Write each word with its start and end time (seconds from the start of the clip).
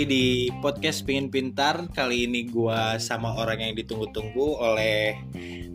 lagi 0.00 0.16
di 0.16 0.48
podcast 0.64 1.04
Pingin 1.04 1.28
Pintar. 1.28 1.84
Kali 1.92 2.24
ini 2.24 2.48
gua 2.48 2.96
sama 2.96 3.36
orang 3.36 3.60
yang 3.60 3.76
ditunggu-tunggu 3.76 4.56
oleh 4.56 5.12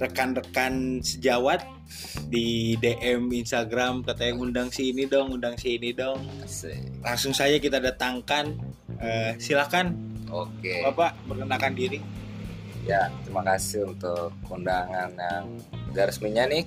rekan-rekan 0.01 0.97
sejawat 0.97 1.61
di 2.25 2.73
DM 2.81 3.29
Instagram 3.29 4.01
katanya 4.01 4.33
undang 4.41 4.73
si 4.73 4.89
ini 4.89 5.05
dong, 5.05 5.29
undang 5.37 5.61
si 5.61 5.77
ini 5.77 5.93
dong. 5.93 6.25
Langsung 7.05 7.37
saja 7.37 7.61
kita 7.61 7.77
datangkan. 7.77 8.57
Eh, 8.97 9.37
silakan 9.37 9.93
Oke. 10.33 10.81
Bapak 10.81 11.21
perkenalkan 11.29 11.77
diri. 11.77 12.01
Ya, 12.81 13.13
terima 13.29 13.45
kasih 13.45 13.93
untuk 13.93 14.33
undangan 14.49 15.13
yang 15.13 15.45
gak 15.93 16.09
resminya 16.09 16.49
nih. 16.49 16.65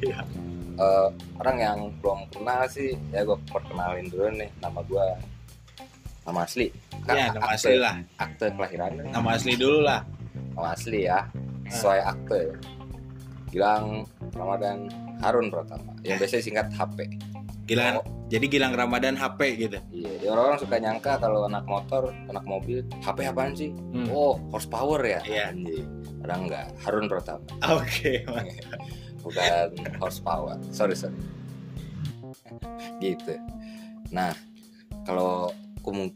Iya. 0.00 0.24
Eh, 0.80 1.08
orang 1.36 1.56
yang 1.60 1.78
belum 2.00 2.32
kenal 2.32 2.64
sih, 2.64 2.96
ya 3.12 3.28
gue 3.28 3.36
perkenalin 3.52 4.08
dulu 4.08 4.32
nih 4.40 4.48
nama 4.64 4.80
gue 4.80 5.31
nama 6.22 6.40
asli. 6.42 6.66
Kan 7.02 7.14
Ya, 7.14 7.26
nama 7.30 7.46
akte- 7.48 7.54
asli 7.58 7.76
lah. 7.76 7.94
Akte 8.16 8.46
kelahiran, 8.50 8.90
Nama 9.04 9.28
asli 9.30 9.52
dulu 9.54 9.80
lah. 9.80 10.00
nama 10.52 10.68
asli 10.70 11.04
ya, 11.04 11.26
sesuai 11.66 12.00
akte. 12.02 12.40
Gilang 13.48 14.08
Ramadan 14.32 14.88
Harun 15.20 15.52
Pratama, 15.52 15.92
yang 16.00 16.16
biasanya 16.16 16.40
singkat 16.40 16.66
HP. 16.72 17.04
Gilang. 17.62 18.00
Oh. 18.00 18.06
Jadi 18.26 18.48
Gilang 18.48 18.72
Ramadan 18.72 19.12
HP 19.12 19.40
gitu. 19.60 19.76
Iya, 19.92 20.12
ya 20.18 20.28
orang-orang 20.32 20.56
suka 20.58 20.76
nyangka 20.78 21.20
kalau 21.20 21.44
anak 21.44 21.64
motor, 21.64 22.08
anak 22.26 22.44
mobil, 22.44 22.80
HP 23.04 23.18
apaan 23.22 23.52
sih? 23.52 23.70
Hmm. 23.92 24.08
Oh, 24.08 24.40
horsepower 24.48 25.04
ya? 25.04 25.20
Iya. 25.22 25.52
Padahal 26.18 26.40
enggak, 26.42 26.66
Harun 26.80 27.06
Pratama. 27.06 27.44
Oke. 27.70 28.24
bukan 29.22 29.70
horsepower 30.02 30.58
sorry 30.74 30.98
sorry 30.98 31.14
gitu 32.98 33.38
nah 34.10 34.34
kalau 35.06 35.54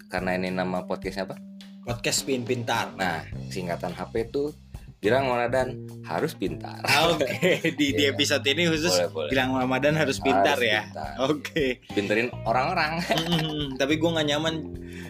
karena 0.06 0.30
ini 0.32 0.48
nama 0.48 0.82
podcastnya 0.82 1.26
apa 1.26 1.36
Podcast 1.82 2.22
Pingin 2.22 2.42
Pintar. 2.42 2.94
nah 2.94 3.22
singkatan 3.48 3.90
HP 3.90 4.26
itu 4.26 4.50
Girang 4.96 5.28
Ramadan 5.28 5.76
harus 6.02 6.32
pintar 6.32 6.80
Oke, 7.06 7.28
di, 7.78 7.92
di 7.92 8.02
Iya. 8.02 8.10
episode 8.10 8.42
ini 8.44 8.66
khusus 8.66 8.90
boleh 8.90 9.10
boleh 9.12 9.30
Gilang 9.30 9.50
Ramadan 9.52 9.94
harus 9.94 10.18
pintar 10.18 10.56
Harus 10.56 10.66
ya. 10.66 10.82
Oke. 11.20 11.84
pinterin 11.92 12.32
orang-orang 12.42 12.98
Mm, 13.28 13.76
tapi 13.76 13.96
gue 13.96 14.08
nggak 14.08 14.26
nyaman 14.26 14.54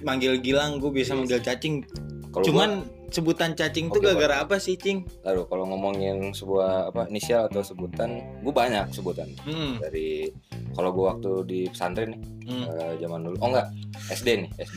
manggil 0.03 0.37
Gilang, 0.39 0.77
gue 0.77 0.91
bisa 0.91 1.13
manggil 1.13 1.39
cacing. 1.39 1.87
kalau 2.29 2.45
Cuman 2.45 2.71
sebutan 3.09 3.53
cacing 3.53 3.87
tuh 3.87 3.99
Oke, 3.99 4.11
gara-gara 4.11 4.37
apa 4.41 4.57
sih, 4.57 4.75
Cing? 4.75 5.07
aduh, 5.23 5.45
kalau 5.45 5.65
ngomongin 5.65 6.31
sebuah 6.31 6.91
apa 6.91 7.07
inisial 7.07 7.47
atau 7.47 7.61
sebutan 7.61 8.19
gue 8.41 8.51
banyak 8.51 8.91
sebutan 8.91 9.31
Hmm. 9.41 9.79
dari 9.79 10.29
kalau 10.73 10.91
gue 10.91 11.05
waktu 11.07 11.31
di 11.45 11.61
pesantren 11.67 12.13
nih 12.13 12.21
hmm. 12.47 12.65
eh, 12.67 12.93
zaman 12.99 13.21
dulu 13.23 13.37
oh 13.39 13.49
enggak 13.49 13.69
SD 14.09 14.29
nih 14.39 14.51
SD 14.61 14.77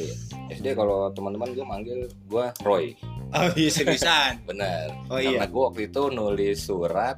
SD 0.53 0.67
kalau 0.73 1.09
teman-teman 1.09 1.51
gue 1.51 1.63
manggil 1.63 1.99
gue 2.23 2.45
Roy 2.61 2.93
Oh 3.29 3.45
iya 3.53 3.69
seriusan. 3.69 4.41
bener 4.49 4.89
Oh 5.07 5.17
Karena 5.17 5.43
iya. 5.43 5.45
gue 5.45 5.61
waktu 5.63 5.81
itu 5.85 6.01
nulis 6.07 6.57
surat 6.59 7.17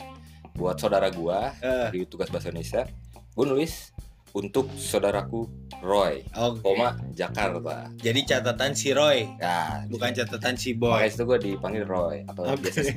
buat 0.54 0.76
saudara 0.76 1.08
gue 1.08 1.40
Eh, 1.62 1.88
di 1.90 2.00
tugas 2.04 2.28
bahasa 2.28 2.50
Indonesia. 2.50 2.84
Gue 3.32 3.46
nulis 3.46 3.91
untuk 4.34 4.72
saudaraku 4.74 5.48
Roy, 5.82 6.22
Oke. 6.32 6.62
koma 6.62 6.94
Jakarta. 7.12 7.90
Jadi 7.98 8.22
catatan 8.22 8.72
si 8.72 8.94
Roy, 8.94 9.26
Ya, 9.36 9.82
bukan 9.90 10.14
catatan 10.14 10.54
si 10.54 10.78
Boy. 10.78 10.94
Makanya 10.94 11.10
itu 11.10 11.24
gue 11.26 11.40
dipanggil 11.42 11.84
Roy 11.84 12.22
atau 12.24 12.46
Oke. 12.46 12.70
biasa. 12.70 12.94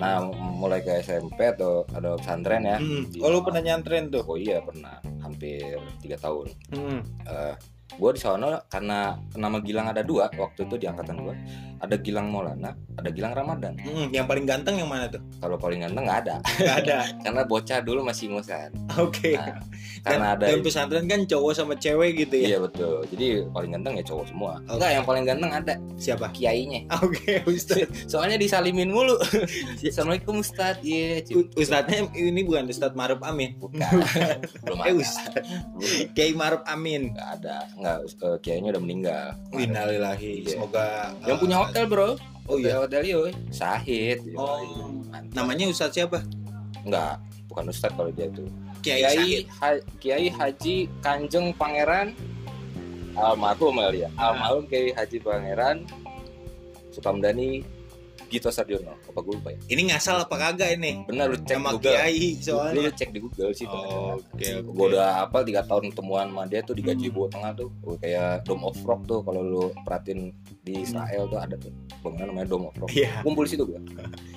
Nah, 0.00 0.24
mulai 0.32 0.80
ke 0.80 0.96
SMP 0.98 1.44
atau 1.46 1.84
ada 1.90 2.16
pesantren 2.16 2.64
ya. 2.64 2.80
Hmm. 2.80 3.04
Di- 3.06 3.20
Oh 3.20 3.28
lu 3.28 3.44
pernah 3.44 3.60
nyantren 3.60 4.08
tuh? 4.08 4.24
Oh 4.24 4.34
iya 4.34 4.58
pernah, 4.60 4.96
hampir 5.20 5.60
tiga 6.00 6.16
tahun. 6.16 6.46
Hmm. 6.72 7.00
gue 7.90 8.10
di 8.14 8.22
sana 8.22 8.62
karena 8.70 9.18
nama 9.34 9.58
Gilang 9.58 9.90
ada 9.90 10.00
dua 10.00 10.30
waktu 10.32 10.62
itu 10.62 10.78
di 10.78 10.86
angkatan 10.86 11.20
gue. 11.20 11.34
Ada 11.80 11.96
Gilang 11.96 12.28
Maulana, 12.28 12.76
ada 12.94 13.08
Gilang 13.08 13.32
Ramadan. 13.32 13.72
Hmm, 13.80 14.12
Yang 14.12 14.26
paling 14.28 14.44
ganteng 14.44 14.76
yang 14.76 14.86
mana 14.86 15.08
tuh? 15.08 15.24
Kalau 15.40 15.56
paling 15.56 15.80
ganteng 15.80 16.04
nggak 16.04 16.18
ada, 16.28 16.36
Gak 16.60 16.76
ada. 16.84 16.98
karena 17.24 17.42
bocah 17.42 17.80
dulu 17.80 18.04
masih 18.04 18.28
ingusan. 18.28 18.68
Oke. 19.00 19.32
Nah, 19.32 19.56
Dan, 20.00 20.16
karena 20.16 20.26
ada 20.32 20.44
dan 20.48 20.60
pesantren 20.60 21.04
kan 21.04 21.20
cowok 21.24 21.52
sama 21.52 21.72
cewek 21.74 22.20
gitu 22.20 22.36
ya? 22.36 22.46
Iya 22.52 22.58
betul. 22.60 23.04
Jadi 23.08 23.26
paling 23.48 23.70
ganteng 23.72 23.96
ya 23.96 24.04
cowok 24.04 24.24
semua. 24.28 24.52
Oke. 24.60 24.76
Enggak, 24.76 24.90
yang 24.92 25.04
paling 25.04 25.24
ganteng 25.24 25.50
ada 25.50 25.74
Siapa? 25.96 26.26
kiainya. 26.32 26.80
Oke, 27.04 27.40
Ustaz. 27.44 27.88
Soalnya 28.12 28.36
disalimin 28.36 28.92
mulu. 28.92 29.16
Assalamualaikum 29.80 30.40
Ustaz. 30.40 30.80
Iya, 30.80 31.24
Cip. 31.24 31.36
U- 31.36 31.52
Ustadznya 31.56 32.12
ini 32.12 32.44
bukan 32.44 32.68
Ustadz 32.68 32.92
Maruf 32.92 33.24
Amin. 33.24 33.56
bukan. 33.56 33.80
Belum 34.64 34.78
Eh 34.78 34.92
ada. 34.92 35.00
Ustadz 35.00 35.48
Belum. 35.48 36.12
Kiai 36.12 36.32
Maruf 36.36 36.60
Amin. 36.64 37.12
Enggak 37.12 37.28
ada. 37.40 37.56
Enggak, 37.76 37.96
eh, 38.04 38.36
kiainya 38.40 38.68
udah 38.72 38.82
meninggal. 38.84 39.24
Innalillahi. 39.52 40.44
Iya. 40.44 40.56
Semoga 40.56 41.12
Yang 41.24 41.36
uh, 41.36 41.40
punya 41.40 41.56
hotel, 41.70 41.86
Bro. 41.86 42.08
Oh 42.50 42.56
iya. 42.58 42.82
Hotel 42.82 43.04
yoi. 43.06 43.32
Sahid. 43.54 44.18
Yoi. 44.26 44.36
Oh. 44.36 44.90
Mantap. 45.06 45.34
Namanya 45.34 45.70
Ustadz 45.70 45.94
siapa? 45.94 46.18
Enggak, 46.82 47.22
bukan 47.46 47.70
Ustaz 47.70 47.90
kalau 47.94 48.10
dia 48.10 48.26
itu. 48.26 48.44
Kiai 48.80 49.04
Kiai. 49.04 49.32
Ha- 49.60 49.84
Kiai 50.00 50.26
Haji 50.32 50.76
Kanjeng 51.04 51.52
Pangeran 51.54 52.16
almarhum 53.12 53.76
kali 53.76 54.06
ya. 54.06 54.10
Almarhum 54.16 54.64
Kiai 54.64 54.90
Haji 54.96 55.18
Pangeran 55.20 55.84
Sukamdani 56.90 57.62
Gito 58.30 58.48
Sarjono. 58.48 58.94
Apa 59.10 59.20
gue 59.20 59.34
lupa 59.34 59.48
ya? 59.50 59.58
Ini 59.66 59.82
ngasal 59.88 60.16
apa 60.20 60.34
kagak 60.34 60.70
ini? 60.72 61.02
Benar 61.04 61.26
lu 61.26 61.36
cek 61.36 61.52
Nama 61.52 61.70
Google. 61.70 61.92
Kiai 61.92 62.28
Lu 62.30 62.40
soalnya. 62.40 62.90
cek 62.90 63.10
di 63.10 63.18
Google 63.18 63.50
sih. 63.50 63.66
Oh, 63.66 64.14
oke, 64.14 64.30
oke. 64.32 64.48
Gue 64.64 64.86
udah 64.88 65.08
apa 65.20 65.38
tiga 65.42 65.62
tahun 65.62 65.90
temuan 65.90 66.26
sama 66.26 66.42
dia 66.44 66.60
tuh 66.60 66.72
di 66.72 66.82
Gaji 66.82 67.02
Hmm. 67.02 67.14
Bawah 67.16 67.28
Tengah 67.30 67.50
tuh. 67.54 67.68
Kayak 67.98 68.30
Dome 68.44 68.64
of 68.64 68.78
Rock 68.80 69.00
tuh 69.04 69.20
kalau 69.20 69.40
lu 69.40 69.64
perhatiin 69.80 70.30
di 70.60 70.74
Israel 70.78 71.26
tuh 71.26 71.36
ada 71.36 71.54
tuh 71.54 71.72
bangunan 72.00 72.30
namanya 72.30 72.48
Dome 72.48 72.66
of 72.66 72.76
Rock. 72.76 72.90
Iya. 72.90 73.20
Kumpul 73.20 73.44
di 73.44 73.50
situ 73.50 73.64
gue. 73.64 73.80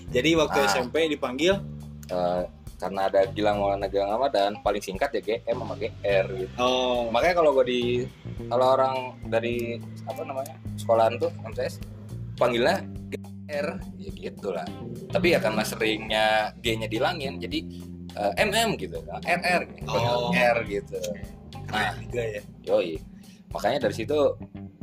Jadi 0.10 0.30
waktu 0.34 0.60
Ah. 0.60 0.68
SMP 0.68 1.08
dipanggil 1.08 1.56
Eh, 2.04 2.44
karena 2.76 3.08
ada 3.08 3.24
Gilang 3.28 3.58
Maulana 3.58 3.88
Gilang 3.88 4.12
Ramadan 4.12 4.60
paling 4.60 4.78
singkat 4.78 5.08
ya 5.14 5.22
GM 5.24 5.56
sama 5.56 5.72
GR 5.74 6.26
gitu. 6.36 6.52
Oh, 6.58 7.08
Makanya 7.10 7.36
kalau 7.38 7.56
gue 7.56 7.66
di 7.66 7.82
kalau 8.46 8.76
orang 8.76 8.96
dari 9.24 9.80
apa 10.04 10.20
namanya 10.22 10.52
sekolahan 10.76 11.16
tuh 11.16 11.32
MTS 11.44 11.80
panggilnya 12.36 12.84
GR 13.44 13.68
ya 13.98 14.12
gitu 14.14 14.50
lah. 14.50 14.66
Tapi 15.10 15.28
ya 15.32 15.40
karena 15.40 15.62
seringnya 15.62 16.26
G-nya 16.60 16.88
dilangin 16.88 17.38
jadi 17.38 17.60
eh, 18.14 18.34
MM 18.42 18.78
gitu, 18.78 19.02
RR 19.22 19.62
gitu, 19.74 19.88
Oh. 19.90 20.32
R 20.32 20.58
gitu. 20.64 21.00
Nah, 21.70 21.92
juga 22.00 22.22
ya. 22.24 22.42
yoi. 22.64 23.02
Makanya 23.50 23.86
dari 23.86 23.96
situ 23.96 24.18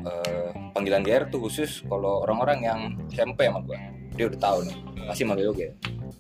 eh, 0.00 0.49
panggilan 0.70 1.00
GR 1.00 1.28
tuh 1.28 1.41
khusus 1.43 1.82
kalau 1.84 2.22
orang-orang 2.22 2.59
yang 2.60 2.81
SMP 3.09 3.47
sama 3.47 3.60
gue. 3.62 3.78
Dia 4.15 4.26
udah 4.26 4.41
tahu 4.41 4.59
nih, 4.66 4.76
pasti 5.06 5.22
manggil 5.22 5.53
gue. 5.53 5.70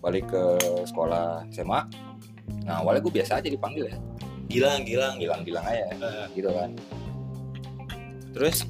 Balik 0.00 0.26
ke 0.26 0.42
sekolah 0.86 1.44
SMA. 1.50 1.80
Nah, 2.64 2.80
awalnya 2.80 3.02
gue 3.02 3.12
biasa 3.12 3.38
aja 3.38 3.48
dipanggil 3.48 3.90
ya. 3.90 3.96
Gilang, 4.46 4.82
Gilang. 4.82 5.14
Bilang-bilang 5.16 5.62
aja 5.62 5.86
Eh, 5.92 6.24
gitu 6.34 6.50
kan. 6.50 6.70
terus 8.30 8.62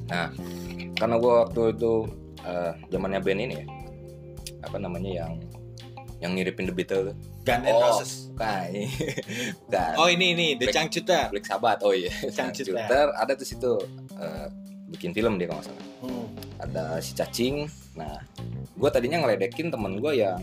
karena 0.95 1.15
gue 1.17 1.33
waktu 1.37 1.61
itu 1.71 1.93
eh, 2.41 2.71
zamannya 2.87 3.19
band 3.19 3.41
ini 3.41 3.55
ya 3.55 3.65
apa 4.61 4.77
namanya 4.77 5.11
yang 5.19 5.33
yang 6.19 6.31
ngiripin 6.33 6.65
The 6.65 6.73
Beatles 6.73 7.17
Gun 7.41 7.65
Oh. 7.65 7.81
Roses. 7.81 8.29
bukan 8.29 8.69
bukan 9.65 9.91
Oh 9.97 10.05
ini 10.05 10.33
ini 10.33 10.47
The 10.55 10.69
Changcuter. 10.69 11.29
Black 11.29 11.43
Sabbath 11.43 11.81
oh 11.81 11.89
iya 11.91 12.13
Changcuter. 12.29 12.77
Ada 13.11 13.33
tuh 13.33 13.43
situ 13.43 13.73
eh, 14.13 14.47
bikin 14.87 15.11
film 15.11 15.35
dia 15.35 15.47
kalau 15.47 15.59
nggak 15.59 15.69
salah 15.69 15.85
Hmm. 16.01 16.25
ada 16.57 16.97
si 16.97 17.13
cacing 17.13 17.69
nah 17.93 18.17
gue 18.71 18.89
tadinya 18.89 19.21
ngeledekin 19.21 19.69
temen 19.69 19.97
gue 19.97 20.17
yang 20.17 20.41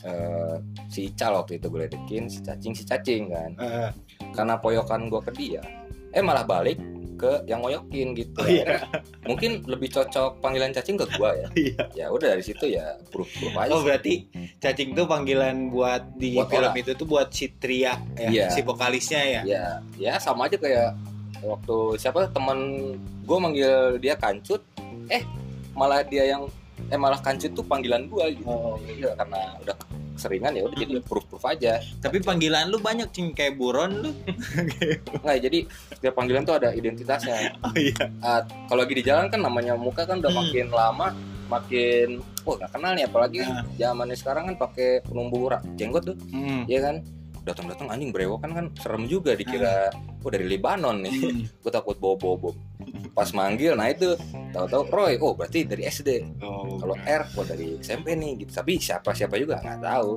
eh, 0.00 0.58
si 0.86 1.06
Ical 1.08 1.34
waktu 1.36 1.56
itu 1.56 1.66
gue 1.66 1.80
ledekin 1.84 2.26
si 2.26 2.38
cacing 2.40 2.72
si 2.72 2.82
cacing 2.82 3.30
kan 3.30 3.50
Eh, 3.56 3.90
karena 4.32 4.58
poyokan 4.58 5.06
gue 5.06 5.20
ke 5.20 5.32
dia 5.32 5.62
eh 6.08 6.18
malah 6.18 6.42
balik 6.42 6.82
ke 7.18 7.42
yang 7.44 7.58
ngoyokin 7.58 8.14
gitu 8.14 8.38
Oh, 8.38 8.46
iya. 8.46 8.86
mungkin 9.22 9.60
lebih 9.64 9.90
cocok 9.90 10.38
panggilan 10.38 10.70
cacing 10.70 10.94
ke 10.94 11.06
gue 11.10 11.30
ya 11.34 11.48
Iya. 11.66 11.82
ya 11.92 12.06
udah 12.08 12.32
dari 12.32 12.40
situ 12.40 12.70
ya 12.70 12.94
proof 13.10 13.26
proof 13.28 13.52
aja 13.52 13.70
Oh 13.70 13.82
berarti 13.82 14.30
cacing 14.56 14.94
tuh 14.94 15.04
panggilan 15.04 15.68
buat 15.68 16.14
di 16.14 16.32
Buat 16.32 16.48
film 16.48 16.70
orang. 16.70 16.78
itu 16.78 16.90
tuh 16.94 17.04
buat 17.04 17.28
si 17.28 17.50
Tria 17.52 17.98
ya, 18.14 18.28
Iya. 18.28 18.46
si 18.48 18.62
vokalisnya 18.62 19.20
ya. 19.20 19.40
ya 19.44 19.64
ya 19.98 20.12
sama 20.16 20.46
aja 20.46 20.54
kayak 20.56 20.94
waktu 21.40 21.76
siapa 21.96 22.26
teman 22.28 22.58
gue 23.20 23.38
manggil 23.38 23.72
dia 23.98 24.14
kancut 24.14 24.62
eh 25.08 25.22
malah 25.72 26.00
dia 26.00 26.24
yang 26.28 26.46
eh 26.84 26.96
malah 26.96 27.18
kancut 27.18 27.52
tuh 27.52 27.62
panggilan 27.62 28.06
gue 28.06 28.24
gitu 28.32 28.46
Oh, 28.46 28.78
Iya, 28.80 29.12
karena 29.14 29.58
udah 29.60 29.76
seringan 30.18 30.52
ya 30.52 30.62
udah 30.62 30.76
jadi 30.76 30.98
proof 31.08 31.24
proof 31.24 31.44
aja 31.44 31.78
Tapi 31.96 32.18
panggilan 32.20 32.66
lu 32.66 32.78
banyak 32.78 33.08
cing 33.08 33.30
kayak 33.30 33.54
buron 33.54 33.90
lu. 34.00 34.10
nggak 35.22 35.38
jadi 35.40 35.58
setiap 35.92 36.14
panggilan 36.14 36.42
tuh 36.42 36.56
ada 36.56 36.70
identitasnya 36.70 37.54
Oh 37.64 37.74
iya. 37.74 37.94
Ah, 38.20 38.40
kalau 38.66 38.82
lagi 38.82 38.94
di 38.94 39.04
jalan 39.04 39.26
kan 39.26 39.38
namanya 39.38 39.74
muka 39.74 40.02
kan 40.02 40.18
udah 40.18 40.28
Hmm. 40.28 40.40
makin 40.44 40.66
lama 40.68 41.08
makin 41.48 42.08
oh 42.44 42.54
nggak 42.54 42.70
kenal 42.70 42.92
nih 42.92 43.04
apalagi 43.04 43.40
Ah. 43.40 43.64
zamannya 43.74 44.14
sekarang 44.14 44.44
kan 44.46 44.56
pakai 44.60 45.00
penumbuh 45.00 45.48
rak 45.48 45.62
jenggot 45.74 46.04
tuh 46.04 46.16
Hmm. 46.28 46.66
ya 46.66 46.82
kan 46.82 47.00
datang-datang 47.48 47.88
anjing 47.88 48.12
brewokan 48.12 48.50
kan 48.52 48.66
serem 48.76 49.08
juga 49.08 49.32
dikira 49.32 49.88
oh 50.20 50.30
dari 50.30 50.44
Libanon 50.44 51.00
nih. 51.00 51.14
Hmm. 51.24 51.42
gue 51.64 51.72
takut 51.72 51.96
bawa 51.96 52.20
bawa 52.20 52.34
bom 52.36 52.56
pas 53.16 53.28
manggil 53.34 53.74
nah 53.74 53.90
itu 53.90 54.14
tahu-tahu 54.54 54.82
Roy 54.94 55.18
oh 55.18 55.34
berarti 55.34 55.66
dari 55.66 55.88
SD 55.90 56.38
Oh, 56.38 56.78
kalau 56.78 56.94
R 57.02 57.22
oh 57.34 57.44
dari 57.44 57.80
SMP 57.82 58.14
nih 58.14 58.44
gitu. 58.44 58.52
Tapi 58.52 58.78
siapa 58.78 59.10
siapa 59.16 59.40
juga 59.40 59.58
nggak 59.58 59.82
tahu. 59.82 60.10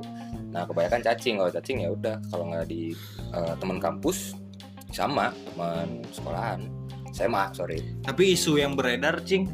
Nah 0.52 0.62
kebanyakan 0.68 1.00
cacing. 1.02 1.34
Kalau 1.40 1.50
cacing 1.50 1.78
ya 1.82 1.88
udah 1.90 2.16
kalau 2.30 2.44
nggak 2.52 2.66
di 2.70 2.94
eh, 3.34 3.54
teman 3.58 3.82
kampus 3.82 4.36
sama 4.92 5.32
teman 5.50 6.04
sekolahan 6.12 6.60
SMA 7.12 7.44
sorry. 7.52 7.80
Tapi 8.04 8.32
isu 8.36 8.56
yang 8.56 8.72
beredar, 8.72 9.20
Cing, 9.24 9.44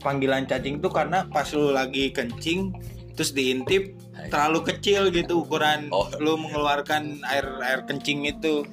panggilan 0.00 0.48
cacing 0.48 0.80
tuh 0.80 0.90
karena 0.90 1.28
pas 1.28 1.46
lu 1.52 1.70
lagi 1.70 2.08
kencing 2.10 2.72
terus 3.20 3.36
diintip 3.36 4.00
terlalu 4.32 4.64
kecil 4.64 5.12
gitu 5.12 5.44
ukuran 5.44 5.92
Oh. 5.92 6.08
lu 6.16 6.40
mengeluarkan 6.40 7.20
air 7.28 7.44
air 7.60 7.84
kencing 7.84 8.24
itu. 8.24 8.64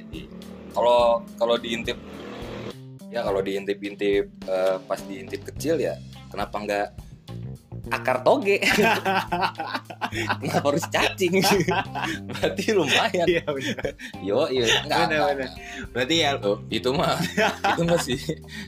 kalau 0.71 1.19
kalau 1.35 1.59
diintip 1.59 1.99
ya 3.11 3.27
kalau 3.27 3.43
diintip-intip 3.43 4.31
eh, 4.47 4.77
pas 4.87 5.03
diintip 5.03 5.43
kecil 5.51 5.83
ya 5.83 5.99
kenapa 6.31 6.55
nggak 6.63 6.87
akar 7.89 8.21
toge. 8.21 8.59
Kenapa 8.63 10.59
harus 10.71 10.85
cacing. 10.87 11.39
Berarti 12.27 12.63
lumayan. 12.71 13.27
Iya 13.27 13.43
benar. 13.47 13.91
yo 14.23 14.47
iya. 14.49 14.65
Nggak 14.85 14.99
Benar, 15.07 15.07
nggak. 15.07 15.29
benar. 15.35 15.49
Berarti 15.93 16.15
ya 16.19 16.29
Tuh, 16.37 16.57
itu 16.69 16.89
mah 16.93 17.15
itu 17.73 17.81
mah 17.83 17.99
si 17.99 18.13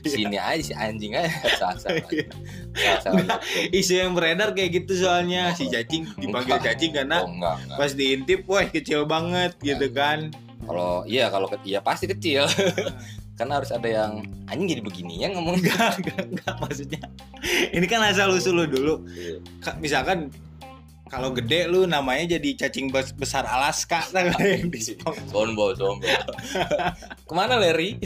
sini 0.04 0.36
aja 0.36 0.62
si 0.62 0.72
anjing 0.74 1.12
aja. 1.14 1.30
Salah 1.56 1.76
salah 1.78 2.02
salah 2.74 2.98
salah 3.04 3.38
isu 3.70 3.92
yang 4.00 4.12
beredar 4.16 4.52
kayak 4.52 4.82
gitu 4.84 5.04
soalnya. 5.04 5.52
Si 5.54 5.68
cacing 5.68 6.08
dipanggil 6.18 6.56
Enggak. 6.58 6.76
cacing 6.76 6.92
karena 6.96 7.22
oh 7.24 7.30
enggak 7.30 7.56
enggak. 7.64 7.76
pas 7.78 7.90
diintip 7.94 8.40
wah 8.48 8.64
kecil 8.66 9.04
banget 9.04 9.52
gitu 9.60 9.86
kan. 9.92 10.30
kalau 10.60 11.02
iya 11.08 11.32
kalau 11.32 11.48
iya 11.64 11.80
pasti 11.80 12.04
kecil 12.06 12.44
karena 13.40 13.56
harus 13.56 13.72
ada 13.72 13.88
yang 13.88 14.20
anjing 14.44 14.68
jadi 14.68 14.82
begini 14.84 15.24
ya 15.24 15.32
ngomong 15.32 15.56
Enggak, 15.56 15.96
enggak, 15.96 16.20
enggak 16.28 16.54
maksudnya. 16.60 17.00
Ini 17.72 17.86
kan 17.88 18.04
asal 18.04 18.28
usul 18.30 18.52
lu 18.52 18.64
dulu. 18.68 19.08
Iya. 19.08 19.40
Ka- 19.58 19.80
Misalkan 19.80 20.28
kalau 21.08 21.32
gede 21.32 21.66
lu 21.66 21.88
namanya 21.88 22.36
jadi 22.36 22.54
cacing 22.54 22.92
bes- 22.92 23.10
besar 23.10 23.42
Alaska 23.42 24.04
kan 24.06 24.28
yang 24.44 24.68
di 24.68 24.78
Spong. 24.78 25.16
Sombong, 25.26 25.72
sombong. 25.72 26.04
Ke 27.24 27.32
mana 27.32 27.56
Larry? 27.56 27.96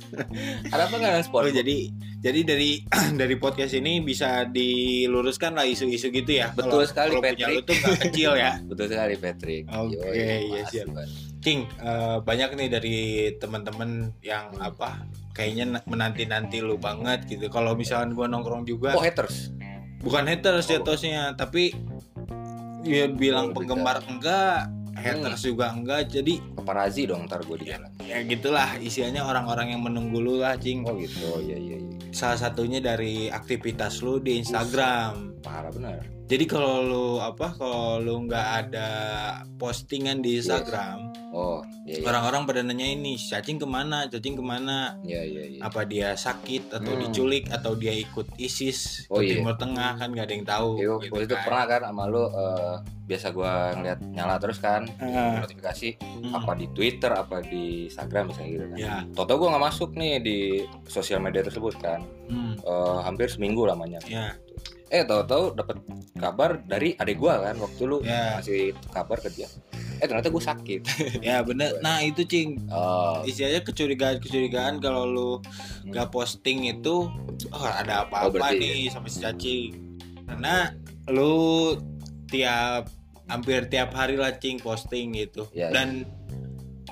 Ada 0.72 0.88
apa 0.88 0.96
nggak 0.96 1.14
Oh, 1.14 1.22
sport? 1.22 1.52
jadi 1.52 1.92
jadi 2.18 2.40
dari 2.42 2.70
dari 3.20 3.36
podcast 3.36 3.70
ini 3.72 4.00
bisa 4.00 4.44
diluruskan 4.44 5.54
lah 5.54 5.64
isu-isu 5.64 6.08
gitu 6.08 6.40
ya. 6.40 6.50
Betul 6.50 6.82
Kalau- 6.82 6.88
sekali, 6.88 7.10
punya 7.14 7.36
Patrick. 7.36 7.52
lu 7.52 7.60
tuh 7.62 7.76
nggak 7.76 7.98
kecil 8.08 8.30
ya. 8.34 8.52
Betul 8.72 8.86
sekali 8.88 9.14
Patrick. 9.14 9.62
Oke, 9.68 9.94
Yoi, 9.94 10.16
iya, 10.16 10.34
makasih, 10.48 10.82
Pak. 11.40 11.42
Cing, 11.42 11.60
eh, 11.80 12.18
banyak 12.20 12.50
nih 12.52 12.68
dari 12.68 12.98
teman-teman 13.34 14.12
yang 14.20 14.52
apa 14.60 15.08
kayaknya 15.32 15.80
menanti-nanti 15.82 16.60
lu 16.60 16.76
banget 16.76 17.24
gitu. 17.26 17.48
Kalau 17.48 17.72
misalkan 17.72 18.12
gua 18.12 18.28
nongkrong 18.28 18.62
juga 18.62 18.92
Oh 18.92 19.00
haters. 19.00 19.48
bukan 20.00 20.28
haters 20.28 20.68
Oh. 20.68 20.70
jatuhnya, 20.76 21.32
tapi 21.34 21.72
ya 22.82 23.08
bilang 23.08 23.50
Oh, 23.50 23.54
penggemar 23.56 24.04
enggak, 24.04 24.68
haters 24.94 25.40
juga 25.40 25.72
enggak. 25.72 26.12
Jadi 26.12 26.44
Paparazi 26.52 27.08
dong 27.08 27.24
ntar 27.24 27.40
gue 27.40 27.56
di 27.56 27.66
Ya. 27.66 27.80
jalan. 27.80 27.90
ya 28.04 28.18
gitulah 28.20 28.68
isinya 28.76 29.24
orang-orang 29.24 29.72
yang 29.72 29.80
menunggu 29.80 30.20
lu 30.20 30.34
lah, 30.36 30.60
Cing. 30.60 30.84
Oh 30.84 30.92
gitu. 30.94 31.24
Oh 31.26 31.40
iya 31.40 31.56
iya 31.56 31.80
iya. 31.80 31.96
Salah 32.12 32.36
satunya 32.36 32.84
dari 32.84 33.32
aktivitas 33.32 34.04
lu 34.04 34.20
di 34.20 34.36
Instagram. 34.36 35.40
Parah 35.40 35.72
benar. 35.72 36.19
Jadi 36.30 36.44
kalau 36.46 36.74
lu 36.80 37.06
apa 37.18 37.50
kalau 37.52 37.98
lu 37.98 38.22
nggak 38.22 38.46
ada 38.62 38.88
postingan 39.58 40.22
di 40.22 40.38
Instagram, 40.38 41.10
Oh 41.30 41.58
iya 41.82 41.98
iya. 41.98 42.06
orang-orang 42.06 42.42
pada 42.44 42.60
nanya 42.60 42.86
ini 42.86 43.14
cacing 43.14 43.54
ke 43.54 43.62
mana, 43.62 44.06
cacing 44.06 44.34
ke 44.34 44.42
mana, 44.42 44.94
Iya 45.00 45.22
iya 45.22 45.42
iya. 45.48 45.60
apa 45.60 45.82
dia 45.82 46.14
sakit 46.14 46.70
atau 46.72 46.86
Hmm. 46.88 47.02
diculik 47.02 47.46
atau 47.48 47.74
dia 47.74 47.90
ikut 47.92 48.30
ISIS 48.36 49.06
Oh, 49.06 49.18
ke 49.18 49.26
iya. 49.26 49.30
Timur 49.36 49.54
Tengah 49.54 49.94
kan 49.96 50.08
nggak 50.08 50.22
ada 50.24 50.34
yang 50.36 50.46
tahu. 50.48 50.70
Yo, 50.76 50.92
gitu 50.98 51.10
waktu 51.12 51.26
itu 51.26 51.34
kan. 51.34 51.44
pernah 51.44 51.64
kan 51.66 51.80
sama 51.84 52.02
lu 52.06 52.22
eh, 52.24 52.74
biasa 53.04 53.26
gua 53.30 53.52
ngeliat 53.74 53.98
nyala 54.08 54.34
terus 54.38 54.58
kan 54.58 54.86
Ah. 54.98 55.38
notifikasi 55.40 55.88
Hmm. 55.98 56.30
apa 56.32 56.52
di 56.54 56.66
Twitter 56.70 57.10
apa 57.10 57.36
di 57.42 57.64
Instagram 57.86 58.30
misalnya 58.30 58.50
gitu 58.52 58.64
kan. 58.64 58.76
Ya. 58.76 58.94
Toto 59.10 59.34
gue 59.34 59.48
nggak 59.48 59.64
masuk 59.64 59.90
nih 59.92 60.14
di 60.18 60.38
sosial 60.84 61.18
media 61.18 61.42
tersebut 61.42 61.74
kan. 61.76 62.06
Hmm. 62.26 62.54
Eh, 62.56 62.98
hampir 63.02 63.26
seminggu 63.26 63.66
lamanya. 63.66 63.98
Ya. 64.04 64.34
Eh 64.90 65.02
tahu-tahu 65.02 65.54
dapat 65.54 65.76
kabar 66.14 66.58
dari 66.60 66.92
adik 66.92 67.16
gua 67.16 67.38
kan 67.40 67.56
waktu 67.56 67.82
lu 67.84 68.02
Ya. 68.02 68.36
ngasih 68.36 68.74
kabar 68.90 69.16
ke 69.16 69.30
dia. 69.30 69.46
Eh 69.96 70.04
ternyata 70.04 70.28
gue 70.28 70.42
sakit. 70.42 70.80
Ya 71.22 71.40
bener. 71.40 71.78
Nah 71.78 72.00
itu 72.00 72.24
cing. 72.24 72.66
Oh, 72.68 73.22
Istilahnya 73.22 73.62
kecurigaan-kecurigaan 73.62 74.80
kalau 74.80 75.04
lu 75.04 75.30
nggak 75.84 76.10
posting 76.10 76.66
itu 76.66 77.06
oh, 77.48 77.62
ada 77.62 78.02
Hmm. 78.02 78.10
Oh, 78.10 78.26
apa-apa 78.26 78.34
berarti- 78.50 78.58
nih 78.58 78.88
sama 78.88 79.06
si 79.06 79.18
cacing. 79.18 79.70
Karena 80.26 80.74
lu 81.06 81.76
tiap 82.26 82.90
hampir 83.26 83.66
tiap 83.66 83.92
hari 83.92 84.14
lah 84.14 84.34
cing 84.34 84.58
posting 84.58 85.14
gitu. 85.14 85.46
Ya, 85.52 85.70
Dan 85.70 86.02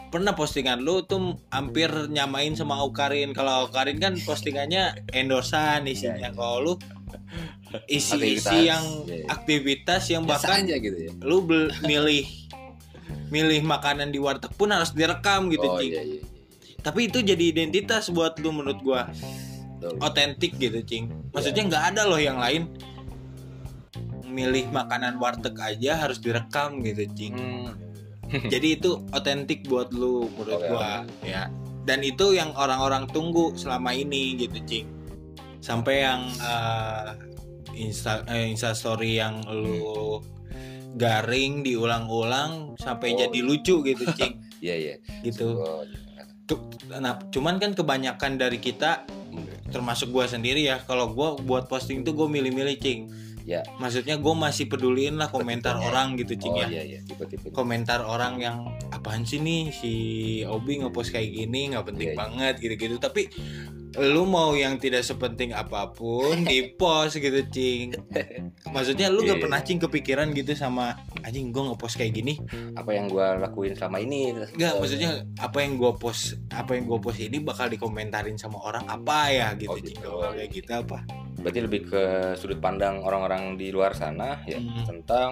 pernah 0.09 0.33
postingan 0.33 0.81
lu 0.81 1.03
tuh 1.03 1.35
hampir 1.49 1.91
nyamain 2.09 2.55
sama 2.55 2.79
Aukarin. 2.79 3.35
Kalau 3.35 3.67
Aukarin 3.67 3.99
kan 3.99 4.15
postingannya 4.17 5.03
endorsan 5.11 5.83
isinya. 5.85 6.15
Ya, 6.17 6.29
ya. 6.29 6.31
Kalau 6.31 6.57
lu 6.61 6.73
isi-isi 7.87 8.15
Aktivitas. 8.39 8.55
yang 8.63 8.85
Ya, 9.05 9.15
ya. 9.15 9.25
aktivitas 9.29 10.03
yang 10.09 10.23
biasa 10.23 10.45
bahkan 10.45 10.61
aja 10.65 10.75
gitu 10.77 10.99
ya. 10.99 11.13
lu 11.21 11.39
bel- 11.41 11.73
milih 11.83 12.25
milih 13.29 13.61
makanan 13.63 14.09
di 14.09 14.17
warteg 14.17 14.53
pun 14.53 14.69
harus 14.69 14.91
direkam 14.91 15.49
gitu 15.49 15.65
oh 15.65 15.77
cing. 15.77 15.91
iya 15.91 16.03
iya. 16.03 16.15
iya. 16.17 16.25
Tapi 16.79 17.07
itu 17.07 17.21
jadi 17.21 17.45
identitas 17.51 18.09
buat 18.09 18.39
lu 18.39 18.51
menurut 18.51 18.81
gua 18.81 19.11
otentik 19.99 20.57
gitu 20.57 20.81
cing. 20.81 21.11
Maksudnya 21.31 21.63
Iya. 21.63 21.69
nggak 21.69 21.85
ada 21.89 22.03
loh 22.05 22.19
yang 22.19 22.37
lain 22.37 22.71
milih 24.25 24.69
makanan 24.71 25.17
warteg 25.17 25.57
aja 25.57 25.99
harus 25.99 26.19
direkam 26.19 26.81
gitu 26.81 27.05
cing. 27.11 27.35
Hmm. 27.35 27.73
Jadi 28.53 28.77
itu 28.77 29.01
otentik 29.11 29.65
buat 29.65 29.89
lu 29.91 30.29
menurut 30.31 30.55
Oke, 30.55 30.69
gua 30.69 30.93
ya. 31.23 31.49
Dan 31.83 32.01
itu 32.03 32.33
yang 32.33 32.53
orang-orang 32.55 33.09
tunggu 33.09 33.53
selama 33.55 33.91
ini 33.91 34.37
gitu 34.39 34.61
cing. 34.63 34.87
Sampai 35.59 36.03
yang 36.03 36.23
eh, 36.39 37.09
insta 37.81 38.27
eh, 38.27 38.47
insta 38.47 38.73
story 38.73 39.17
yang 39.17 39.43
lu 39.45 40.19
garing 40.95 41.63
diulang-ulang 41.63 42.75
sampai 42.77 43.13
Oh. 43.13 43.17
jadi 43.21 43.39
lucu 43.41 43.81
gitu 43.83 44.05
cing 44.13 44.41
Iya 44.59 44.75
iya. 44.75 44.95
gitu. 45.23 45.63
Nah, 46.91 47.21
cuman 47.29 47.57
kan 47.57 47.71
kebanyakan 47.73 48.35
dari 48.37 48.59
kita 48.59 49.05
termasuk 49.69 50.09
gua 50.09 50.25
sendiri 50.25 50.65
ya 50.65 50.81
kalau 50.81 51.13
gua 51.13 51.37
buat 51.37 51.69
posting 51.69 52.01
tuh 52.01 52.13
gue 52.13 52.27
milih-milih 52.27 52.77
cing 52.77 53.01
Ya. 53.45 53.65
maksudnya 53.77 54.21
gue 54.21 54.35
masih 54.35 54.69
peduliin 54.69 55.17
lah 55.17 55.29
komentar 55.29 55.73
Tipe-tipenya. 55.73 55.89
orang 55.89 56.09
gitu 56.17 56.33
cing 56.37 56.53
oh 56.53 56.61
ya 56.61 56.69
iya 56.69 56.83
iya 56.85 57.01
tipe-tipe. 57.01 57.49
komentar 57.49 58.05
orang 58.05 58.37
yang 58.37 58.57
apaan 58.91 59.25
sih 59.25 59.41
nih 59.41 59.73
si 59.73 59.93
Obi 60.45 60.77
ngepost 60.79 61.09
kayak 61.09 61.33
gini 61.33 61.73
nggak 61.73 61.81
penting 61.83 62.09
Iya, 62.09 62.13
iya. 62.13 62.21
banget 62.21 62.55
gitu-gitu 62.61 62.97
tapi 62.99 63.33
lu 63.97 64.23
mau 64.23 64.53
yang 64.53 64.77
tidak 64.77 65.01
sepenting 65.01 65.51
apa 65.51 65.89
pun 65.89 66.45
di 66.45 66.71
post 66.71 67.17
gitu 67.17 67.41
cing 67.47 67.97
maksudnya 68.69 69.09
lu 69.09 69.23
nggak 69.23 69.35
Iya, 69.35 69.45
pernah 69.45 69.61
cing 69.61 69.79
kepikiran 69.79 70.29
gitu 70.31 70.53
sama 70.53 70.93
anjing 71.21 71.49
gue 71.49 71.63
ngepost 71.63 71.95
kayak 71.95 72.13
gini 72.13 72.37
Apa 72.75 72.91
yang 72.91 73.07
gua 73.07 73.39
lakuin 73.39 73.73
selama 73.73 73.99
ini? 73.99 74.35
Enggak, 74.35 74.77
maksudnya 74.77 75.11
apa 75.37 75.59
yang 75.61 75.75
gue 75.75 75.93
post 75.95 76.37
apa 76.49 76.75
yang 76.75 76.85
gue 76.85 76.99
post 76.99 77.19
ini 77.19 77.39
bakal 77.39 77.67
dikomentarin 77.67 78.35
sama 78.35 78.59
orang 78.61 78.85
apa 78.85 79.19
ya 79.29 79.49
gitu, 79.55 79.71
Oh, 79.71 79.77
Cing. 79.77 79.95
gitu. 79.95 80.11
Kayak 80.29 80.49
gitu 80.51 80.71
apa 80.77 80.99
Berarti 81.39 81.61
lebih 81.61 81.81
ke 81.87 82.03
sudut 82.35 82.59
pandang 82.59 82.99
orang-orang 82.99 83.55
di 83.55 83.71
luar 83.71 83.95
sana 83.95 84.43
ya 84.43 84.59
Hmm. 84.59 84.85
tentang 84.85 85.31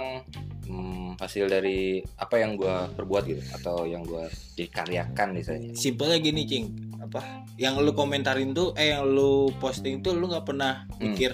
hmm, 0.64 1.18
hasil 1.18 1.46
dari 1.46 1.98
apa 2.16 2.36
yang 2.36 2.54
gua 2.54 2.86
perbuat 2.88 3.22
gitu 3.25 3.42
atau 3.52 3.84
yang 3.84 4.02
gua 4.02 4.26
dikaryakan 4.54 5.34
misalnya. 5.34 5.70
simpelnya 5.72 6.18
gini 6.18 6.42
cing 6.42 6.66
apa 7.06 7.22
yang 7.56 7.78
lu 7.78 7.92
komentarin 7.92 8.50
tuh 8.50 8.75
eh 8.75 8.90
yang 8.90 9.06
lu 9.06 9.30
posting 9.56 10.00
tuh 10.00 10.12
lu 10.12 10.26
nggak 10.26 10.44
pernah 10.44 10.84
Hmm. 10.92 11.10
mikir 11.10 11.32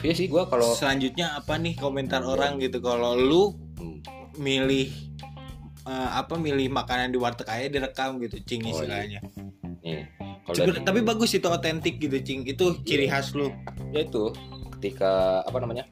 Iya 0.00 0.10
sih 0.12 0.26
gua 0.26 0.42
kalau 0.44 0.74
selanjutnya 0.74 1.34
apa 1.34 1.54
nih 1.54 1.74
komentar 1.74 2.18
orang 2.20 2.58
gitu 2.58 2.78
kalau 2.80 3.14
lu 3.14 3.54
Hmm. 3.76 4.02
milih 4.36 4.90
eh, 5.84 6.10
apa 6.12 6.34
milih 6.34 6.68
makanan 6.68 7.08
di 7.08 7.16
warteg 7.16 7.46
aja 7.46 7.66
direkam 7.68 8.18
gitu 8.18 8.38
cing 8.40 8.60
Oh, 8.60 8.66
iya. 8.66 8.74
istilahnya 8.74 9.20
Sebener- 10.48 10.74
dari- 10.74 10.84
tapi 10.84 11.00
bagus 11.02 11.30
itu 11.30 11.46
otentik 11.46 11.96
gitu 11.96 12.16
cing 12.18 12.42
itu 12.44 12.64
ciri 12.82 13.04
Iya. 13.04 13.12
khas 13.14 13.32
lu 13.32 13.52
ya 13.90 14.00
itu 14.00 14.32
ketika 14.74 15.10
apa 15.42 15.58
namanya 15.58 15.84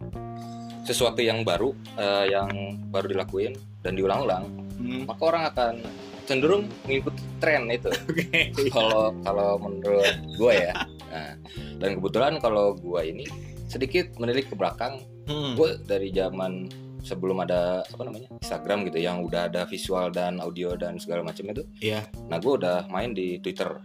sesuatu 0.83 1.19
yang 1.19 1.43
baru 1.43 1.71
eh, 1.95 2.25
yang 2.28 2.49
baru 2.88 3.07
dilakuin 3.09 3.55
dan 3.81 3.95
diulang-ulang 3.95 4.45
Hmm. 4.76 5.02
maka 5.05 5.23
orang 5.23 5.43
akan 5.47 5.73
cenderung 6.26 6.66
mengikuti 6.85 7.23
tren 7.38 7.71
itu. 7.71 7.88
Kalau 8.75 9.14
kalau 9.23 9.50
menurut 9.62 10.11
gue 10.37 10.52
ya. 10.52 10.75
Nah, 11.06 11.33
dan 11.78 11.90
kebetulan 11.97 12.37
kalau 12.42 12.75
gue 12.76 13.00
ini 13.00 13.25
sedikit 13.71 14.11
menilik 14.18 14.50
ke 14.50 14.54
belakang. 14.59 15.00
Hmm. 15.26 15.59
gue 15.59 15.75
dari 15.83 16.14
zaman 16.14 16.71
sebelum 17.02 17.42
ada 17.42 17.83
apa 17.83 18.02
namanya 18.06 18.30
Instagram 18.38 18.87
gitu 18.87 19.02
yang 19.02 19.26
udah 19.26 19.50
ada 19.50 19.66
visual 19.66 20.14
dan 20.14 20.38
audio 20.38 20.78
dan 20.78 21.02
segala 21.02 21.26
macam 21.26 21.50
itu 21.50 21.66
Iya. 21.83 22.06
nah 22.30 22.38
gue 22.38 22.52
udah 22.54 22.87
main 22.95 23.11
di 23.11 23.42
Twitter. 23.42 23.83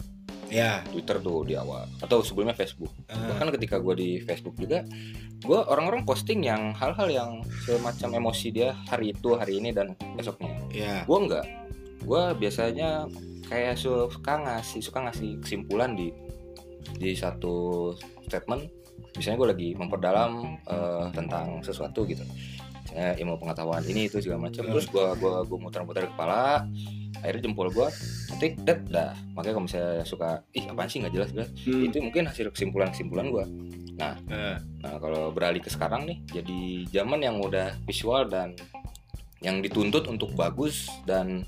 Ya. 0.53 0.85
Twitter 0.93 1.17
tuh 1.17 1.41
di 1.41 1.57
awal. 1.57 1.89
Atau 1.97 2.21
sebelumnya 2.21 2.53
Facebook. 2.53 2.93
Eh, 3.09 3.17
bahkan 3.17 3.49
ketika 3.57 3.81
gue 3.81 3.95
di 3.97 4.09
Facebook 4.21 4.53
juga 4.53 4.85
gue 5.41 5.59
orang-orang 5.65 6.05
posting 6.05 6.45
yang 6.45 6.77
hal-hal 6.77 7.09
yang 7.09 7.31
semacam 7.65 8.21
emosi 8.21 8.53
dia 8.53 8.77
hari 8.85 9.09
itu 9.17 9.33
hari 9.33 9.57
ini 9.57 9.73
dan 9.73 9.97
besoknya. 10.13 10.53
Ya. 10.69 11.01
gue 11.09 11.17
enggak 11.17 11.45
gue 12.01 12.23
biasanya 12.37 13.05
kayak 13.47 13.75
suka 13.77 14.33
ngasih 14.41 14.79
suka 14.81 14.99
ngasih 15.09 15.41
kesimpulan 15.43 15.93
di 15.93 16.13
di 16.97 17.13
satu 17.13 17.89
statement. 18.27 18.67
Misalnya 19.17 19.37
gue 19.43 19.49
lagi 19.53 19.69
memperdalam 19.75 20.31
eh, 20.65 21.05
tentang 21.11 21.61
sesuatu 21.61 22.07
gitu. 22.07 22.23
Misalnya 22.87 23.15
ilmu 23.21 23.35
pengetahuan 23.39 23.83
ini 23.85 24.07
itu 24.07 24.17
segala 24.23 24.49
macam. 24.49 24.67
Terus 24.67 24.87
gue 24.87 25.05
gua 25.19 25.43
gua 25.45 25.59
muter-muter 25.59 26.07
kepala 26.09 26.65
akhirnya 27.21 27.45
jempol 27.45 27.69
gue 27.69 27.87
ketik 28.33 28.57
dat 28.65 28.81
dah. 28.89 29.13
Makanya 29.37 29.53
kalau 29.53 29.65
misalnya 29.69 30.03
suka 30.07 30.41
ih 30.57 30.65
apaan 30.65 30.89
sih? 30.89 30.99
Nggak 31.05 31.13
jelas 31.13 31.29
jelas. 31.35 31.49
Hmm. 31.67 31.85
itu 31.85 31.97
mungkin 32.01 32.25
hasil 32.25 32.49
kesimpulan 32.49 32.89
kesimpulan 32.89 33.29
gue 33.29 33.45
Eh, 34.01 34.57
Nah 34.81 34.97
kalau 34.97 35.29
beralih 35.29 35.61
ke 35.61 35.69
sekarang 35.69 36.09
nih 36.09 36.17
jadi 36.25 36.61
zaman 36.89 37.21
yang 37.21 37.37
udah 37.37 37.77
visual 37.85 38.25
dan 38.25 38.57
yang 39.45 39.61
dituntut 39.61 40.09
untuk 40.09 40.33
bagus 40.33 40.89
dan 41.05 41.45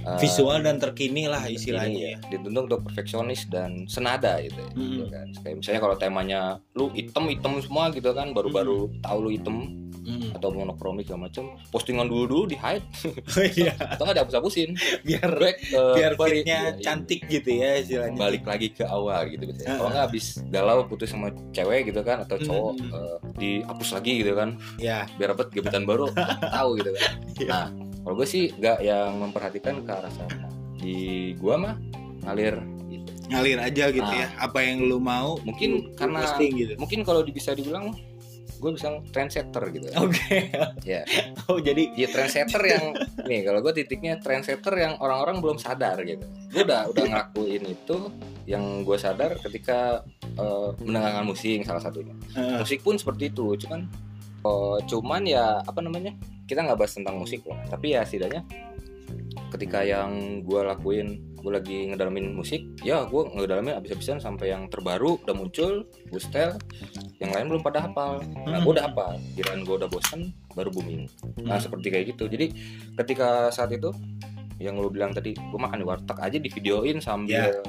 uh, 0.00 0.16
visual 0.16 0.58
dan 0.58 0.76
terkini 0.76 1.24
lah 1.24 1.44
istilahnya 1.44 1.94
ya, 1.94 2.10
ya. 2.12 2.18
dituntut 2.28 2.66
untuk 2.66 2.80
perfeksionis 2.84 3.46
dan 3.46 3.86
senada 3.86 4.40
gitu 4.40 4.56
ya. 4.56 4.70
Hmm. 4.70 4.82
gitu 4.90 5.04
kan. 5.08 5.26
Kayak 5.40 5.56
misalnya 5.56 5.80
kalau 5.80 5.96
temanya 5.96 6.40
lu 6.72 6.90
item 6.92 7.24
item 7.28 7.52
semua 7.60 7.88
gitu 7.88 8.10
kan 8.10 8.30
baru-baru 8.30 8.90
tahu 9.00 9.18
lu 9.20 9.30
item 9.30 9.56
Hmm. 10.04 10.36
atau 10.36 10.52
monokromik 10.52 11.08
segala 11.08 11.32
macam 11.32 11.44
postingan 11.70 12.04
dulu 12.04 12.28
dulu 12.28 12.44
di 12.44 12.60
hide 12.60 12.84
Iya, 13.56 13.72
atau 13.96 14.04
nggak 14.04 14.20
dihapus-hapusin 14.20 14.76
biar 15.00 15.32
Back 15.32 15.56
ke 15.64 15.80
biar 15.96 16.12
query. 16.12 16.44
fitnya 16.44 16.58
Iya, 16.60 16.68
iya. 16.68 16.82
cantik 16.84 17.20
gitu 17.24 17.48
ya 17.48 17.70
istilahnya. 17.80 18.18
balik 18.20 18.44
lagi 18.44 18.68
ke 18.68 18.84
awal 18.84 19.24
gitu. 19.26 19.48
Heeh. 19.48 19.64
Kalau 19.64 19.88
nggak 19.88 20.04
habis 20.04 20.44
galau 20.52 20.84
putus 20.84 21.08
sama 21.08 21.32
cewek 21.50 21.88
gitu 21.88 22.04
kan 22.04 22.20
atau 22.20 22.36
cowok 22.36 22.72
Hmm. 22.76 22.92
eh, 22.92 23.16
dihapus 23.34 23.88
lagi 23.94 24.12
gitu 24.20 24.32
kan 24.34 24.48
Ya. 24.76 25.08
biar 25.16 25.32
dapat 25.32 25.48
gebetan 25.50 25.88
baru 25.88 26.12
tahu 26.52 26.70
gitu 26.76 26.90
kan. 26.92 27.10
Iya. 27.34 27.48
Nah, 27.48 27.66
kalau 28.04 28.14
gue 28.14 28.28
sih 28.28 28.52
nggak 28.52 28.78
yang 28.78 29.16
memperhatikan 29.18 29.80
ke 29.80 29.90
arah 29.90 30.12
sana. 30.12 30.46
Di 30.76 30.96
gua 31.34 31.56
mah 31.56 31.74
ngalir 32.22 32.60
gitu. 32.86 33.10
Ngalir 33.26 33.58
aja 33.58 33.84
gitu 33.88 34.04
Nah. 34.04 34.20
ya. 34.20 34.28
Apa 34.38 34.60
yang 34.60 34.84
lu 34.84 34.96
mau 34.96 35.40
Mungkin 35.40 35.70
lu 35.82 35.96
karena- 35.96 36.20
posting 36.22 36.52
gitu. 36.54 36.72
Mungkin 36.76 37.00
kalau 37.00 37.24
bisa 37.24 37.52
dibilang 37.52 37.96
gue 38.54 38.70
bisa 38.70 38.96
trendsetter 39.10 39.60
gitu. 39.72 39.88
Oke. 39.98 40.48
Ya. 40.84 41.04
Oh, 41.44 41.56
jadi 41.58 41.92
Ya 41.92 42.08
trendsetter 42.08 42.62
yang 42.62 42.84
nih 43.22 43.40
kalau 43.42 43.60
gue 43.60 43.72
titiknya 43.74 44.16
trendsetter 44.16 44.72
yang 44.74 44.96
orang-orang 44.96 45.40
belum 45.40 45.56
sadar 45.56 46.00
gitu. 46.00 46.24
Gue 46.48 46.64
udah 46.64 46.88
udah 46.88 47.04
ngelakuin 47.04 47.64
itu 47.66 47.96
yang 48.44 48.80
gue 48.80 48.96
sadar 48.96 49.36
ketika 49.38 50.04
eh, 50.34 50.68
mendengarkan 50.80 51.24
musik 51.24 51.60
salah 51.62 51.80
satunya. 51.80 52.12
eh, 52.32 52.56
musik 52.58 52.80
pun 52.80 52.96
seperti 52.96 53.28
itu 53.28 53.56
cuman 53.58 53.84
oh, 54.42 54.76
cuman 54.82 55.24
ya 55.24 55.60
apa 55.60 55.80
namanya 55.80 56.12
kita 56.44 56.64
nggak 56.64 56.78
bahas 56.78 56.94
tentang 56.96 57.16
musik 57.20 57.44
lah 57.48 57.60
tapi 57.68 57.96
ya 57.96 58.04
setidaknya 58.04 58.44
ketika 59.50 59.86
yang 59.86 60.42
gue 60.42 60.60
lakuin 60.66 61.34
gue 61.38 61.52
lagi 61.52 61.78
ngedalamin 61.92 62.32
musik 62.32 62.64
ya 62.80 63.04
gue 63.04 63.22
ngedalamin 63.36 63.76
abis-abisan 63.76 64.18
sampai 64.18 64.50
yang 64.50 64.66
terbaru 64.72 65.20
udah 65.22 65.36
muncul 65.36 65.84
gue 65.84 66.20
setel 66.20 66.56
yang 67.22 67.30
lain 67.30 67.46
belum 67.52 67.62
pada 67.62 67.88
hafal. 67.88 68.20
Nah 68.44 68.60
gue 68.60 68.72
udah 68.74 68.90
hafal. 68.90 69.16
Kirain 69.32 69.62
gue 69.64 69.76
udah 69.76 69.88
bosen 69.88 70.34
baru 70.52 70.68
booming. 70.68 71.08
Nah 71.46 71.56
hmm. 71.56 71.64
seperti 71.64 71.86
kayak 71.88 72.04
gitu. 72.14 72.28
Jadi 72.28 72.52
ketika 73.00 73.48
saat 73.48 73.72
itu 73.72 73.94
yang 74.64 74.80
lu 74.80 74.88
bilang 74.88 75.12
tadi 75.12 75.36
gue 75.36 75.60
makan 75.60 75.84
di 75.84 75.86
warteg 75.86 76.16
aja 76.16 76.38
di 76.40 76.48
videoin 76.48 76.96
sambil 77.04 77.60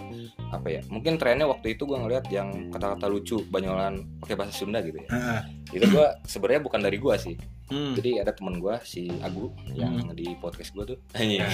apa 0.56 0.68
ya 0.80 0.82
mungkin 0.88 1.20
trennya 1.20 1.44
waktu 1.44 1.76
itu 1.76 1.84
gue 1.84 1.98
ngeliat 2.00 2.26
yang 2.32 2.72
kata-kata 2.72 3.12
lucu 3.12 3.44
banyolan 3.52 4.08
pakai 4.24 4.36
bahasa 4.40 4.56
Sunda 4.56 4.80
gitu 4.80 5.04
ya. 5.04 5.08
Heeh. 5.12 5.42
itu 5.76 5.86
gue 5.92 6.08
sebenarnya 6.24 6.62
bukan 6.64 6.80
dari 6.80 6.98
gue 6.98 7.16
sih. 7.20 7.36
Hmm. 7.66 7.98
jadi 7.98 8.22
ada 8.22 8.30
temen 8.30 8.62
gue 8.62 8.78
si 8.86 9.10
Agu 9.26 9.50
yang 9.74 10.14
di 10.14 10.38
podcast 10.38 10.72
gue 10.78 10.96
tuh. 10.96 10.98
Nah, 11.18 11.50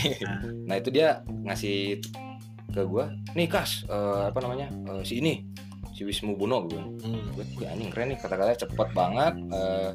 nah 0.67 0.75
itu 0.75 0.91
dia 0.91 1.23
ngasih 1.25 2.03
ke 2.71 2.81
gue 2.83 3.05
nih 3.35 3.47
kas 3.47 3.87
eh, 3.87 4.23
apa 4.27 4.39
namanya 4.43 4.67
eh, 4.71 5.01
si 5.07 5.23
ini 5.23 5.43
si 5.95 6.03
Wismu 6.03 6.35
Buno 6.35 6.67
gue 6.67 6.75
bilang. 6.75 6.99
Hmm. 6.99 7.31
gue 7.35 7.45
"Wih, 7.57 7.67
anjing 7.67 7.89
keren 7.89 8.11
nih 8.11 8.19
kata-katanya 8.19 8.59
cepet 8.59 8.89
banget 8.91 9.33
eh, 9.55 9.91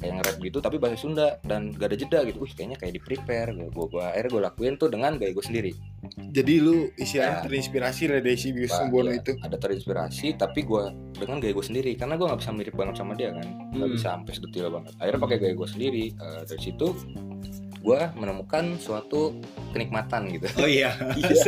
kayak 0.00 0.12
nge-rap 0.16 0.36
gitu 0.40 0.58
tapi 0.58 0.76
bahasa 0.76 0.96
Sunda 0.96 1.36
dan 1.42 1.70
gak 1.70 1.92
ada 1.92 1.96
jeda 1.96 2.18
gitu 2.24 2.40
wih 2.40 2.50
kayaknya 2.50 2.74
kayak 2.74 2.96
di 2.96 3.00
prepare 3.00 3.52
gue 3.52 3.68
gua, 3.86 4.10
akhirnya 4.10 4.30
gue 4.30 4.42
lakuin 4.42 4.74
tuh 4.74 4.88
dengan 4.88 5.14
gaya 5.14 5.30
gue 5.30 5.44
sendiri 5.44 5.72
Jadi 6.30 6.54
lu 6.58 6.88
istilahnya 6.94 7.28
Ya. 7.30 7.44
terinspirasi 7.44 8.02
lah 8.06 8.18
dari 8.18 8.34
si 8.34 8.50
Bius 8.50 8.72
Sumbono 8.72 9.10
iya, 9.10 9.20
itu. 9.20 9.36
ada 9.38 9.54
terinspirasi 9.54 10.34
tapi 10.34 10.60
gue 10.62 10.84
dengan 11.14 11.36
gaya 11.38 11.52
gue 11.52 11.62
sendiri 11.62 11.92
karena 11.94 12.16
gue 12.16 12.24
nggak 12.24 12.40
bisa 12.40 12.50
mirip 12.50 12.74
banget 12.74 12.94
sama 12.96 13.12
dia 13.12 13.30
kan 13.30 13.44
nggak 13.70 13.76
Hmm. 13.82 13.92
bisa 13.92 14.08
sampai 14.10 14.32
sedetil 14.32 14.66
banget 14.70 14.92
akhirnya 14.96 15.20
pakai 15.20 15.36
gaya 15.38 15.54
gue 15.54 15.68
sendiri 15.68 16.04
Eh, 16.10 16.40
dari 16.42 16.60
situ 16.62 16.86
gue 17.80 18.00
menemukan 18.14 18.76
suatu 18.76 19.36
kenikmatan 19.70 20.28
gitu 20.30 20.48
Oh 20.56 20.66
iya. 20.66 20.92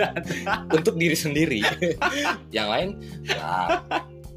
untuk 0.76 0.94
diri 0.94 1.12
sendiri 1.14 1.60
yang 2.56 2.68
lain 2.68 3.00
ya 3.22 3.80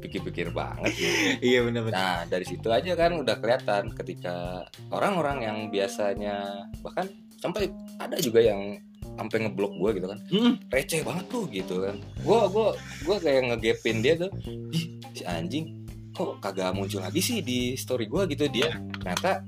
pikir-pikir 0.06 0.54
banget 0.54 0.94
gitu. 0.94 1.16
iya 1.42 1.60
benar-benar. 1.66 1.94
Nah 1.98 2.18
dari 2.30 2.46
situ 2.46 2.70
aja 2.70 2.94
kan 2.94 3.18
udah 3.18 3.36
kelihatan 3.42 3.90
ketika 3.92 4.62
orang-orang 4.88 5.42
yang 5.42 5.58
biasanya 5.68 6.62
bahkan 6.80 7.10
sampai 7.36 7.68
ada 7.98 8.16
juga 8.22 8.40
yang 8.40 8.78
sampai 9.16 9.48
ngeblok 9.48 9.72
gue 9.80 9.90
gitu 10.00 10.06
kan 10.08 10.18
Hmm. 10.28 10.54
receh 10.68 11.00
banget 11.02 11.24
tuh 11.26 11.44
gitu 11.48 11.80
kan 11.82 11.96
gue 12.20 12.40
gua 12.52 12.76
gua 13.04 13.16
kayak 13.16 13.48
ngegepin 13.48 14.04
dia 14.04 14.14
tuh 14.16 14.28
Ih, 14.72 15.00
si 15.16 15.24
anjing 15.24 15.84
kok 16.12 16.36
kagak 16.40 16.72
muncul 16.72 17.00
lagi 17.00 17.20
sih 17.20 17.40
di 17.40 17.76
story 17.76 18.08
gue 18.08 18.28
gitu 18.28 18.44
dia 18.48 18.76
ternyata 19.00 19.40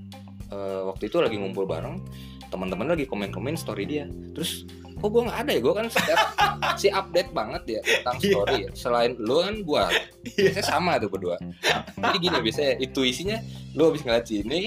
eh, 0.49 0.81
waktu 0.89 1.09
itu 1.09 1.21
lagi 1.21 1.37
ngumpul 1.37 1.69
bareng 1.69 2.01
teman-teman 2.49 2.97
lagi 2.97 3.05
komen-komen 3.05 3.57
story 3.57 3.85
dia 3.85 4.05
terus 4.33 4.65
kok 4.99 5.09
gue 5.09 5.23
nggak 5.25 5.41
ada 5.41 5.51
ya 5.51 5.61
gue 5.61 5.75
kan 5.75 5.87
setiap 5.87 6.19
si 6.81 6.89
update 6.89 7.31
banget 7.31 7.63
ya 7.69 7.81
tentang 7.83 8.17
Iya. 8.19 8.31
story. 8.31 8.59
Ya. 8.59 8.69
selain 8.73 9.13
lu 9.17 9.37
kan 9.39 9.55
gue 9.59 9.83
biasanya 10.37 10.67
sama 10.67 10.93
tuh 10.97 11.09
berdua. 11.09 11.37
Jadi 11.95 12.17
gini 12.19 12.39
biasanya 12.39 12.73
intuisinya 12.79 13.39
lu 13.73 13.83
habis 13.87 14.03
ngeliat 14.03 14.25
si 14.25 14.43
ini 14.43 14.61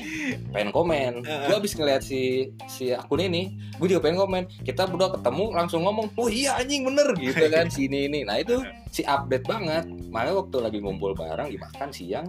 pengen 0.50 0.71
komen. 0.71 1.11
Gue 1.21 1.55
habis 1.55 1.73
ngeliat 1.73 2.01
si 2.01 2.21
si 2.65 2.89
akun 2.89 3.19
ini 3.19 3.51
gue 3.75 3.88
juga 3.88 4.01
pengen 4.01 4.19
komen. 4.19 4.43
Kita 4.61 4.88
berdua 4.88 5.11
ketemu 5.13 5.45
langsung 5.51 5.83
ngomong 5.83 6.07
oh 6.13 6.27
iya 6.27 6.55
anjing 6.55 6.83
bener 6.83 7.11
gitu 7.15 7.45
kan 7.47 7.67
si 7.67 7.85
ini 7.85 8.07
ini. 8.07 8.19
Nah 8.23 8.39
itu 8.39 8.59
si 8.88 9.03
update 9.03 9.43
banget. 9.43 9.83
Makanya 10.07 10.35
waktu 10.38 10.57
lagi 10.59 10.77
ngumpul 10.79 11.11
bareng 11.11 11.47
dimakan 11.47 11.89
siang 11.91 12.27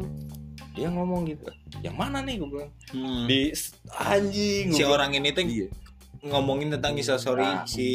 dia 0.72 0.88
ngomong 0.88 1.28
gitu. 1.28 1.44
Yang 1.80 1.96
mana 1.96 2.18
nih? 2.20 2.34
gue 2.36 2.48
bilang. 2.48 2.72
Hmm. 2.90 3.24
di 3.26 3.52
anjing 3.92 4.72
si 4.72 4.82
orang 4.82 5.12
ini 5.12 5.28
tuh 5.30 5.44
Iya. 5.44 5.68
Ngomongin 6.22 6.70
tentang 6.70 6.94
instastory 6.94 7.42
Nah, 7.42 7.66
si 7.66 7.88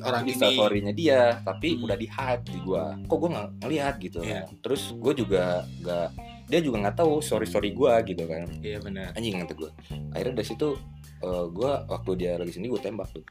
orang 0.00 0.22
ini. 0.24 0.38
storynya 0.38 0.92
dia 0.92 1.20
tapi 1.40 1.74
Hmm. 1.74 1.84
udah 1.84 1.96
di 1.96 2.06
hide 2.06 2.44
di 2.46 2.58
gua 2.60 2.94
kok 3.00 3.16
gua 3.16 3.28
nggak 3.28 3.48
ngelihat 3.60 3.94
gitu 3.98 4.18
Iya. 4.20 4.46
terus 4.56 4.94
gue 4.94 5.14
juga 5.16 5.44
nggak 5.76 6.08
dia 6.46 6.60
juga 6.60 6.76
nggak 6.80 6.96
tahu 6.96 7.18
story 7.18 7.42
story 7.44 7.70
gua 7.72 7.98
gitu 8.00 8.22
kan 8.24 8.46
Iya 8.56 8.78
benar. 8.78 9.10
anjing 9.12 9.34
kata 9.36 9.54
gue 9.56 9.70
akhirnya 10.10 10.34
dari 10.36 10.46
situ 10.46 10.78
eh, 11.18 11.44
gua 11.48 11.82
waktu 11.84 12.10
dia 12.16 12.32
lagi 12.34 12.50
sini 12.50 12.66
gue 12.66 12.78
tembak 12.78 13.10
tuh 13.10 13.26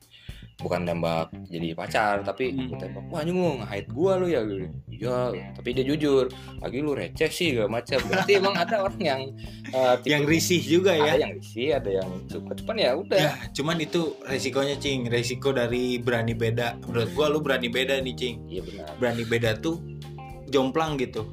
bukan 0.57 0.83
tembak 0.83 1.31
jadi 1.47 1.71
pacar 1.71 2.21
tapi 2.21 2.51
Hmm. 2.51 2.75
tembak 2.75 3.03
wah 3.07 3.19
anjing 3.19 3.33
lu 3.33 3.57
nge-hide 3.57 3.87
gue 3.87 4.11
lu 4.13 4.27
ya 4.27 4.41
Gua 4.41 4.59
bilang, 4.91 5.33
iya 5.33 5.47
tapi 5.51 5.69
dia 5.71 5.81
jujur 5.83 6.29
lagi 6.59 6.77
lu 6.77 6.91
receh 6.91 7.25
sih 7.27 7.55
gak 7.55 7.65
macam 7.67 7.97
berarti 8.03 8.31
emang 8.35 8.53
ada 8.55 8.75
orang 8.79 9.01
yang 9.01 9.21
eh, 9.67 9.95
tipe- 9.97 10.11
Yang 10.11 10.23
risih 10.27 10.61
juga 10.61 10.91
ada 10.93 11.05
ya. 11.07 11.13
yang 11.19 11.31
risih 11.33 11.67
ada 11.73 11.89
yang 11.91 12.09
suka 12.25 12.51
cuman 12.55 12.75
ya 12.77 12.91
udah 12.93 13.17
Ya, 13.17 13.31
cuman 13.51 13.77
itu 13.79 14.01
resikonya 14.21 14.75
cing, 14.75 15.07
resiko 15.07 15.49
dari 15.49 15.97
berani 15.97 16.33
beda. 16.33 16.77
Menurut 16.83 17.09
gua 17.11 17.27
lu 17.27 17.39
berani 17.39 17.65
beda 17.67 17.97
nih 17.97 18.13
cing. 18.13 18.35
iya 18.45 18.61
benar 18.61 18.93
Berani 18.95 19.23
beda 19.23 19.51
tuh 19.55 19.81
jomplang 20.45 20.97
gitu. 20.97 21.25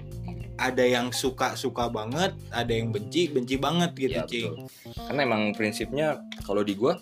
Ada 0.56 0.82
yang 0.82 1.12
suka 1.12 1.54
suka 1.54 1.86
banget, 1.86 2.34
ada 2.50 2.66
yang 2.68 2.88
benci 2.88 3.28
benci 3.28 3.54
banget 3.54 3.94
gitu 3.94 4.16
Iya, 4.16 4.24
cing. 4.24 4.52
betul. 4.56 4.66
karena 5.04 5.20
emang 5.22 5.42
prinsipnya 5.52 6.06
kalau 6.40 6.60
di 6.60 6.72
gua 6.72 6.98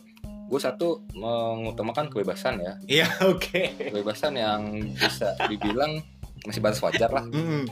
gue 0.46 0.60
satu 0.60 1.02
mengutamakan 1.12 2.06
kebebasan 2.06 2.58
ya 2.58 2.74
Iya 2.86 3.08
oke. 3.32 3.90
kebebasan 3.90 4.34
yang 4.34 4.60
bisa 4.94 5.34
dibilang 5.46 5.98
masih 6.42 6.62
batas 6.62 6.78
wajar 6.78 7.10
lah 7.10 7.26
Mm-mm. 7.26 7.66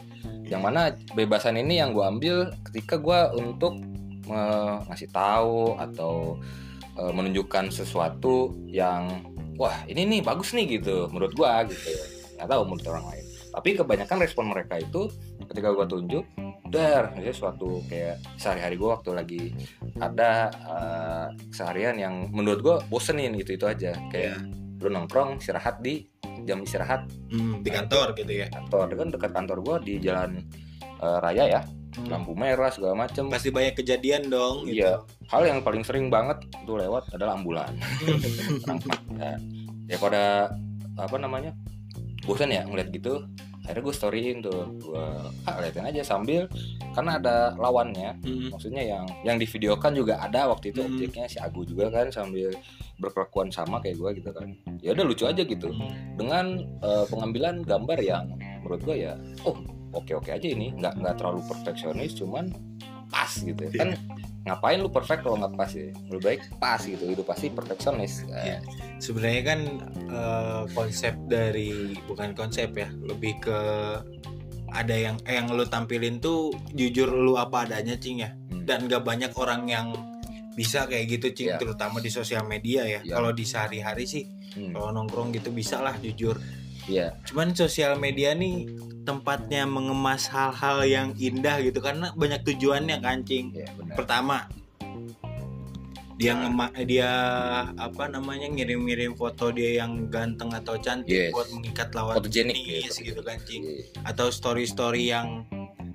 yang 0.45 0.59
mana 0.59 0.91
kebebasan 1.15 1.55
ini 1.55 1.79
yang 1.79 1.95
gue 1.95 2.03
ambil 2.03 2.37
ketika 2.67 2.99
gue 2.99 3.19
untuk 3.39 3.79
ngasih 4.89 5.13
tahu 5.13 5.77
atau 5.77 6.41
e, 6.97 7.03
menunjukkan 7.13 7.69
sesuatu 7.69 8.57
yang 8.67 9.23
wah 9.55 9.85
ini 9.87 10.09
nih 10.09 10.21
bagus 10.25 10.57
nih 10.57 10.81
gitu 10.81 11.07
menurut 11.13 11.37
gue 11.37 11.51
gitu 11.71 11.93
nggak 12.35 12.49
tahu 12.49 12.63
menurut 12.67 12.87
orang 12.89 13.07
lain 13.15 13.25
tapi 13.53 13.69
kebanyakan 13.79 14.19
respon 14.19 14.51
mereka 14.51 14.81
itu 14.81 15.07
ketika 15.47 15.71
gue 15.71 15.87
tunjuk 15.87 16.25
der 16.75 17.05
ya 17.23 17.31
suatu 17.31 17.79
kayak 17.87 18.19
sehari-hari 18.35 18.75
gue 18.75 18.91
waktu 18.91 19.11
lagi 19.15 19.43
ada 20.03 20.51
uh, 20.67 21.27
seharian 21.55 21.95
yang 21.95 22.15
menurut 22.35 22.61
gue 22.61 22.77
bosenin 22.91 23.31
itu 23.39 23.55
itu 23.55 23.65
aja. 23.65 23.95
Kayak 24.11 24.43
lu 24.83 24.91
nongkrong 24.91 25.39
istirahat 25.39 25.79
di 25.79 26.11
jam 26.43 26.61
istirahat. 26.67 27.07
Hmm, 27.31 27.63
di 27.63 27.71
kantor 27.71 28.19
gitu 28.19 28.33
ya? 28.43 28.51
kantor. 28.51 28.91
Kan 28.99 29.09
dekat 29.15 29.31
kantor 29.31 29.59
gue 29.63 29.77
di 29.87 29.95
jalan 30.03 30.43
uh, 30.99 31.23
raya 31.23 31.47
ya. 31.47 31.63
Hmm. 31.95 32.11
lampu 32.11 32.35
merah 32.35 32.75
segala 32.75 33.07
macem. 33.07 33.31
Pasti 33.31 33.55
banyak 33.55 33.79
kejadian 33.79 34.27
dong 34.27 34.67
gitu. 34.67 34.83
Iya. 34.83 35.07
hal 35.31 35.47
yang 35.47 35.63
paling 35.63 35.87
sering 35.87 36.11
banget 36.11 36.43
tuh 36.67 36.75
lewat 36.83 37.07
adalah 37.15 37.39
ambulan. 37.39 37.71
Ya, 39.15 39.39
ya 39.87 39.97
pada 40.03 40.51
apa 40.99 41.17
namanya 41.23 41.55
bosan 42.27 42.51
ya 42.51 42.67
ngeliat 42.67 42.91
gitu 42.91 43.23
akhirnya 43.65 43.83
gue 43.83 43.95
storyin 43.95 44.39
tuh 44.39 44.61
gue 44.77 45.05
ah, 45.45 45.57
liatin 45.59 45.85
aja 45.85 46.05
sambil 46.05 46.45
karena 46.93 47.17
ada 47.17 47.35
lawannya 47.57 48.13
Hmm. 48.21 48.53
maksudnya 48.53 48.85
yang 48.85 49.05
yang 49.23 49.37
divideokan 49.37 49.93
juga 49.93 50.21
ada 50.21 50.47
waktu 50.47 50.71
itu 50.71 50.81
Hmm. 50.81 50.93
objeknya 50.93 51.25
si 51.25 51.41
Agu 51.41 51.65
juga 51.65 51.89
kan 51.89 52.09
sambil 52.09 52.53
berkelakuan 52.97 53.49
sama 53.49 53.81
kayak 53.81 53.97
gue 53.97 54.11
gitu 54.23 54.31
kan 54.31 54.49
ya 54.79 54.93
udah 54.93 55.05
lucu 55.05 55.25
aja 55.25 55.41
gitu 55.41 55.73
dengan 56.15 56.61
eh, 56.79 57.05
pengambilan 57.09 57.61
gambar 57.61 57.99
yang 57.99 58.37
menurut 58.61 58.81
gue 58.81 58.97
ya 59.03 59.17
oh 59.43 59.57
oke 59.93 60.13
oke 60.13 60.29
aja 60.29 60.45
ini 60.45 60.71
nggak 60.75 61.01
nggak 61.01 61.15
terlalu 61.17 61.41
perfeksionis 61.45 62.15
cuman 62.15 62.53
pas 63.15 63.31
gitu. 63.31 63.63
Kan 63.73 63.95
ngapain 64.43 64.77
lu 64.77 64.91
perfect 64.91 65.23
kalau 65.23 65.39
nggak 65.39 65.55
pas 65.55 65.71
ya? 65.71 65.95
Lebih 66.11 66.21
baik 66.21 66.41
pas 66.59 66.83
gitu. 66.83 67.07
Itu 67.07 67.23
pasti 67.23 67.47
perfeksionis 67.49 68.27
Iya. 68.27 68.59
sebenarnya 68.99 69.43
kan 69.47 69.61
eh, 70.11 70.63
konsep 70.71 71.15
dari 71.25 71.71
bukan 72.05 72.35
konsep 72.35 72.75
ya 72.75 72.91
lebih 72.91 73.39
ke 73.39 73.59
ada 74.69 74.91
yang 74.93 75.17
eh, 75.23 75.35
yang 75.35 75.47
lu 75.49 75.63
tampilin 75.65 76.19
tuh 76.19 76.51
jujur 76.73 77.07
lu 77.07 77.37
apa 77.37 77.63
adanya 77.65 77.95
cing 77.95 78.19
ya. 78.19 78.35
Hmm. 78.51 78.67
dan 78.67 78.85
gak 78.85 79.05
banyak 79.05 79.31
orang 79.35 79.65
yang 79.65 79.93
bisa 80.53 80.87
kayak 80.87 81.11
gitu 81.13 81.27
cing 81.33 81.49
Iya. 81.49 81.59
terutama 81.59 81.99
di 81.99 82.09
sosial 82.09 82.43
media 82.45 82.83
ya. 82.83 83.01
Iya. 83.01 83.13
kalau 83.13 83.31
di 83.31 83.45
sehari-hari 83.45 84.05
sih 84.05 84.25
Hmm, 84.55 84.71
kalau 84.71 84.95
nongkrong 84.95 85.35
gitu 85.35 85.51
bisa 85.51 85.79
lah 85.79 85.99
jujur. 85.99 86.39
Iya. 86.87 87.19
Cuman 87.25 87.53
sosial 87.53 87.99
media 87.99 88.31
nih 88.33 88.71
tempatnya 89.05 89.69
mengemas 89.69 90.27
hal-hal 90.33 90.83
yang 90.85 91.09
indah 91.15 91.61
gitu 91.61 91.79
karena 91.79 92.11
banyak 92.17 92.41
tujuannya 92.43 92.99
kancing 92.99 93.53
benar 93.53 93.95
pertama 93.95 94.49
dia 96.15 96.31
ngema 96.39 96.71
dia 96.87 97.11
apa 97.75 98.07
namanya 98.07 98.47
ngirim-ngirim 98.47 99.19
foto 99.19 99.51
dia 99.51 99.83
yang 99.83 100.07
ganteng 100.07 100.47
atau 100.55 100.79
cantik 100.79 101.11
Yes. 101.11 101.35
buat 101.35 101.51
mengikat 101.51 101.91
lawan 101.91 102.15
Fotogenik 102.23 102.55
jenis 102.55 103.03
gitu. 103.03 103.19
gitu 103.19 103.21
kan 103.27 103.37
cing 103.43 103.63
Iya. 103.67 103.83
atau 104.07 104.31
story-story 104.31 105.11
yang 105.11 105.43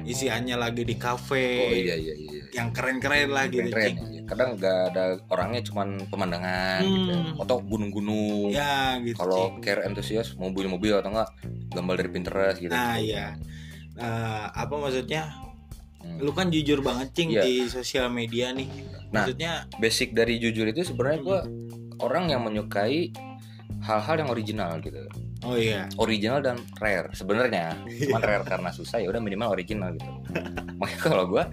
isiannya 0.09 0.57
lagi 0.57 0.81
di 0.81 0.97
kafe 0.97 1.47
oh 1.61 1.71
iya 1.71 1.93
iya 1.93 2.13
iya 2.17 2.41
yang 2.49 2.73
keren-keren 2.73 3.29
lah 3.29 3.45
gitu 3.45 3.69
keren, 3.69 3.93
ya. 3.93 4.25
kadang 4.25 4.57
nggak 4.57 4.77
ada 4.89 5.03
orangnya 5.29 5.61
cuman 5.61 6.01
pemandangan 6.09 6.81
gitu 6.81 7.13
Hmm. 7.13 7.37
atau 7.37 7.57
gunung-gunung 7.61 8.49
ya 8.49 8.97
gitu 8.99 9.15
kalau 9.15 9.61
care 9.61 9.85
entusias 9.85 10.33
mobil-mobil 10.33 10.91
atau 10.91 11.13
enggak 11.13 11.29
gambar 11.69 11.93
dari 11.95 12.09
Pinterest 12.09 12.57
gitu 12.57 12.73
nah 12.73 12.97
iya 12.97 13.37
Nah, 13.93 14.47
apa 14.49 14.73
maksudnya 14.73 15.27
Hmm. 15.99 16.15
lu 16.17 16.31
kan 16.31 16.47
jujur 16.47 16.79
banget 16.79 17.11
cing 17.11 17.29
Iya. 17.29 17.43
di 17.43 17.67
sosial 17.67 18.07
media 18.07 18.55
nih 18.55 18.71
Nah. 19.11 19.27
maksudnya 19.27 19.67
basic 19.77 20.15
dari 20.15 20.39
jujur 20.39 20.63
itu 20.65 20.81
sebenarnya 20.81 21.19
Hmm. 21.19 21.27
gue 21.27 21.39
orang 21.99 22.25
yang 22.27 22.41
menyukai 22.41 23.11
hal-hal 23.79 24.15
yang 24.17 24.31
original 24.31 24.79
gitu 24.79 25.03
oh 25.45 25.55
iya. 25.55 25.87
Original 25.99 26.43
dan 26.43 26.59
rare 26.79 27.11
sebenarnya. 27.15 27.77
Cuman 27.87 28.21
rare 28.23 28.43
karena 28.43 28.69
susah 28.73 28.99
ya 28.99 29.07
udah 29.07 29.21
minimal 29.23 29.55
original 29.55 29.95
gitu. 29.95 30.11
Makanya 30.79 30.99
kalau 30.99 31.25
gue 31.27 31.43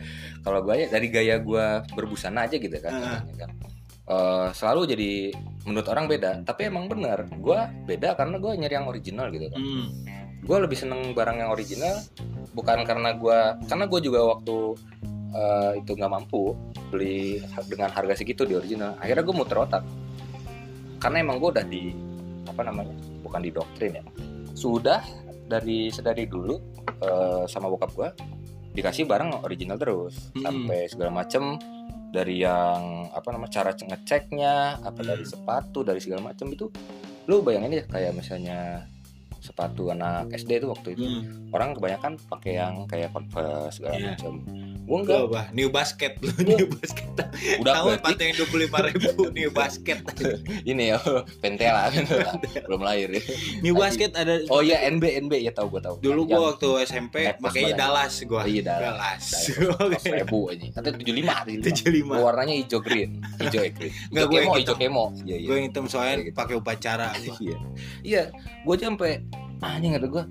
kalau 0.42 0.60
gue 0.62 0.74
ya 0.74 0.86
dari 0.90 1.08
gaya 1.10 1.36
gue 1.38 1.66
berbusana 1.94 2.46
aja 2.46 2.56
gitu 2.58 2.74
kan, 2.78 2.90
contohnya 2.94 3.36
kan. 3.46 3.50
Eh, 4.06 4.48
selalu 4.54 4.80
jadi 4.86 5.12
menurut 5.66 5.88
orang 5.90 6.06
beda 6.06 6.46
tapi 6.46 6.70
emang 6.70 6.86
benar 6.86 7.26
gue 7.26 7.58
beda 7.90 8.14
karena 8.14 8.38
gue 8.38 8.52
nyari 8.54 8.74
yang 8.78 8.86
original 8.86 9.26
gitu 9.34 9.50
kan. 9.50 9.58
Hmm. 9.58 9.90
gue 10.46 10.58
lebih 10.62 10.78
seneng 10.78 11.10
barang 11.10 11.42
yang 11.42 11.50
original 11.50 11.98
bukan 12.54 12.86
karena 12.86 13.18
gue 13.18 13.38
karena 13.66 13.84
gue 13.90 14.00
juga 14.06 14.20
waktu 14.30 14.78
eh, 15.34 15.70
itu 15.82 15.90
nggak 15.98 16.12
mampu 16.12 16.54
beli 16.86 17.42
dengan 17.66 17.90
harga 17.90 18.14
segitu 18.22 18.46
di 18.46 18.54
original. 18.54 18.94
Akhirnya 19.02 19.26
gue 19.26 19.34
muter 19.34 19.58
otak. 19.58 19.82
Karena 21.02 21.26
emang 21.26 21.42
gue 21.42 21.50
udah 21.50 21.66
di 21.66 21.90
apa 22.46 22.62
namanya 22.62 22.94
bukan 23.26 23.40
di 23.40 23.50
doktrin 23.50 23.98
ya 23.98 24.04
sudah 24.52 25.02
dari 25.46 25.90
sedari 25.90 26.24
dulu 26.24 26.54
eh, 26.96 27.44
sama 27.46 27.66
bokap 27.66 27.90
gue 27.92 28.08
dikasih 28.72 29.04
barang 29.04 29.42
original 29.42 29.76
terus 29.76 30.30
Hmm. 30.32 30.42
sampai 30.42 30.86
segala 30.86 31.10
macem 31.12 31.58
dari 32.06 32.40
yang 32.40 33.10
apa 33.10 33.28
namanya 33.30 33.52
cara 33.52 33.70
ngeceknya 33.72 34.80
apa 34.80 35.00
dari 35.02 35.20
Hmm. 35.20 35.32
sepatu 35.32 35.82
dari 35.82 35.98
segala 35.98 36.22
macem 36.24 36.48
itu 36.48 36.70
lu 37.26 37.42
bayangin 37.42 37.82
ya 37.82 37.84
kayak 37.84 38.12
misalnya 38.14 38.86
sepatu 39.36 39.90
anak 39.90 40.32
SD 40.32 40.58
itu 40.58 40.66
waktu 40.66 40.88
itu 40.92 41.04
Hmm. 41.04 41.50
orang 41.50 41.70
kebanyakan 41.72 42.12
pakai 42.22 42.52
yang 42.56 42.86
kayak 42.86 43.10
Converse 43.10 43.78
segala 43.78 43.94
Iya. 43.94 44.08
macam 44.12 44.32
gue 44.86 44.96
enggak 44.96 45.18
Gua 45.18 45.28
apa? 45.28 45.42
New 45.50 45.68
basket 45.68 46.12
lu, 46.18 46.30
new 46.38 46.70
basket. 46.70 47.10
udah 47.58 47.72
Tahu 47.74 47.86
berarti 47.88 47.98
sepatu 48.06 48.20
yang 48.22 48.34
dua 48.34 48.46
puluh 48.46 48.62
lima 48.64 48.78
ribu 48.80 49.08
new 49.30 49.50
basket. 49.50 49.98
ini 50.70 50.84
ya 50.88 50.98
pentela 51.36 51.90
lah. 51.90 52.06
belum 52.66 52.80
lahir 52.80 53.10
ya. 53.10 53.22
New 53.60 53.74
basket 53.74 54.14
ada. 54.14 54.38
oh 54.46 54.60
iya 54.60 54.86
NB 54.86 55.02
NB 55.26 55.32
ya 55.40 55.50
tahu 55.50 55.68
gue 55.68 55.82
tahu 55.82 55.96
Dulu 55.98 56.20
Yang- 56.20 56.30
gua 56.30 56.40
waktu 56.48 56.68
SMP 56.86 57.14
makanya. 57.36 57.74
Dallas 57.76 58.14
gua. 58.22 58.38
Oh, 58.38 58.46
iya, 58.46 58.62
Dallas. 58.62 59.50
Dallas. 59.50 59.98
Seribu 59.98 60.38
aja 60.52 60.66
atau 60.72 60.90
tujuh 60.92 61.14
lima 61.14 61.34
Tujuh 61.42 61.88
lima. 61.90 62.14
warnanya 62.16 62.54
hijau 62.54 62.78
green 62.78 63.18
hijau 63.38 63.60
ya 63.60 63.70
green 63.70 63.90
Nggak, 64.06 64.22
hijau 64.22 64.28
gue 64.28 64.38
kemo 64.38 64.46
yang 64.46 64.60
hijau 64.60 64.76
kemo 64.76 65.04
iya 65.20 65.36
iya 65.36 65.46
Gue 65.46 65.58
hitam 65.64 65.84
soalnya 65.86 66.14
Iya, 66.16 66.24
gitu. 66.24 66.36
pakai 66.36 66.54
upacara. 66.54 67.06
gua. 67.16 67.36
iya 67.40 67.56
iya 68.00 68.22
gue 68.62 68.72
aja 68.72 68.86
sampai 68.86 69.12
anjing 69.58 69.92
kata 69.92 70.06
gue 70.06 70.24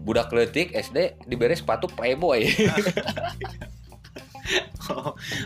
budak 0.00 0.30
letik 0.30 0.72
SD 0.72 0.96
diberi 1.26 1.52
sepatu 1.52 1.84
playboy 1.86 2.48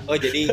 oh 0.09 0.17
jadi 0.17 0.51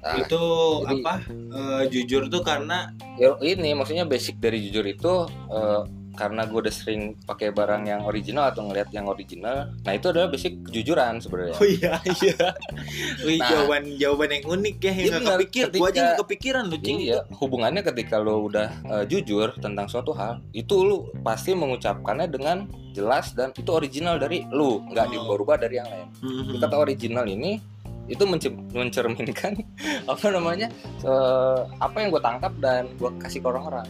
Ah, 0.00 0.16
itu 0.16 0.42
jadi- 0.88 1.04
apa? 1.04 1.14
eh, 1.28 1.82
jujur 1.92 2.32
tuh 2.32 2.40
karena 2.40 2.88
ya 3.20 3.36
ini 3.44 3.76
maksudnya 3.76 4.08
basic 4.08 4.40
dari 4.40 4.64
jujur 4.64 4.80
itu 4.88 5.12
eh, 5.52 5.82
karena 6.12 6.42
gue 6.42 6.58
udah 6.58 6.70
sering 6.70 7.02
pakai 7.20 7.50
barang 7.50 7.82
yang 7.84 8.00
original 8.02 8.46
atau 8.46 8.62
ngeliat 8.62 8.90
yang 8.90 9.06
original 9.06 9.70
nah 9.80 9.92
itu 9.92 10.06
adalah 10.06 10.26
basic 10.26 10.62
kejujuran 10.64 11.18
sebenarnya 11.18 11.54
Oh 11.54 11.66
iya 11.66 11.94
iya. 12.18 12.36
Wih, 13.26 13.36
Nah. 13.36 13.48
jawaban 13.48 13.82
jawaban 13.96 14.28
yang 14.30 14.44
unik 14.46 14.76
ya 14.76 14.86
yang 14.86 14.96
Iya 14.96 15.10
nggak 15.10 15.20
benar, 15.20 15.38
kepikir. 15.40 15.64
Gua 15.72 15.88
aja 15.88 16.00
nggak 16.02 16.18
kepikiran 16.20 16.62
lu 16.66 16.76
cing. 16.78 16.98
Iya, 17.00 17.18
hubungannya 17.32 17.82
ketika 17.82 18.16
lo 18.16 18.44
udah 18.44 18.68
eh, 18.84 19.04
jujur 19.06 19.48
tentang 19.56 19.86
suatu 19.86 20.10
hal, 20.10 20.40
itu 20.52 20.74
lu 20.78 20.96
pasti 21.20 21.52
mengucapkannya 21.52 22.26
dengan 22.26 22.64
jelas 22.90 23.32
dan 23.32 23.52
itu 23.52 23.70
original 23.70 24.16
dari 24.16 24.44
lu, 24.48 24.82
nggak 24.86 25.06
Oh. 25.06 25.10
diubah-ubah 25.10 25.56
dari 25.58 25.74
yang 25.76 25.86
lain. 25.86 26.08
Mhm. 26.20 26.58
Kata 26.58 26.76
original 26.76 27.24
ini 27.24 27.60
itu 28.06 28.24
mence- 28.24 28.50
mencerminkan 28.68 29.54
apa 30.10 30.26
namanya 30.28 30.66
eh, 31.00 31.58
apa 31.76 31.96
yang 31.96 32.10
gue 32.10 32.20
tangkap 32.20 32.52
dan 32.58 32.90
gue 32.92 33.10
kasih 33.16 33.38
ke 33.38 33.46
orang-orang. 33.46 33.86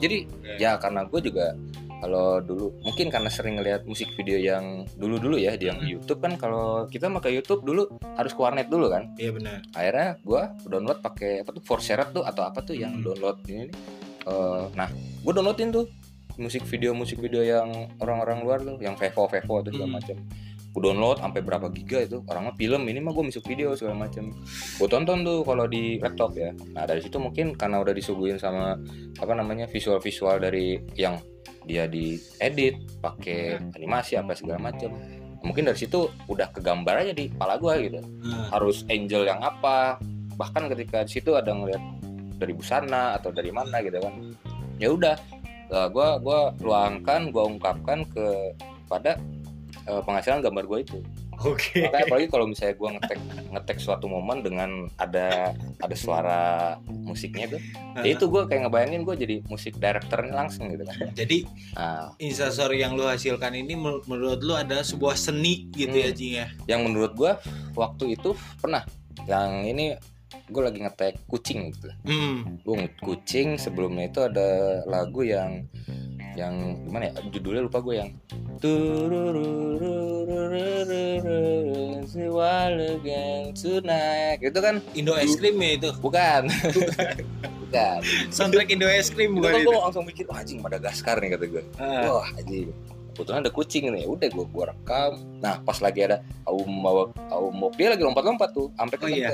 Jadi 0.00 0.24
Oke. 0.24 0.56
ya 0.56 0.74
karena 0.76 1.04
gue 1.04 1.20
juga 1.22 1.52
kalau 2.00 2.40
dulu 2.40 2.72
mungkin 2.80 3.12
karena 3.12 3.28
sering 3.28 3.54
ngeliat 3.54 3.84
musik 3.84 4.08
video 4.14 4.40
yang 4.40 4.88
dulu-dulu 4.96 5.36
ya 5.36 5.52
di 5.52 5.68
yang 5.68 5.78
YouTube 5.78 6.18
kan 6.18 6.32
kalau 6.34 6.88
kita 6.88 7.12
pakai 7.12 7.36
YouTube 7.36 7.60
dulu 7.60 7.84
harus 8.10 8.32
ke 8.32 8.40
warnet 8.40 8.66
dulu 8.66 8.88
kan 8.88 9.12
Iya 9.14 9.30
benar. 9.30 9.60
akhirnya 9.70 10.08
gue 10.18 10.42
download 10.66 10.98
pakai 10.98 11.44
apa 11.44 11.52
tuh 11.52 11.60
Forshare 11.60 12.08
tuh 12.08 12.24
atau 12.24 12.40
apa 12.42 12.60
tuh 12.60 12.72
yang 12.72 12.96
Hmm. 12.96 13.04
download 13.04 13.36
ini 13.46 13.68
nih. 13.68 13.76
Eh, 14.22 14.64
nah 14.74 14.88
gue 14.94 15.28
downloadin 15.30 15.68
tuh 15.70 15.84
musik 16.36 16.64
video 16.64 16.92
musik 16.92 17.20
video 17.20 17.44
yang 17.44 17.68
orang-orang 17.98 18.40
luar 18.40 18.58
tuh 18.58 18.80
yang 18.80 18.96
Vevo 18.96 19.28
Vevo 19.28 19.60
atau 19.60 19.68
segala 19.68 19.84
Hmm. 19.86 19.96
macam 20.00 20.16
gue 20.70 20.82
download 20.82 21.18
sampai 21.18 21.42
berapa 21.42 21.66
giga 21.74 22.06
itu. 22.06 22.22
Orang 22.30 22.50
mah 22.50 22.54
film 22.54 22.86
ini 22.86 23.02
mah 23.02 23.10
gue 23.10 23.24
musik 23.26 23.42
video 23.46 23.74
segala 23.74 24.06
macam 24.06 24.30
gue 24.78 24.88
tonton 24.88 25.26
tuh 25.26 25.42
kalau 25.42 25.66
di 25.66 25.98
laptop 25.98 26.38
ya. 26.38 26.54
Nah 26.74 26.86
dari 26.86 27.02
situ 27.02 27.18
mungkin 27.18 27.58
karena 27.58 27.82
udah 27.82 27.94
disuguhin 27.94 28.38
sama 28.38 28.78
apa 29.18 29.32
namanya 29.34 29.66
visual 29.66 29.98
visual 29.98 30.38
dari 30.38 30.78
yang 30.94 31.18
dia 31.66 31.90
diedit 31.90 32.78
pakai 33.04 33.60
animasi 33.76 34.16
apa 34.16 34.32
segala 34.32 34.72
macam 34.72 34.96
mungkin 35.40 35.68
dari 35.68 35.78
situ 35.78 36.08
udah 36.28 36.52
kegambar 36.52 37.00
aja 37.04 37.12
di 37.16 37.32
kepala 37.32 37.56
gue 37.56 37.74
gitu. 37.88 38.00
Nah, 38.24 38.52
harus 38.52 38.84
angel 38.92 39.24
yang 39.26 39.40
apa. 39.40 39.98
Bahkan 40.36 40.72
ketika 40.72 41.04
di 41.04 41.20
situ 41.20 41.36
ada 41.36 41.52
ngeliat 41.52 41.80
dari 42.40 42.52
busana 42.56 43.16
atau 43.20 43.28
dari 43.32 43.52
mana 43.52 43.84
gitu 43.84 44.00
kan. 44.00 44.14
Ya 44.80 44.88
udah 44.92 45.16
eh, 45.68 45.88
gua 45.92 46.16
gua 46.20 46.56
luangkan 46.60 47.28
gua 47.28 47.44
ungkapkan 47.48 48.08
ke 48.08 48.56
eh, 49.84 50.02
penghasilan 50.02 50.40
gambar 50.40 50.64
gua 50.64 50.80
itu 50.80 51.00
Oke. 51.40 51.88
Makanya 51.88 52.04
apalagi 52.04 52.28
kalau 52.28 52.44
misalnya 52.44 52.76
gue 52.76 52.88
ngetek 53.00 53.20
ngetek 53.48 53.78
suatu 53.80 54.04
momen 54.04 54.44
dengan 54.44 54.92
ada 55.00 55.56
ada 55.80 55.96
suara 55.96 56.40
musiknya 56.84 57.56
tuh, 57.56 57.60
ya 58.04 58.12
itu 58.12 58.28
gue 58.28 58.44
kayak 58.44 58.68
ngebayangin 58.68 59.08
gue 59.08 59.16
jadi 59.16 59.36
musik 59.48 59.80
directornya 59.80 60.36
langsung 60.36 60.68
gitu 60.68 60.84
kan. 60.84 61.00
Jadi 61.16 61.48
Nah, 61.72 62.12
instastory 62.20 62.84
yang 62.84 62.92
lu 62.92 63.08
hasilkan 63.08 63.56
ini 63.56 63.72
menur- 63.72 64.04
menurut 64.04 64.44
lu 64.44 64.52
ada 64.52 64.84
sebuah 64.84 65.16
seni 65.16 65.72
gitu 65.72 65.96
ya 65.96 66.12
Hmm. 66.12 66.18
Cing 66.20 66.32
ya. 66.36 66.46
yang 66.68 66.84
menurut 66.84 67.16
gue 67.16 67.32
waktu 67.72 68.20
itu 68.20 68.36
pernah 68.60 68.84
yang 69.24 69.64
ini 69.64 69.96
gue 70.44 70.60
lagi 70.60 70.84
ngetek 70.84 71.24
kucing 71.24 71.72
gitu. 71.72 71.88
Hmm. 72.04 72.60
Gue 72.60 72.84
kucing 73.00 73.56
sebelumnya 73.56 74.12
itu 74.12 74.20
ada 74.20 74.48
lagu 74.84 75.24
yang 75.24 75.64
yang 76.38 76.54
gimana 76.86 77.10
ya 77.10 77.12
judulnya 77.28 77.62
lupa 77.66 77.78
gue 77.82 77.94
yang 77.98 78.10
tonight 83.52 84.38
itu 84.40 84.58
kan 84.60 84.74
Indo 84.94 85.14
es 85.16 85.34
krim 85.36 85.56
ya 85.58 85.70
itu. 85.80 85.90
bukan 85.98 86.46
bukan 87.66 87.98
Soundtrack 88.30 88.68
Indo 88.70 88.86
es 88.86 89.10
krim 89.10 89.34
bukan 89.36 89.50
kan 89.52 89.60
itu. 89.60 89.68
gue 89.70 89.76
langsung 89.78 90.04
mikir 90.06 90.24
wah 90.30 90.38
anjing 90.38 90.58
Madagaskar 90.62 91.18
nih 91.18 91.34
kata 91.34 91.44
gue 91.48 91.62
Ah. 91.78 92.20
wah 92.20 92.28
anjing 92.38 92.70
kebetulan 93.10 93.42
ada 93.44 93.52
kucing 93.52 93.84
nih 93.90 94.06
udah 94.06 94.28
gue 94.30 94.44
gua 94.48 94.64
rekam 94.72 95.12
nah 95.42 95.58
pas 95.60 95.76
lagi 95.82 96.06
ada 96.06 96.22
aum 96.46 96.70
bawa 96.80 97.10
aum 97.28 97.52
dia 97.74 97.92
lagi 97.92 98.02
lompat-lompat 98.06 98.48
tuh 98.54 98.70
sampai 98.78 98.96
ke 98.96 99.04
Oh, 99.04 99.10
iya. 99.10 99.28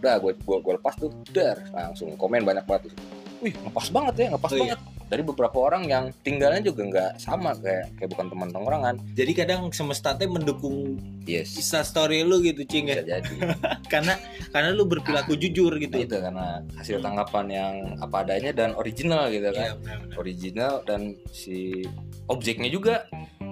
udah 0.00 0.14
gue 0.18 0.32
gua, 0.42 0.56
gua 0.64 0.72
lepas 0.80 0.96
tuh 0.96 1.12
dar 1.30 1.60
langsung 1.70 2.16
komen 2.16 2.42
banyak 2.42 2.64
banget 2.64 2.88
tuh. 2.88 3.19
Wih 3.40 3.54
ngepas 3.56 3.88
banget 3.88 4.14
ya 4.16 4.26
ngepas 4.36 4.50
Oh, 4.52 4.56
iya. 4.56 4.64
banget. 4.76 4.80
Dari 5.10 5.26
beberapa 5.26 5.58
orang 5.58 5.90
yang 5.90 6.14
tinggalnya 6.22 6.70
juga 6.70 6.86
nggak 6.86 7.10
sama 7.18 7.50
kayak 7.58 7.98
kayak 7.98 8.08
bukan 8.14 8.26
teman 8.30 8.48
tongkrongan. 8.54 8.94
Jadi 9.18 9.32
kadang 9.34 9.60
semesta 9.74 10.14
teh 10.14 10.30
mendukung 10.30 11.02
yes. 11.26 11.58
instastory 11.58 12.22
lu 12.22 12.38
gitu 12.46 12.62
Cing 12.62 12.86
ya. 12.86 13.02
jadi. 13.02 13.34
Karena 13.92 14.14
karena 14.54 14.70
lu 14.70 14.86
berperilaku 14.86 15.34
jujur 15.34 15.74
gitu. 15.82 15.98
nah, 15.98 16.06
itu 16.06 16.16
karena 16.22 16.46
hasil 16.78 16.96
tanggapan 17.02 17.46
yang 17.50 17.74
apa 17.98 18.22
adanya 18.22 18.54
dan 18.54 18.70
original 18.78 19.26
gitu 19.34 19.50
kan. 19.50 19.66
Iya, 19.66 19.74
benar-benar. 19.82 20.14
original 20.14 20.74
dan 20.86 21.00
si 21.34 21.82
objeknya 22.30 22.70
juga. 22.70 23.02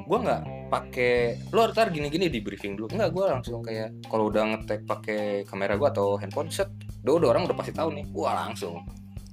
Gua 0.07 0.18
nggak 0.22 0.42
pakai 0.70 1.42
lo 1.51 1.66
ntar 1.74 1.90
gini-gini 1.90 2.31
di 2.31 2.38
briefing 2.38 2.79
dulu. 2.79 2.94
Nggak 2.94 3.11
gua 3.11 3.35
langsung 3.35 3.66
kayak 3.66 3.98
kalau 4.07 4.31
udah 4.31 4.46
ngetek 4.55 4.87
pakai 4.87 5.42
kamera 5.42 5.74
gua 5.74 5.90
atau 5.90 6.14
handphone 6.22 6.55
set. 6.55 6.70
Udah, 7.03 7.18
udah 7.18 7.29
orang 7.35 7.51
udah 7.51 7.57
pasti 7.59 7.74
tahu 7.74 7.90
nih. 7.98 8.07
Gua 8.14 8.31
langsung 8.46 8.79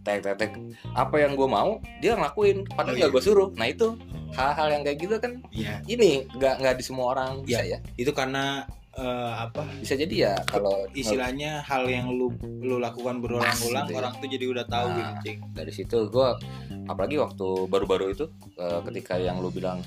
tek 0.05 0.21
tek 0.21 0.35
tek 0.37 0.51
apa 0.93 1.15
yang 1.17 1.33
gua 1.33 1.49
mau 1.49 1.69
dia 1.97 2.13
ngelakuin 2.13 2.63
padahal 2.69 2.93
Oh, 2.93 2.97
nggak 2.97 3.09
iya. 3.09 3.15
gua 3.15 3.23
suruh 3.23 3.49
nah 3.51 3.65
itu 3.65 3.97
hal-hal 4.31 4.67
yang 4.69 4.83
kayak 4.83 4.97
gitu 4.99 5.15
kan 5.17 5.33
Iya. 5.49 5.81
ini 5.85 6.09
nggak 6.29 6.61
nggak 6.61 6.75
di 6.77 6.83
semua 6.83 7.05
orang 7.11 7.41
bisa 7.41 7.61
ya 7.61 7.81
Itu 7.95 8.11
karena 8.11 8.63
eh, 8.93 9.33
apa 9.41 9.65
bisa 9.75 9.93
jadi 9.93 10.15
ya 10.15 10.33
kalau 10.45 10.87
istilahnya 10.93 11.59
hal 11.61 11.83
yang 11.85 12.07
lu 12.07 12.31
lu 12.39 12.77
lakukan 12.77 13.19
berulang-ulang 13.19 13.83
gitu 13.83 13.91
ya. 13.91 13.99
orang 13.99 14.13
tuh 14.15 14.29
jadi 14.29 14.45
udah 14.47 14.65
tahu 14.65 14.87
Nah. 14.87 15.19
gitu 15.19 15.41
dari 15.51 15.71
situ 15.71 15.97
gua 16.07 16.37
apalagi 16.85 17.17
waktu 17.17 17.47
baru-baru 17.65 18.13
itu 18.13 18.25
eh, 18.55 18.79
ketika 18.85 19.17
yang 19.17 19.39
lu 19.39 19.49
bilang 19.49 19.81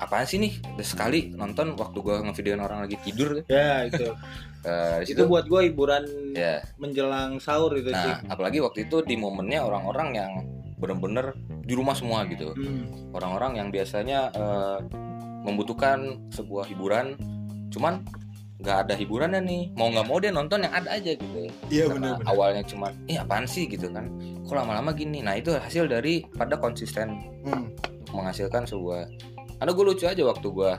apaan 0.00 0.24
sih 0.24 0.40
nih 0.40 0.56
udah 0.74 0.86
sekali 0.86 1.30
nonton 1.30 1.76
waktu 1.76 1.98
gua 2.00 2.24
ngevideoin 2.24 2.58
orang 2.58 2.88
lagi 2.88 2.96
tidur. 3.04 3.44
Ya 3.46 3.84
itu. 3.86 4.10
Eh, 4.60 5.08
di 5.08 5.16
itu 5.16 5.24
buat 5.24 5.48
gua 5.48 5.64
hiburan 5.64 6.04
ya 6.36 6.60
menjelang 6.76 7.40
sahur 7.40 7.72
itu 7.72 7.88
Nah, 7.88 8.20
Cing. 8.20 8.28
apalagi 8.28 8.60
waktu 8.60 8.84
itu 8.84 9.00
di 9.00 9.16
momennya 9.16 9.64
orang-orang 9.64 10.08
yang 10.12 10.32
bener-bener 10.76 11.32
di 11.64 11.72
rumah 11.72 11.96
semua 11.96 12.28
gitu. 12.28 12.52
Hmm. 12.52 12.84
Orang-orang 13.16 13.56
yang 13.56 13.68
biasanya 13.72 14.28
eh, 14.28 14.78
membutuhkan 15.48 16.28
sebuah 16.28 16.68
hiburan, 16.68 17.16
cuman 17.72 18.04
nggak 18.60 18.76
ada 18.84 18.94
hiburannya 19.00 19.40
nih. 19.40 19.62
Mau 19.72 19.88
nggak 19.88 20.04
mau 20.04 20.20
dia 20.20 20.28
nonton 20.28 20.60
yang 20.60 20.74
ada 20.76 20.92
aja 20.92 21.16
gitu. 21.16 21.48
Iya 21.72 21.88
benar-benar. 21.88 22.28
awalnya 22.28 22.60
cuman, 22.60 22.92
ih 23.08 23.16
apaan 23.16 23.48
sih 23.48 23.64
gitu 23.64 23.88
kan? 23.88 24.12
Kok 24.44 24.52
lama-lama 24.52 24.92
gini? 24.92 25.24
Nah 25.24 25.40
itu 25.40 25.56
hasil 25.56 25.88
dari 25.88 26.20
pada 26.36 26.60
konsisten 26.60 27.16
Hmm. 27.48 27.72
menghasilkan 28.12 28.68
sebuah. 28.68 29.08
Karena 29.60 29.70
gue 29.70 29.84
lucu 29.84 30.04
aja 30.04 30.22
waktu 30.24 30.46
gue 30.48 30.72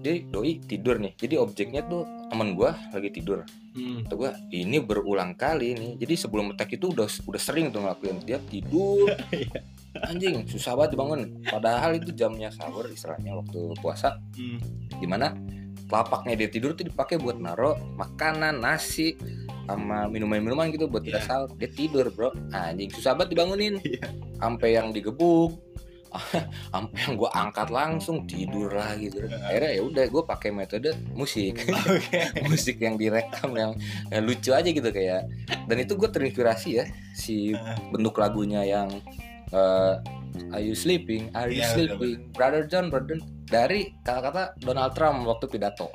jadi 0.00 0.18
doi 0.26 0.52
tidur 0.60 0.96
nih. 0.96 1.12
Jadi 1.14 1.34
objeknya 1.36 1.84
tuh 1.84 2.02
temen 2.26 2.54
gue 2.54 2.70
lagi 2.90 3.10
tidur. 3.12 3.44
Hmm. 3.76 4.08
kata 4.08 4.14
gue 4.16 4.30
ini 4.56 4.80
berulang 4.80 5.36
kali 5.36 5.76
nih 5.76 6.00
jadi 6.00 6.16
sebelum 6.16 6.48
attack 6.48 6.80
itu 6.80 6.96
udah 6.96 7.04
udah 7.28 7.36
sering 7.36 7.68
tuh 7.68 7.84
ngelakuin 7.84 8.24
dia 8.24 8.40
tidur 8.40 9.04
Iya. 9.36 9.52
anjing 10.00 10.48
susah 10.48 10.72
banget 10.72 10.96
dibangun 10.96 11.44
padahal 11.44 11.92
itu 11.92 12.08
jamnya 12.10 12.48
sahur 12.48 12.88
istilahnya 12.88 13.36
waktu 13.36 13.76
puasa 13.76 14.16
Hmm. 14.32 14.56
di 14.88 15.04
mana 15.04 15.36
telapaknya 15.92 16.40
dia 16.40 16.48
tidur 16.48 16.72
tuh 16.72 16.88
dipakai 16.88 17.20
buat 17.20 17.36
naro 17.36 17.76
makanan 18.00 18.64
nasi 18.64 19.12
sama 19.64 20.08
minuman-minuman 20.08 20.72
gitu 20.72 20.88
buat 20.88 21.04
Iya. 21.04 21.20
sahur 21.20 21.52
dia 21.52 21.68
tidur 21.68 22.08
bro 22.08 22.32
anjing 22.56 22.88
susah 22.88 23.12
banget 23.12 23.36
dibangunin 23.36 23.76
sampai 24.40 24.72
yang 24.72 24.88
digebuk 24.88 25.52
yang 26.74 27.12
gue 27.16 27.30
angkat 27.32 27.68
langsung 27.70 28.24
tidur 28.24 28.72
lagi 28.72 29.08
gitu 29.10 29.26
akhirnya 29.26 29.72
ya 29.78 29.82
udah 29.82 30.04
gue 30.08 30.22
pakai 30.24 30.50
metode 30.54 30.90
musik 31.12 31.66
musik 32.50 32.76
yang 32.80 32.96
direkam 32.98 33.52
yang, 33.56 33.72
yang 34.10 34.22
lucu 34.24 34.50
aja 34.52 34.68
gitu 34.68 34.90
kayak 34.90 35.28
dan 35.66 35.76
itu 35.76 35.94
gue 35.94 36.08
terinspirasi 36.08 36.68
ya 36.82 36.84
si 37.12 37.52
bentuk 37.92 38.16
lagunya 38.18 38.62
yang 38.66 38.88
eh, 39.50 39.94
Are 40.52 40.60
you 40.60 40.76
sleeping? 40.76 41.32
Are 41.32 41.48
you 41.48 41.64
Iya, 41.64 41.72
sleeping? 41.72 42.28
Brother 42.36 42.68
John, 42.68 42.92
brother 42.92 43.16
dari 43.46 43.94
kata-kata 44.02 44.58
Donald 44.58 44.92
Trump 44.92 45.24
waktu 45.24 45.46
pidato. 45.48 45.88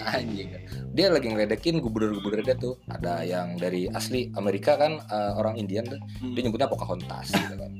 Anjing. 0.00 0.54
Dia 0.94 1.10
lagi 1.12 1.28
ngeledekin 1.28 1.82
gubernur-gubernur 1.82 2.46
dia 2.46 2.56
tuh. 2.56 2.78
Ada 2.88 3.26
yang 3.26 3.58
dari 3.58 3.90
asli 3.90 4.30
Amerika 4.38 4.78
kan 4.78 5.02
eh, 5.02 5.32
orang 5.36 5.58
Indian 5.58 5.84
tuh. 5.86 6.00
Hmm. 6.22 6.32
Dia 6.32 6.42
nyebutnya 6.46 6.70
Pocahontas 6.70 7.26
gitu 7.34 7.54
kan. 7.58 7.72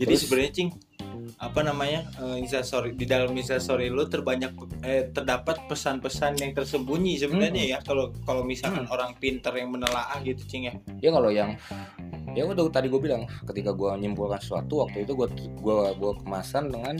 Jadi 0.00 0.14
sebenarnya 0.16 0.52
cing 0.56 0.70
apa 1.40 1.60
namanya 1.60 2.08
eh, 2.20 2.36
instastory 2.40 2.96
di 2.96 3.04
dalam 3.04 3.32
instastory 3.36 3.92
lu 3.92 4.08
terbanyak 4.08 4.52
eh, 4.82 5.08
terdapat 5.12 5.68
pesan-pesan 5.68 6.40
yang 6.40 6.52
tersembunyi 6.56 7.20
sebenarnya 7.20 7.76
ya 7.76 7.78
kalau 7.84 8.12
kalau 8.24 8.42
misalkan 8.42 8.88
orang 8.88 9.12
pinter 9.20 9.52
yang 9.52 9.68
menelaah 9.72 10.16
gitu 10.24 10.40
cing 10.48 10.72
ya. 10.72 10.74
Ya 11.00 11.10
kalau 11.12 11.28
yang 11.28 11.56
ya 12.32 12.46
udah 12.46 12.70
tadi 12.70 12.86
gue 12.88 13.00
bilang 13.02 13.26
ketika 13.44 13.74
gue 13.74 13.90
menyimpulkan 13.98 14.38
sesuatu 14.38 14.86
waktu 14.86 15.02
itu 15.02 15.12
gue 15.18 15.28
gua 15.58 15.90
gua 15.98 16.12
kemasan 16.18 16.72
dengan 16.72 16.96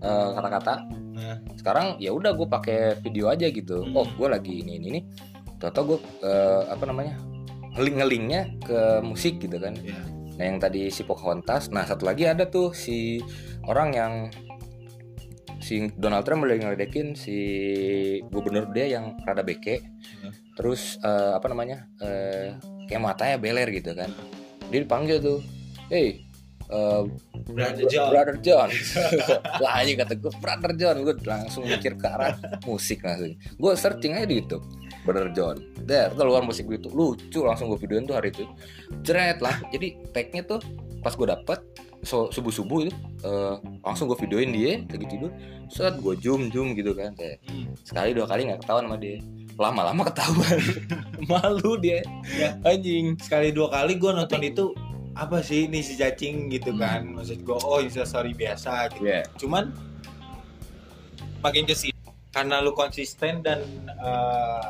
eh, 0.00 0.28
kata-kata 0.36 0.74
Nah. 1.18 1.34
sekarang 1.58 1.98
ya 1.98 2.14
udah 2.14 2.30
gue 2.30 2.46
pakai 2.46 2.94
video 3.02 3.26
aja 3.26 3.50
gitu 3.50 3.82
Hmm. 3.82 3.98
oh 3.98 4.06
gue 4.06 4.28
lagi 4.30 4.62
ini 4.62 4.78
ini 4.78 4.86
ini 4.86 5.00
tau 5.58 5.82
gue 5.82 5.98
apa 6.70 6.86
namanya 6.86 7.18
ngeling 7.74 7.96
ngelingnya 7.98 8.40
ke 8.62 9.02
musik 9.02 9.42
gitu 9.42 9.58
kan 9.58 9.74
Ya. 9.82 9.98
Nah 10.38 10.44
yang 10.46 10.62
tadi 10.62 10.86
si 10.88 11.02
Pocahontas 11.02 11.74
nah 11.74 11.82
satu 11.82 12.06
lagi 12.06 12.24
ada 12.30 12.46
tuh 12.46 12.70
si 12.70 13.18
orang 13.66 13.90
yang 13.90 14.14
si 15.58 15.90
Donald 15.98 16.22
Trump 16.22 16.46
lagi 16.46 16.62
ngeledekin 16.62 17.18
si 17.18 17.36
gubernur 18.30 18.70
dia 18.70 18.86
yang 18.98 19.18
rada 19.26 19.42
beke 19.42 19.82
Hmm. 20.18 20.32
terus 20.56 20.96
eh, 21.02 21.32
apa 21.34 21.46
namanya 21.50 21.86
eh, 22.00 22.54
kayak 22.90 23.02
matanya 23.02 23.36
beler 23.38 23.68
gitu 23.70 23.92
kan 23.94 24.10
dia 24.70 24.80
dipanggil 24.82 25.18
tuh 25.20 25.38
hey 25.90 26.22
eh, 26.70 27.02
Brother 27.46 27.84
John. 27.86 28.08
Brother 28.10 28.36
John. 28.42 28.68
Wah 29.62 29.72
aja 29.80 29.92
kata 30.04 30.12
gue 30.18 30.32
Brother 30.42 30.72
John 30.74 30.96
Gue 31.04 31.14
langsung 31.22 31.62
mikir 31.64 31.94
ke 31.94 32.06
arah 32.06 32.34
musik 32.66 33.04
langsung. 33.04 33.34
Gue 33.56 33.72
searching 33.78 34.16
aja 34.16 34.26
di 34.26 34.42
Youtube 34.42 34.64
Brother 35.06 35.30
John. 35.32 35.56
Der 35.84 36.12
keluar 36.12 36.44
musik 36.44 36.68
gitu 36.68 36.90
Lucu 36.92 37.40
langsung 37.46 37.72
gue 37.72 37.78
videoin 37.80 38.04
tuh 38.04 38.16
hari 38.18 38.34
itu. 38.34 38.44
Jeret 39.04 39.38
lah. 39.38 39.56
Jadi 39.70 39.98
tagnya 40.12 40.42
tuh 40.44 40.60
Pas 40.98 41.14
gue 41.14 41.28
dapet 41.30 41.62
so, 42.02 42.26
Subuh-subuh 42.34 42.90
itu 42.90 42.92
eh, 43.22 43.54
Langsung 43.86 44.10
gue 44.10 44.18
videoin 44.18 44.50
dia 44.50 44.82
Lagi 44.82 45.06
tidur. 45.06 45.30
Saat 45.70 46.00
gue 46.02 46.14
zoom 46.18 46.50
zoom 46.50 46.72
gitu 46.74 46.92
kan 46.96 47.14
kayak 47.14 47.40
Hmm. 47.48 47.72
Sekali 47.80 48.12
dua 48.12 48.26
kali 48.28 48.44
gak 48.48 48.60
ketahuan 48.60 48.84
sama 48.88 48.98
dia. 49.00 49.18
Lama-lama 49.58 50.02
ketahuan. 50.06 50.58
Malu 51.30 51.80
dia. 51.80 52.04
Ya. 52.28 52.54
Anjing 52.62 53.16
Sekali 53.18 53.50
dua 53.50 53.72
kali 53.72 53.96
gue 53.96 54.10
nonton 54.12 54.40
itu 54.44 54.76
apa 55.18 55.42
sih 55.42 55.66
ini 55.66 55.82
si 55.82 55.98
cacing 55.98 56.46
gitu 56.48 56.70
kan? 56.74 57.02
Maksud 57.10 57.42
gue 57.42 57.58
oh 57.58 57.82
instastory 57.82 58.32
biasa 58.32 58.86
gitu. 58.94 59.02
Ya 59.04 59.26
cuman 59.34 59.74
makin 61.38 61.64
ke 61.64 61.74
sini 61.74 61.94
karena 62.30 62.58
lu 62.58 62.70
konsisten 62.70 63.42
dan 63.42 63.62
eh, 63.88 64.68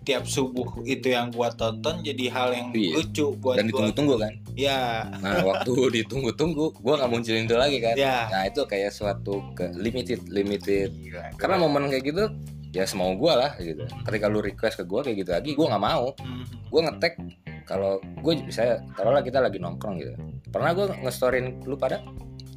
tiap 0.00 0.24
subuh 0.24 0.64
itu 0.82 1.12
yang 1.12 1.28
gua 1.28 1.52
tonton 1.52 2.00
jadi 2.00 2.32
hal 2.32 2.48
yang 2.50 2.68
Iya. 2.72 2.92
lucu 2.96 3.36
buat 3.36 3.60
Dan 3.60 3.68
gua. 3.68 3.84
ditunggu-tunggu 3.84 4.14
kan? 4.16 4.32
Ya 4.56 4.80
Nah 5.20 5.44
waktu 5.44 5.72
ditunggu-tunggu 6.00 6.72
Gue 6.74 6.94
gak 6.96 7.06
munculin 7.06 7.44
itu 7.44 7.54
lagi 7.54 7.78
kan? 7.78 7.94
Ya 7.94 8.26
Nah 8.26 8.48
itu 8.48 8.64
kayak 8.64 8.90
suatu 8.90 9.44
ke 9.52 9.68
limited 9.76 10.24
limited. 10.26 10.88
Karena 11.36 11.60
momen 11.60 11.92
kayak 11.92 12.04
gitu 12.06 12.24
ya 12.70 12.88
semau 12.88 13.12
gue 13.12 13.28
lah 13.28 13.52
gitu. 13.60 13.84
Ketika 14.02 14.26
lu 14.26 14.40
request 14.40 14.80
ke 14.80 14.84
gue 14.84 15.00
kayak 15.02 15.16
gitu 15.18 15.30
lagi 15.30 15.50
gue 15.52 15.66
nggak 15.68 15.84
mau. 15.84 16.16
Hmm. 16.16 16.44
Gue 16.48 16.80
ngetek 16.80 17.14
kalau 17.62 17.92
gue 18.00 18.32
bisa 18.40 18.62
taruhlah 18.92 19.20
kita 19.20 19.38
lagi 19.38 19.56
nongkrong 19.56 19.96
gitu. 19.96 20.12
Pernah 20.46 20.70
gue 20.72 20.86
ngestorin 21.00 21.62
lu 21.62 21.74
pada 21.74 22.02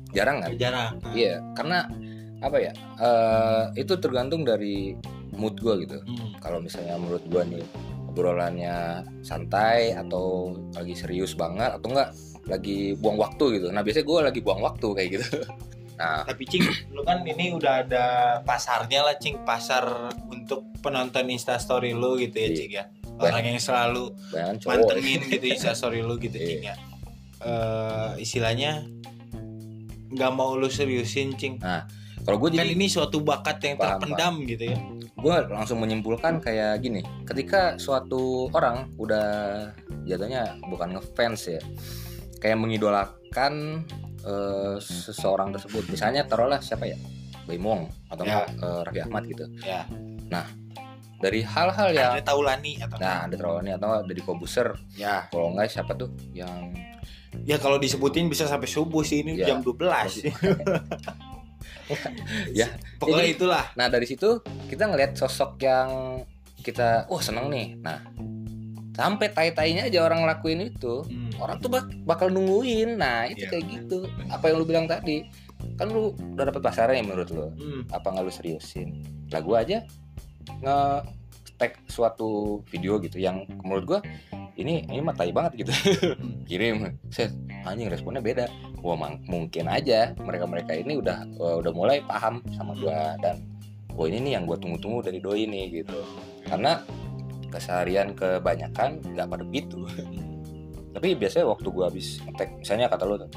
jarang 0.10 0.40
kan? 0.40 0.50
jarang 0.56 0.94
Iya 1.12 1.42
karena 1.54 1.90
apa 2.38 2.58
ya? 2.60 2.72
eh, 2.98 3.64
itu 3.76 3.96
tergantung 3.96 4.44
dari 4.44 4.94
mood 5.32 5.58
gue 5.58 5.74
gitu 5.82 5.98
Hmm. 6.00 6.38
kalau 6.38 6.60
misalnya 6.60 6.94
menurut 6.96 7.26
gue 7.26 7.42
nih 7.50 7.66
obrolannya 8.08 9.02
santai 9.20 9.92
atau 9.92 10.54
lagi 10.72 10.94
serius 10.94 11.34
banget 11.34 11.74
atau 11.74 11.90
enggak 11.90 12.14
lagi 12.46 12.94
buang 12.94 13.18
waktu 13.18 13.58
gitu 13.58 13.68
nah 13.70 13.82
biasanya 13.82 14.06
gue 14.06 14.20
lagi 14.24 14.40
buang 14.40 14.62
waktu 14.62 14.88
kayak 14.92 15.10
gitu 15.12 15.28
nah 16.00 16.22
Tapi 16.22 16.44
Cing, 16.46 16.62
lu 16.90 17.02
kan 17.02 17.24
ini 17.24 17.50
udah 17.50 17.82
ada 17.82 18.06
pasarnya 18.42 19.02
lah 19.04 19.16
Cing, 19.18 19.42
pasar 19.42 19.82
untuk 20.28 20.62
penonton 20.80 21.26
Instastory 21.28 21.94
lu 21.94 22.18
gitu 22.18 22.36
ya 22.36 22.46
Iya. 22.46 22.56
Cing 22.56 22.72
ya. 22.72 22.86
Orang 23.16 23.44
yang 23.44 23.58
selalu 23.58 24.10
mantengin 24.66 25.22
gitu 25.28 25.46
Instastory 25.48 26.02
lu 26.02 26.18
gitu 26.18 26.34
Iya. 26.34 26.48
Cing 26.48 26.64
ya. 26.64 26.76
Eh, 27.40 28.12
istilahnya 28.20 28.88
nggak 30.10 30.32
mau 30.32 30.54
lu 30.54 30.68
seriusin 30.68 31.34
Cing. 31.34 31.58
kalau 32.24 32.40
gue 32.40 32.50
Kan 32.50 32.58
jadi 32.58 32.72
ini 32.72 32.88
suatu 32.88 33.20
bakat 33.20 33.60
yang 33.62 33.76
Paham, 33.76 34.00
terpendam 34.00 34.34
gitu 34.46 34.64
ya. 34.66 34.78
gue 35.14 35.36
langsung 35.50 35.78
menyimpulkan 35.78 36.40
kayak 36.40 36.80
gini 36.80 37.00
ketika 37.24 37.76
suatu 37.76 38.48
orang 38.50 38.92
udah 38.96 39.28
jatuhnya 40.04 40.56
bukan 40.64 40.94
ngefans 40.94 41.50
ya 41.50 41.62
kayak 42.38 42.56
mengidolakan 42.56 43.84
eh, 44.22 44.76
seseorang 44.80 45.52
tersebut 45.52 45.84
misalnya 45.88 46.24
taruhlah 46.24 46.60
siapa 46.60 46.86
ya 46.86 46.96
Baimong 47.44 47.92
atau 48.08 48.24
Ya. 48.24 48.48
eh, 48.48 48.80
Raffi 48.82 49.02
Ahmad 49.02 49.24
gitu 49.26 49.44
Ya. 49.60 49.84
Dari 51.24 51.40
hal-hal 51.40 51.88
yang 51.90 52.12
Andre 52.12 52.22
Taulani 52.22 52.74
atau 52.78 53.00
nah 53.00 53.24
ada 53.24 53.36
terlalu 53.40 53.72
atau 53.72 54.04
dari 54.04 54.20
Kobuser 54.20 54.76
ya. 54.94 55.24
kalau 55.32 55.56
enggak 55.56 55.72
siapa 55.72 55.96
tuh 55.96 56.12
yang 56.36 56.76
Ya 57.42 57.58
kalau 57.58 57.82
disebutin 57.82 58.30
bisa 58.30 58.46
sampai 58.46 58.70
subuh 58.70 59.02
sih 59.02 59.26
ini 59.26 59.34
Ya. 59.34 59.50
jam 59.50 59.66
12. 59.66 60.22
Ya. 62.54 62.68
Pokoknya 62.96 63.26
Jadi- 63.26 63.36
itulah. 63.36 63.66
Nah 63.74 63.88
dari 63.88 64.06
situ 64.06 64.40
kita 64.70 64.86
ngelihat 64.86 65.18
sosok 65.18 65.60
yang 65.60 66.22
kita, 66.58 67.06
wah 67.08 67.20
seneng 67.20 67.50
nih. 67.50 67.76
Nah 67.76 68.00
sampai 68.94 69.28
tai-tainya 69.28 69.90
aja 69.90 70.06
orang 70.06 70.22
ngelakuin 70.22 70.70
itu, 70.70 71.02
Hmm. 71.04 71.34
orang 71.42 71.58
tuh 71.58 71.68
bak- 71.68 71.98
bakal 72.06 72.30
nungguin. 72.30 72.96
Nah 72.96 73.26
itu 73.26 73.44
Iya. 73.44 73.50
kayak 73.50 73.66
gitu. 73.68 73.98
Apa 74.30 74.48
yang 74.48 74.62
lu 74.62 74.66
bilang 74.66 74.86
tadi, 74.86 75.26
kan 75.76 75.90
lu 75.90 76.14
udah 76.14 76.46
dapet 76.46 76.62
pasarnya 76.62 77.02
menurut 77.02 77.28
lu. 77.28 77.50
Hmm. 77.52 77.82
Apa 77.90 78.14
nggak 78.14 78.24
lu 78.24 78.32
seriusin? 78.32 79.02
Lah 79.28 79.42
gua 79.42 79.66
aja 79.66 79.82
nge 80.62 80.78
tag 81.58 81.80
suatu 81.88 82.60
video 82.68 82.98
gitu 83.00 83.22
yang 83.22 83.46
menurut 83.62 83.86
gua 83.86 84.00
ini 84.54 84.86
ini 84.86 85.02
mah 85.02 85.18
tai 85.18 85.34
banget 85.34 85.66
gitu. 85.66 85.74
Kirim. 86.50 86.94
Set. 87.10 87.34
Anjing 87.66 87.90
responnya 87.90 88.22
beda. 88.22 88.46
Wah 88.84 89.00
mang- 89.00 89.24
mungkin 89.26 89.66
aja 89.72 90.14
mereka 90.20 90.46
mereka 90.46 90.72
ini 90.78 91.00
udah 91.00 91.26
uh, 91.40 91.56
udah 91.64 91.72
mulai 91.74 92.04
paham 92.06 92.44
sama 92.54 92.78
gua 92.78 93.18
dan 93.24 93.42
wah 93.98 94.06
ini 94.06 94.30
nih 94.30 94.32
yang 94.38 94.44
gua 94.46 94.60
tunggu-tunggu 94.60 95.10
dari 95.10 95.20
doi 95.24 95.50
ini 95.50 95.72
gitu. 95.72 95.98
Karena 96.46 96.84
keseharian 97.50 98.14
kebanyakan 98.14 99.02
nggak 99.14 99.28
pada 99.30 99.44
begitu. 99.46 99.88
Tapi 100.94 101.18
biasanya 101.18 101.50
waktu 101.50 101.68
gua 101.74 101.90
habis 101.90 102.22
ngetek 102.22 102.62
misalnya 102.62 102.86
kata 102.92 103.04
lu 103.10 103.16
tuh 103.18 103.32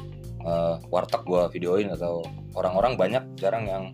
uh, 0.45 0.77
warteg 0.93 1.23
gua 1.25 1.49
videoin 1.49 1.89
atau 1.95 2.21
orang-orang 2.53 2.99
banyak 2.99 3.25
jarang 3.41 3.65
yang 3.65 3.85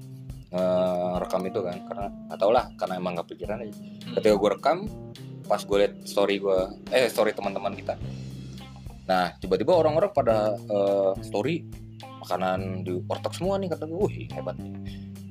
rekam 1.18 1.42
itu 1.42 1.60
kan 1.60 1.76
karena 1.82 2.06
atau 2.28 2.48
lah 2.48 2.68
karena 2.74 2.96
emang 2.96 3.12
nggak 3.14 3.28
pikiran 3.28 3.58
aja. 3.58 3.74
Ketika 4.12 4.34
gue 4.34 4.50
rekam 4.50 4.78
pas 5.42 5.58
gue 5.58 5.76
liat 5.76 5.94
story 6.02 6.38
gue 6.38 6.58
eh 6.90 7.08
story 7.08 7.32
teman-teman 7.32 7.72
kita. 7.72 7.96
Nah 9.04 9.34
tiba-tiba 9.36 9.72
orang-orang 9.72 10.10
pada 10.10 10.36
eh, 10.54 11.12
story 11.20 11.64
makanan 12.18 12.84
di 12.84 13.02
warteg 13.02 13.32
semua 13.32 13.56
nih 13.56 13.68
kata 13.68 13.84
gue 13.84 14.00
wih 14.00 14.26
hebat 14.30 14.54
nih. 14.56 14.72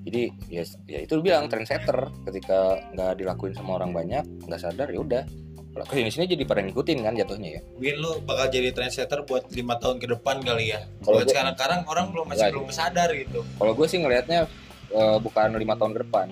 Jadi 0.01 0.21
ya, 0.49 0.63
ya 0.87 0.99
itu 0.99 1.13
bilang 1.19 1.45
trendsetter. 1.45 2.09
Ketika 2.25 2.81
nggak 2.91 3.11
dilakuin 3.15 3.53
sama 3.53 3.77
orang 3.77 3.93
banyak 3.93 4.25
nggak 4.43 4.59
sadar 4.59 4.89
ya 4.89 4.99
udah. 4.99 5.23
Kalau 5.71 5.87
ke 5.87 5.95
sini 5.95 6.11
sini 6.11 6.25
jadi 6.27 6.43
pada 6.43 6.59
ngikutin 6.59 6.99
kan 6.99 7.15
jatuhnya 7.15 7.49
ya. 7.55 7.61
Mungkin 7.79 7.95
lu 7.95 8.11
bakal 8.27 8.51
jadi 8.51 8.75
trendsetter 8.75 9.23
buat 9.23 9.47
lima 9.55 9.79
tahun 9.79 10.03
ke 10.03 10.07
depan 10.09 10.43
kali 10.43 10.75
ya. 10.75 10.83
Kalau 10.99 11.15
Buat 11.15 11.23
gua- 11.23 11.31
sekarang-sekarang 11.31 11.79
orang 11.87 12.05
belum 12.11 12.25
masih 12.27 12.39
Nggak. 12.41 12.51
belum 12.51 12.69
sadar 12.69 13.09
gitu. 13.15 13.39
kalau 13.55 13.71
gue 13.71 13.87
sih 13.87 13.99
ngelihatnya 14.03 14.39
eh, 14.91 15.17
bukan 15.19 15.47
lima 15.55 15.75
tahun 15.79 15.91
ke 15.95 15.99
depan. 16.07 16.27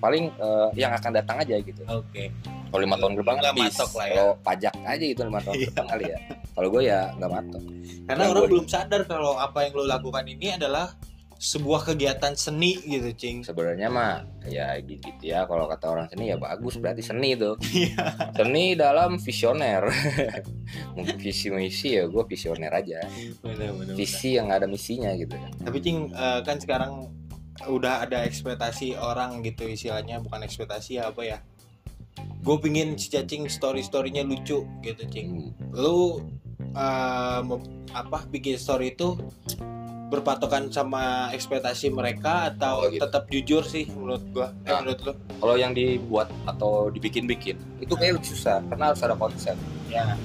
Paling 0.00 0.24
eh, 0.32 0.68
yang 0.80 0.92
akan 0.96 1.10
datang 1.12 1.36
aja 1.44 1.56
gitu. 1.60 1.82
Oke. 1.88 2.32
kalau 2.70 2.86
lima 2.86 2.96
tahun 3.02 3.18
ke 3.18 3.20
depan 3.26 3.36
Nggak 3.42 3.54
matok 3.58 3.90
lah 3.98 4.06
ya. 4.06 4.14
kalau 4.14 4.30
pajak 4.46 4.74
aja 4.86 5.06
itu 5.10 5.20
lima 5.26 5.40
tahun 5.42 5.54
ke 5.58 5.66
depan 5.74 5.86
kali 5.90 6.04
ya. 6.06 6.18
Kalau 6.54 6.68
gue 6.70 6.82
ya 6.86 7.00
nggak 7.18 7.30
matok. 7.34 7.62
Karena 8.06 8.22
Yang 8.22 8.30
orang 8.30 8.44
belum 8.46 8.66
sadar 8.70 9.02
kalau 9.10 9.32
apa 9.42 9.58
yang 9.66 9.72
lo 9.74 9.84
lakukan 9.90 10.24
ini 10.30 10.46
adalah 10.54 10.86
sebuah 11.40 11.88
kegiatan 11.88 12.36
seni 12.36 12.76
gitu, 12.84 13.16
Cing. 13.16 13.40
sebenarnya 13.40 13.88
mah 13.88 14.28
ya 14.44 14.76
gitu 14.84 15.08
ya. 15.24 15.48
Kalau 15.48 15.64
kata 15.72 15.86
orang 15.88 16.06
seni 16.12 16.28
ya 16.28 16.36
bagus 16.36 16.76
berarti 16.76 17.00
seni 17.00 17.32
tuh. 17.32 17.56
Iya. 17.64 18.30
seni 18.36 18.76
dalam 18.76 19.16
visioner. 19.16 19.88
Mungkin 21.00 21.16
visi 21.16 21.48
misi 21.48 21.96
ya 21.96 22.04
gue 22.06 22.24
visioner 22.28 22.68
aja. 22.68 23.00
Bener, 23.40 23.56
bener, 23.56 23.70
bener. 23.72 23.94
visi 23.96 24.36
yang 24.36 24.52
nggak 24.52 24.62
ada 24.62 24.68
misinya 24.68 25.10
gitu 25.16 25.32
Tapi 25.64 25.78
Cing 25.80 26.12
eh, 26.12 26.40
kan 26.44 26.60
sekarang 26.60 27.08
udah 27.66 28.04
ada 28.04 28.22
ekspektasi 28.22 28.94
orang 28.94 29.42
gitu 29.42 29.66
istilahnya 29.66 30.16
bukan 30.18 30.40
ekspektasi 30.40 30.96
apa 30.96 31.20
ya? 31.20 31.38
Gue 32.40 32.56
pingin 32.56 32.96
si 32.96 33.08
cacing 33.08 33.46
story 33.46 33.80
storynya 33.80 34.24
lucu 34.24 34.64
gitu, 34.80 35.02
Cing. 35.06 35.52
Hmm. 35.52 35.52
Lu 35.70 36.24
mem- 37.42 37.64
apa 37.90 38.24
bikin 38.26 38.56
story 38.56 38.94
itu 38.94 39.18
berpatokan 40.08 40.66
sama 40.68 41.30
ekspektasi 41.30 41.86
mereka 41.88 42.50
atau 42.50 42.82
Oh, 42.82 42.90
gitu. 42.90 42.98
tetap 43.00 43.30
jujur 43.30 43.62
sih 43.62 43.86
menurut 43.86 44.24
gua? 44.32 44.50
Eh, 44.64 44.68
Nah. 44.68 44.82
menurut 44.82 45.00
lu? 45.04 45.12
kalau 45.38 45.54
yang 45.54 45.70
dibuat 45.70 46.26
atau 46.44 46.90
dibikin-bikin 46.90 47.54
itu 47.78 47.94
kayak 47.94 48.18
lebih 48.18 48.28
susah 48.28 48.58
karena 48.66 48.90
harus 48.90 49.00
ada 49.00 49.14
konsep 49.14 49.54
Ya. 49.86 50.18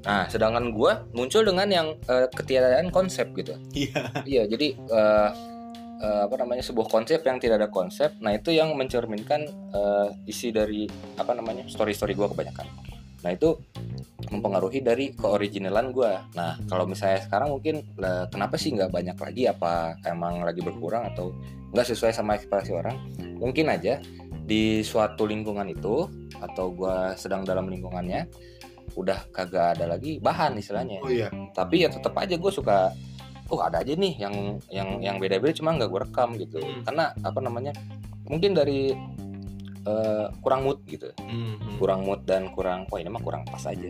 Nah 0.00 0.24
sedangkan 0.28 0.72
gue 0.72 0.92
muncul 1.12 1.44
dengan 1.44 1.68
yang 1.68 1.88
eh, 2.08 2.26
ketiadaan 2.32 2.88
konsep 2.88 3.28
gitu. 3.36 3.56
Iya. 3.76 4.00
iya 4.24 4.42
jadi 4.48 4.72
eh, 4.72 5.30
eh, 6.00 6.20
apa 6.24 6.34
namanya 6.40 6.64
sebuah 6.64 6.88
konsep 6.88 7.20
yang 7.20 7.36
tidak 7.36 7.60
ada 7.60 7.68
konsep. 7.68 8.16
Nah 8.24 8.32
itu 8.32 8.50
yang 8.50 8.72
mencerminkan 8.74 9.44
eh, 9.48 10.08
isi 10.24 10.50
dari 10.50 10.88
apa 11.20 11.36
namanya 11.36 11.68
story 11.68 11.92
story 11.92 12.16
gue 12.16 12.28
kebanyakan. 12.32 12.66
Nah 13.20 13.30
itu 13.36 13.52
mempengaruhi 14.30 14.80
dari 14.80 15.12
keoriginalan 15.12 15.90
gue 15.90 16.12
nah 16.38 16.54
kalau 16.70 16.86
misalnya 16.86 17.24
sekarang 17.24 17.50
mungkin 17.50 17.82
lah, 17.98 18.30
kenapa 18.30 18.56
sih 18.56 18.72
nggak 18.72 18.92
banyak 18.92 19.16
lagi? 19.20 19.42
Apa 19.52 20.00
emang 20.08 20.40
lagi 20.40 20.64
berkurang 20.64 21.12
atau 21.12 21.36
nggak 21.76 21.86
sesuai 21.92 22.16
sama 22.16 22.40
ekspektasi 22.40 22.72
orang? 22.72 22.96
Mungkin 23.36 23.68
aja 23.68 24.00
di 24.50 24.82
suatu 24.82 25.30
lingkungan 25.30 25.68
itu 25.70 26.10
atau 26.40 26.74
gue 26.74 26.96
sedang 27.14 27.46
dalam 27.46 27.70
lingkungannya 27.70 28.26
udah 28.92 29.18
kagak 29.30 29.74
ada 29.74 29.86
lagi 29.86 30.18
bahan 30.18 30.54
istilahnya 30.54 30.98
Oh 31.00 31.08
iya. 31.08 31.28
tapi 31.50 31.82
ya 31.82 31.88
tetap 31.88 32.14
aja 32.14 32.34
gue 32.34 32.50
suka 32.50 32.90
oh 33.46 33.60
ada 33.60 33.78
aja 33.78 33.92
nih 33.92 34.14
yang 34.16 34.34
yang 34.68 34.88
yang 35.00 35.16
beda-beda 35.16 35.50
cuma 35.52 35.72
nggak 35.72 35.88
gue 35.88 36.00
rekam 36.02 36.28
gitu 36.34 36.58
Hmm. 36.58 36.82
karena 36.82 37.04
apa 37.18 37.38
namanya 37.38 37.72
mungkin 38.24 38.52
dari 38.52 38.94
eh, 39.80 40.26
kurang 40.38 40.62
mood 40.62 40.84
gitu 40.84 41.08
Mhm. 41.18 41.76
kurang 41.76 42.04
mood 42.04 42.20
dan 42.22 42.50
kurang 42.50 42.84
wah 42.86 42.98
ini 42.98 43.08
mah 43.08 43.18
kurang 43.18 43.42
pas 43.44 43.64
aja 43.64 43.88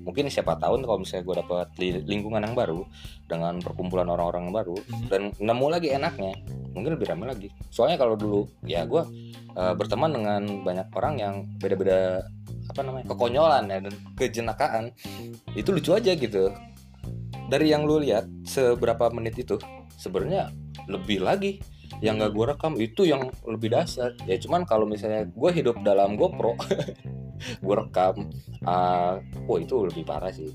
mungkin 0.00 0.26
siapa 0.26 0.56
tahu 0.56 0.80
kalau 0.80 0.98
misalnya 0.98 1.22
gue 1.22 1.36
dapat 1.38 1.68
li- 1.76 2.02
lingkungan 2.02 2.40
yang 2.40 2.52
baru 2.52 2.82
dengan 3.24 3.56
perkumpulan 3.58 4.08
orang-orang 4.08 4.48
yang 4.48 4.56
baru 4.56 4.76
Mhm. 4.76 5.06
dan 5.06 5.20
nemu 5.36 5.66
lagi 5.68 5.88
enaknya 5.90 6.32
mungkin 6.70 6.90
lebih 6.92 7.06
ramai 7.06 7.30
lagi 7.30 7.48
soalnya 7.68 7.96
kalau 7.96 8.14
dulu 8.14 8.40
ya 8.62 8.82
gue 8.84 9.02
eh, 9.54 9.74
berteman 9.74 10.10
dengan 10.10 10.42
banyak 10.62 10.86
orang 10.92 11.14
yang 11.16 11.34
beda-beda 11.56 12.26
apa 12.68 12.80
namanya 12.84 13.04
kekonyolan 13.08 13.64
ya 13.72 13.78
dan 13.80 13.94
kejenakaan 14.14 14.84
itu 15.56 15.68
lucu 15.72 15.90
aja 15.96 16.12
gitu. 16.12 16.52
Dari 17.48 17.72
yang 17.72 17.88
lu 17.88 18.04
lihat 18.04 18.28
seberapa 18.44 19.08
menit 19.08 19.40
itu 19.40 19.56
sebenarnya 19.96 20.52
lebih 20.84 21.24
lagi 21.24 21.64
yang 22.04 22.20
gak 22.20 22.32
gue 22.36 22.44
rekam 22.44 22.72
itu 22.76 23.08
yang 23.08 23.32
lebih 23.48 23.72
dasar. 23.72 24.12
Ya 24.28 24.36
cuman 24.36 24.68
kalau 24.68 24.84
misalnya 24.84 25.24
gue 25.26 25.50
hidup 25.50 25.80
dalam 25.82 26.14
GoPro 26.14 26.54
gue 27.64 27.74
rekam 27.74 28.28
ah, 28.66 29.22
wah 29.48 29.58
itu 29.58 29.88
lebih 29.88 30.04
parah 30.04 30.30
sih. 30.30 30.52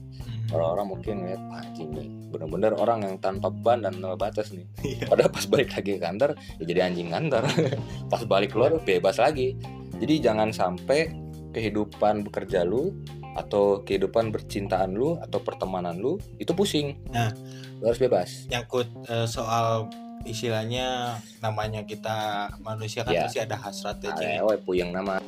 Orang-orang 0.53 0.85
mungkin 0.85 1.13
ngeliat 1.23 1.41
"Wah, 1.49 1.65
anjing 1.65 1.89
nih 1.97 2.07
bener-bener 2.29 2.73
orang 2.77 3.05
yang 3.05 3.15
tanpa 3.17 3.49
ban 3.49 3.81
dan 3.81 3.97
tanpa 3.97 4.29
batas 4.29 4.53
nih. 4.53 4.65
Iya. 4.81 5.05
padahal 5.09 5.31
pas 5.33 5.45
balik 5.49 5.69
lagi 5.73 5.91
ke 5.97 6.01
kantor 6.01 6.29
ya 6.61 6.63
jadi 6.65 6.79
anjing 6.89 7.09
kantor. 7.09 7.43
Pas 8.11 8.21
balik 8.25 8.53
keluar 8.53 8.71
bebas 8.81 9.17
lagi. 9.17 9.57
Jadi 9.97 10.13
jangan 10.19 10.49
sampai 10.51 11.22
kehidupan 11.53 12.25
bekerja 12.25 12.65
lu 12.65 12.91
atau 13.33 13.81
kehidupan 13.81 14.29
bercintaan 14.29 14.91
lu 14.91 15.17
atau 15.17 15.39
pertemanan 15.39 15.95
lu 15.95 16.17
itu 16.37 16.51
pusing 16.51 16.97
Nah. 17.07 17.29
lu 17.77 17.87
harus 17.87 17.97
bebas 17.97 18.29
nyangkut 18.47 18.89
eh, 19.05 19.25
soal 19.25 19.89
istilahnya 20.23 21.13
namanya 21.39 21.83
kita 21.83 22.15
manusia 22.59 23.01
kan 23.01 23.13
Ya. 23.13 23.23
pasti 23.23 23.39
ada 23.39 23.55
hasrat 23.55 23.99
ya 23.99 24.11
Cing. 24.13 24.41
oh 24.41 24.53
puyeng 24.59 24.89
nama 24.89 25.21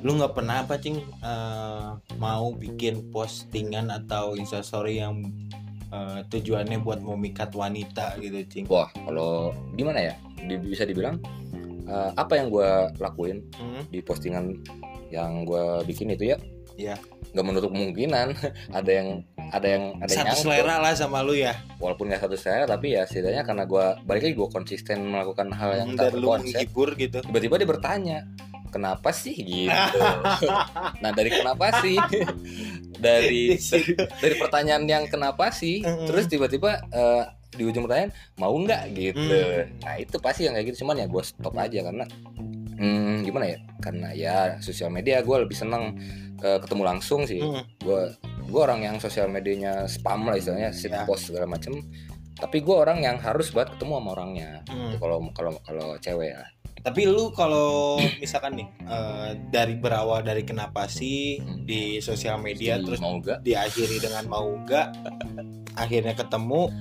Lu 0.00 0.16
nggak 0.16 0.32
pernah 0.32 0.64
apa 0.64 0.74
cing 0.74 0.96
eh, 0.96 1.88
mau 2.16 2.50
bikin 2.50 3.10
postingan 3.10 3.92
atau 3.92 4.32
instastory 4.32 4.96
yang 4.98 5.20
eh, 5.88 6.24
tujuannya 6.24 6.80
buat 6.80 6.98
memikat 7.00 7.52
wanita 7.52 8.16
gitu 8.16 8.38
cing? 8.48 8.64
wah 8.66 8.88
kalau 8.96 9.52
gimana 9.74 10.00
ya 10.02 10.14
Di- 10.40 10.56
bisa 10.62 10.88
dibilang 10.88 11.20
eh, 11.84 12.10
apa 12.14 12.32
yang 12.32 12.48
gue 12.48 12.70
lakuin 12.96 13.44
Hmm, 13.52 13.84
di 13.86 14.00
postingan 14.00 14.56
yang 15.10 15.42
gue 15.42 15.64
bikin 15.84 16.10
itu 16.10 16.30
ya 16.30 16.38
Iya. 16.72 16.96
nggak 17.30 17.44
menutup 17.44 17.68
kemungkinan 17.68 18.28
ada 18.78 18.90
yang 18.90 19.08
ada 19.50 19.66
yang 19.68 19.84
ada 19.96 20.08
yang 20.08 20.16
Satu 20.16 20.26
nyangkut. 20.32 20.44
selera 20.48 20.74
lah 20.78 20.92
sama 20.92 21.20
lu 21.20 21.34
ya. 21.34 21.52
walaupun 21.76 22.08
nggak 22.08 22.22
satu 22.22 22.34
selera 22.34 22.64
tapi 22.64 22.94
ya 22.94 23.04
setidaknya 23.04 23.42
karena 23.42 23.64
gue 23.64 23.84
balik 24.02 24.22
lagi 24.24 24.34
gue 24.34 24.48
konsisten 24.48 24.98
melakukan 25.04 25.50
hal 25.50 25.70
yang 25.76 25.88
Hmm, 25.90 26.00
tak 26.00 26.16
konsep 26.16 26.56
menghibur 26.56 26.88
gitu. 26.94 27.18
tiba-tiba 27.20 27.54
dia 27.56 27.68
bertanya 27.68 28.18
kenapa 28.66 29.10
sih 29.10 29.34
gitu 29.36 29.98
nah 31.02 31.10
dari 31.10 31.28
kenapa 31.28 31.66
sih 31.80 31.98
dari 32.96 33.58
dari, 33.58 33.84
dari 34.22 34.34
pertanyaan 34.36 34.84
yang 34.84 35.04
kenapa 35.04 35.50
sih 35.50 35.80
Mm-mm. 35.80 36.06
terus 36.06 36.26
tiba-tiba 36.26 36.80
eh, 36.88 37.24
di 37.50 37.66
ujung 37.66 37.82
pertanyaan 37.82 38.10
mau 38.36 38.54
nggak 38.54 38.82
gitu 38.92 39.18
Hmm. 39.20 39.74
nah 39.82 39.94
itu 39.96 40.16
pasti 40.16 40.46
yang 40.46 40.54
kayak 40.54 40.70
gitu 40.70 40.86
cuman 40.86 40.96
ya 40.96 41.06
gue 41.06 41.18
stop 41.20 41.50
aja 41.52 41.78
karena 41.82 42.06
hmm, 42.80 43.22
gimana 43.22 43.44
ya 43.46 43.58
karena 43.78 44.08
ya 44.10 44.36
sosial 44.58 44.88
media 44.88 45.20
gue 45.20 45.36
lebih 45.36 45.54
seneng 45.54 46.00
eh, 46.40 46.58
ketemu 46.58 46.82
langsung 46.88 47.28
sih 47.28 47.38
Hmm, 47.38 47.62
gue 47.78 48.02
gue 48.50 48.60
orang 48.60 48.80
yang 48.82 48.96
sosial 48.96 49.28
medianya 49.28 49.84
spam 49.86 50.24
lah 50.24 50.34
istilahnya 50.34 50.72
shit 50.72 50.90
Ya. 50.90 51.04
post 51.04 51.28
segala 51.28 51.44
macem 51.46 51.84
tapi 52.34 52.58
gue 52.58 52.72
orang 52.72 52.98
yang 52.98 53.20
harus 53.20 53.52
buat 53.52 53.68
ketemu 53.68 54.00
sama 54.00 54.10
orangnya 54.10 54.50
hmm. 54.66 54.96
kalau 54.96 55.20
kalau 55.30 55.52
kalau 55.60 55.94
cewek 56.00 56.32
ya 56.32 56.42
Tapi 56.80 57.04
lu 57.04 57.28
kalau 57.30 58.00
misalkan 58.16 58.56
nih 58.56 58.68
eh, 58.82 59.30
dari 59.52 59.76
berawal 59.76 60.24
dari 60.24 60.40
kenapa 60.42 60.88
sih 60.88 61.36
Hmm. 61.36 61.68
di 61.68 62.00
sosial 62.00 62.40
media 62.40 62.80
Jadi 62.80 62.84
terus 62.88 62.98
mau 62.98 63.20
gak 63.20 63.44
diakhiri 63.44 64.00
dengan 64.00 64.24
mau 64.26 64.48
enggak 64.48 64.88
akhirnya 65.76 66.16
ketemu 66.16 66.72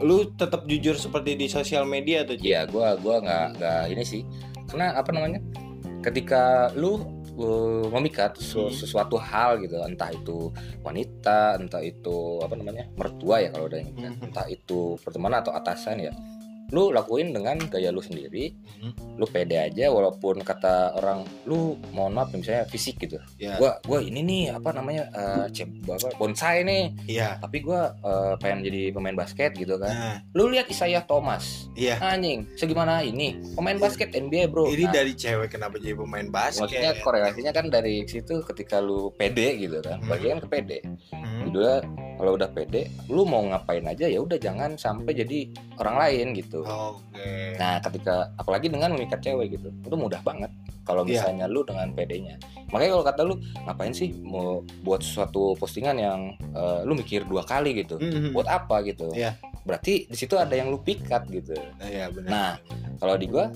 lu 0.00 0.32
tetap 0.32 0.64
jujur 0.64 0.96
seperti 0.96 1.36
di 1.36 1.44
sosial 1.44 1.84
media 1.84 2.24
tuh? 2.24 2.32
Iya, 2.36 2.64
gua 2.64 2.96
gua 2.96 3.20
nggak 3.20 3.46
nggak 3.56 3.82
ini 3.92 4.00
sih. 4.00 4.22
Karena 4.70 4.94
apa 4.94 5.10
namanya? 5.10 5.42
Ketika 6.00 6.72
lu 6.72 6.96
uh, 7.36 7.84
memikat 7.92 8.40
Hmm. 8.40 8.72
sesuatu 8.72 9.20
hal 9.20 9.60
gitu, 9.60 9.76
entah 9.82 10.08
itu 10.08 10.48
wanita, 10.80 11.60
entah 11.60 11.82
itu 11.84 12.40
apa 12.40 12.56
namanya? 12.56 12.88
mertua 12.96 13.44
ya 13.44 13.48
kalau 13.52 13.68
udah 13.68 13.80
Mhm. 13.84 14.24
entah 14.30 14.46
itu 14.48 14.96
pertemanan 15.02 15.44
atau 15.44 15.52
atasan 15.52 16.00
ya. 16.00 16.12
Lu 16.70 16.88
lakuin 16.88 17.30
dengan 17.30 17.58
gaya 17.62 17.90
lu 17.90 17.98
sendiri, 17.98 18.54
Hmm, 18.80 18.96
lu 19.14 19.26
pede 19.26 19.54
aja 19.54 19.86
walaupun 19.86 20.40
kata 20.40 20.94
orang 20.94 21.20
lu 21.44 21.58
mohon 21.90 22.10
maaf 22.10 22.30
misalnya 22.30 22.64
fisik 22.64 22.96
gitu. 22.98 23.20
ya. 23.36 23.54
Gua 23.54 23.76
gua 23.82 24.00
ini 24.00 24.20
nih 24.20 24.44
apa 24.50 24.70
namanya? 24.70 25.04
eh 25.10 25.46
cem- 25.50 25.82
apa, 25.82 26.08
bonsai 26.16 26.62
nih, 26.62 26.84
iya. 27.06 27.36
Tapi 27.36 27.60
gua 27.60 27.92
eh, 27.94 28.34
pengen 28.38 28.64
jadi 28.64 28.80
pemain 28.90 29.12
basket 29.14 29.52
gitu 29.52 29.76
kan. 29.76 29.90
nah. 29.90 30.16
Lu 30.32 30.46
lihat 30.46 30.66
Isaiah 30.66 31.02
Thomas, 31.02 31.68
iya. 31.74 31.98
Anjing 31.98 32.48
segimana 32.54 33.02
ini? 33.02 33.36
Pemain 33.52 33.76
basket 33.76 34.10
NBA 34.10 34.46
bro. 34.46 34.64
Ini 34.66 34.78
Nah, 34.82 34.94
dari 34.94 35.12
cewek 35.12 35.50
kenapa 35.50 35.76
jadi 35.76 35.92
pemain 35.94 36.26
basket? 36.26 36.64
Maksudnya 36.64 36.92
korelasinya 37.00 37.52
kan 37.52 37.66
dari 37.68 38.02
situ 38.02 38.40
ketika 38.42 38.78
lu 38.78 39.12
pede 39.12 39.58
gitu 39.58 39.78
kan. 39.78 39.98
Hmm. 39.98 40.08
bagian 40.08 40.38
ke 40.38 40.48
pede. 40.48 40.78
Hmm, 41.10 41.44
Kedua 41.44 41.84
kalau 42.20 42.36
udah 42.36 42.52
pede 42.52 42.86
lu 43.08 43.24
mau 43.24 43.40
ngapain 43.42 43.82
aja 43.82 44.04
ya 44.04 44.20
udah 44.20 44.36
jangan 44.36 44.76
sampai 44.76 45.16
jadi 45.16 45.48
orang 45.76 45.96
lain 45.96 46.26
gitu. 46.36 46.60
Oke. 46.62 47.56
Nah 47.56 47.80
ketika 47.80 48.28
apalagi 48.36 48.68
dengan 48.68 48.92
memikat 48.92 49.18
cewek 49.18 49.56
gitu 49.56 49.72
itu 49.72 49.96
mudah 49.96 50.20
banget 50.20 50.52
kalau 50.84 51.02
Iya. 51.02 51.22
misalnya 51.24 51.46
lu 51.46 51.64
dengan 51.64 51.88
pedenya. 51.90 52.36
Makanya 52.68 52.90
kalau 52.92 53.04
kata 53.04 53.20
lu 53.24 53.34
ngapain 53.64 53.90
sih 53.90 54.12
mau 54.20 54.60
buat 54.80 55.00
suatu 55.00 55.56
postingan 55.56 55.96
yang 55.96 56.20
eh, 56.52 56.80
lu 56.84 56.92
mikir 56.92 57.24
dua 57.24 57.42
kali 57.42 57.80
gitu? 57.80 57.96
Hmm, 57.96 58.30
buat 58.30 58.46
apa 58.46 58.84
gitu? 58.84 59.08
Iya. 59.10 59.34
berarti 59.60 60.08
di 60.08 60.16
situ 60.16 60.40
ada 60.40 60.56
yang 60.56 60.72
lu 60.72 60.80
pikat 60.80 61.28
gitu. 61.28 61.52
Iya 61.78 62.08
benar. 62.08 62.28
Nah, 62.32 62.50
kalau 62.96 63.14
di 63.14 63.28
gua 63.28 63.52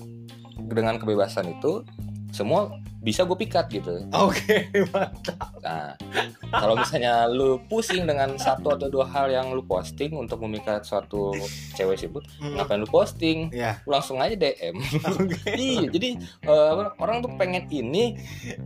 dengan 0.55 0.95
kebebasan 0.95 1.49
itu 1.51 1.81
semua 2.29 2.69
bisa 3.05 3.21
gue 3.21 3.37
pikat 3.37 3.69
gitu. 3.69 4.01
oke 4.09 4.57
mantap 4.91 5.37
Nah, 5.61 5.93
kalau 6.51 6.73
misalnya 6.75 7.25
lu 7.27 7.57
pusing 7.63 8.03
dengan 8.03 8.33
satu 8.35 8.69
atau 8.71 8.85
dua 8.85 9.05
hal 9.07 9.29
yang 9.29 9.49
lu 9.49 9.61
posting 9.61 10.13
untuk 10.13 10.37
memikat 10.39 10.81
suatu 10.81 11.33
cewek 11.73 11.97
sibuk, 11.97 12.21
Hmm, 12.35 12.53
ngapain 12.55 12.77
lu 12.77 12.85
posting? 12.87 13.49
Lu 13.81 13.89
langsung 13.91 14.17
aja 14.17 14.33
DM. 14.33 14.77
oke 14.77 15.41
iya, 15.57 15.85
jadi 15.85 16.09
apa, 16.43 16.93
orang 16.97 17.17
tuh 17.19 17.33
pengen 17.35 17.65
ini 17.67 18.17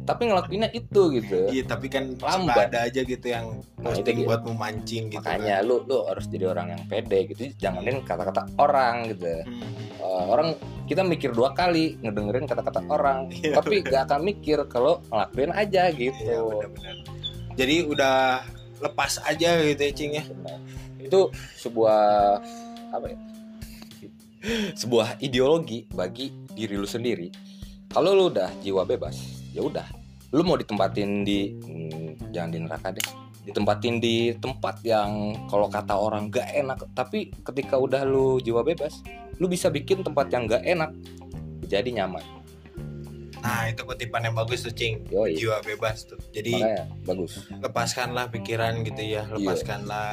tapi 0.04 0.28
ngelakuinnya 0.28 0.72
itu 0.72 1.02
gitu. 1.14 1.48
iya 1.48 1.64
tapi 1.64 1.88
kan 1.88 2.16
Lambat. 2.16 2.68
ada 2.68 2.80
aja 2.86 3.02
gitu 3.02 3.28
yang 3.28 3.60
Nah, 3.76 3.92
itu 3.92 4.04
posting 4.04 4.16
gitu. 4.18 4.28
buat 4.28 4.42
memancing 4.44 5.04
gitu 5.08 5.20
Makanya 5.20 5.56
lu 5.62 5.80
lu 5.82 6.04
harus 6.04 6.28
jadi 6.28 6.46
orang 6.48 6.68
yang 6.70 6.84
pede 6.86 7.20
gitu. 7.28 7.48
Janganin 7.58 8.00
kata-kata 8.02 8.48
orang 8.56 9.08
gitu. 9.10 9.24
kan. 9.26 9.44
Hmm, 9.46 9.88
Eh, 10.00 10.26
orang 10.26 10.56
kita 10.84 11.04
mikir 11.04 11.30
dua 11.30 11.52
kali 11.52 12.00
ngedengerin 12.00 12.44
kata-kata 12.44 12.82
orang, 12.88 13.28
Iya, 13.30 13.52
tapi 13.54 13.84
gak 13.84 14.08
akan 14.08 14.20
mikir 14.30 14.62
kalau 14.70 15.02
ngelakuin 15.10 15.52
aja 15.54 15.90
gitu. 15.92 16.14
iya 16.22 16.40
jadi 17.60 17.84
udah 17.84 18.40
lepas 18.80 19.20
aja 19.28 19.60
gitu 19.60 19.82
ya 19.84 19.92
cing 19.92 20.12
ya. 20.16 20.24
Itu 20.96 21.28
sebuah 21.60 22.40
apa 22.96 23.06
ya? 23.12 23.20
Sebuah 24.80 25.20
ideologi 25.20 25.84
bagi 25.92 26.32
diri 26.56 26.80
lu 26.80 26.88
sendiri. 26.88 27.28
Kalau 27.92 28.16
lu 28.16 28.32
udah 28.32 28.48
jiwa 28.64 28.88
bebas, 28.88 29.20
ya 29.52 29.60
udah. 29.60 29.84
Lu 30.32 30.46
mau 30.48 30.56
ditempatin 30.56 31.28
di 31.28 31.52
hmm, 31.52 32.32
jangan 32.32 32.50
di 32.56 32.60
neraka 32.64 32.96
deh. 32.96 33.04
Ditempatin 33.44 34.00
di 34.00 34.32
tempat 34.40 34.80
yang 34.86 35.36
kalau 35.52 35.68
kata 35.68 36.00
orang 36.00 36.32
gak 36.32 36.48
enak, 36.54 36.80
tapi 36.96 37.34
ketika 37.44 37.76
udah 37.76 38.08
lu 38.08 38.40
jiwa 38.40 38.64
bebas, 38.64 39.04
lu 39.42 39.52
bisa 39.52 39.68
bikin 39.68 40.06
tempat 40.06 40.32
yang 40.32 40.48
gak 40.48 40.64
enak 40.64 40.96
jadi 41.68 41.90
nyaman. 41.92 42.39
Nah 43.40 43.66
itu 43.66 43.82
kutipan 43.82 44.22
yang 44.22 44.36
bagus 44.36 44.62
tuh 44.62 44.72
cing 44.72 45.08
Yoi. 45.08 45.36
jiwa 45.36 45.64
bebas 45.64 46.04
tuh 46.06 46.20
jadi 46.30 46.54
Makanya 46.60 46.84
bagus. 47.08 47.32
lepaskanlah 47.56 48.26
pikiran 48.30 48.74
gitu 48.84 49.02
ya 49.02 49.24
Iya. 49.24 49.34
lepaskanlah 49.34 50.12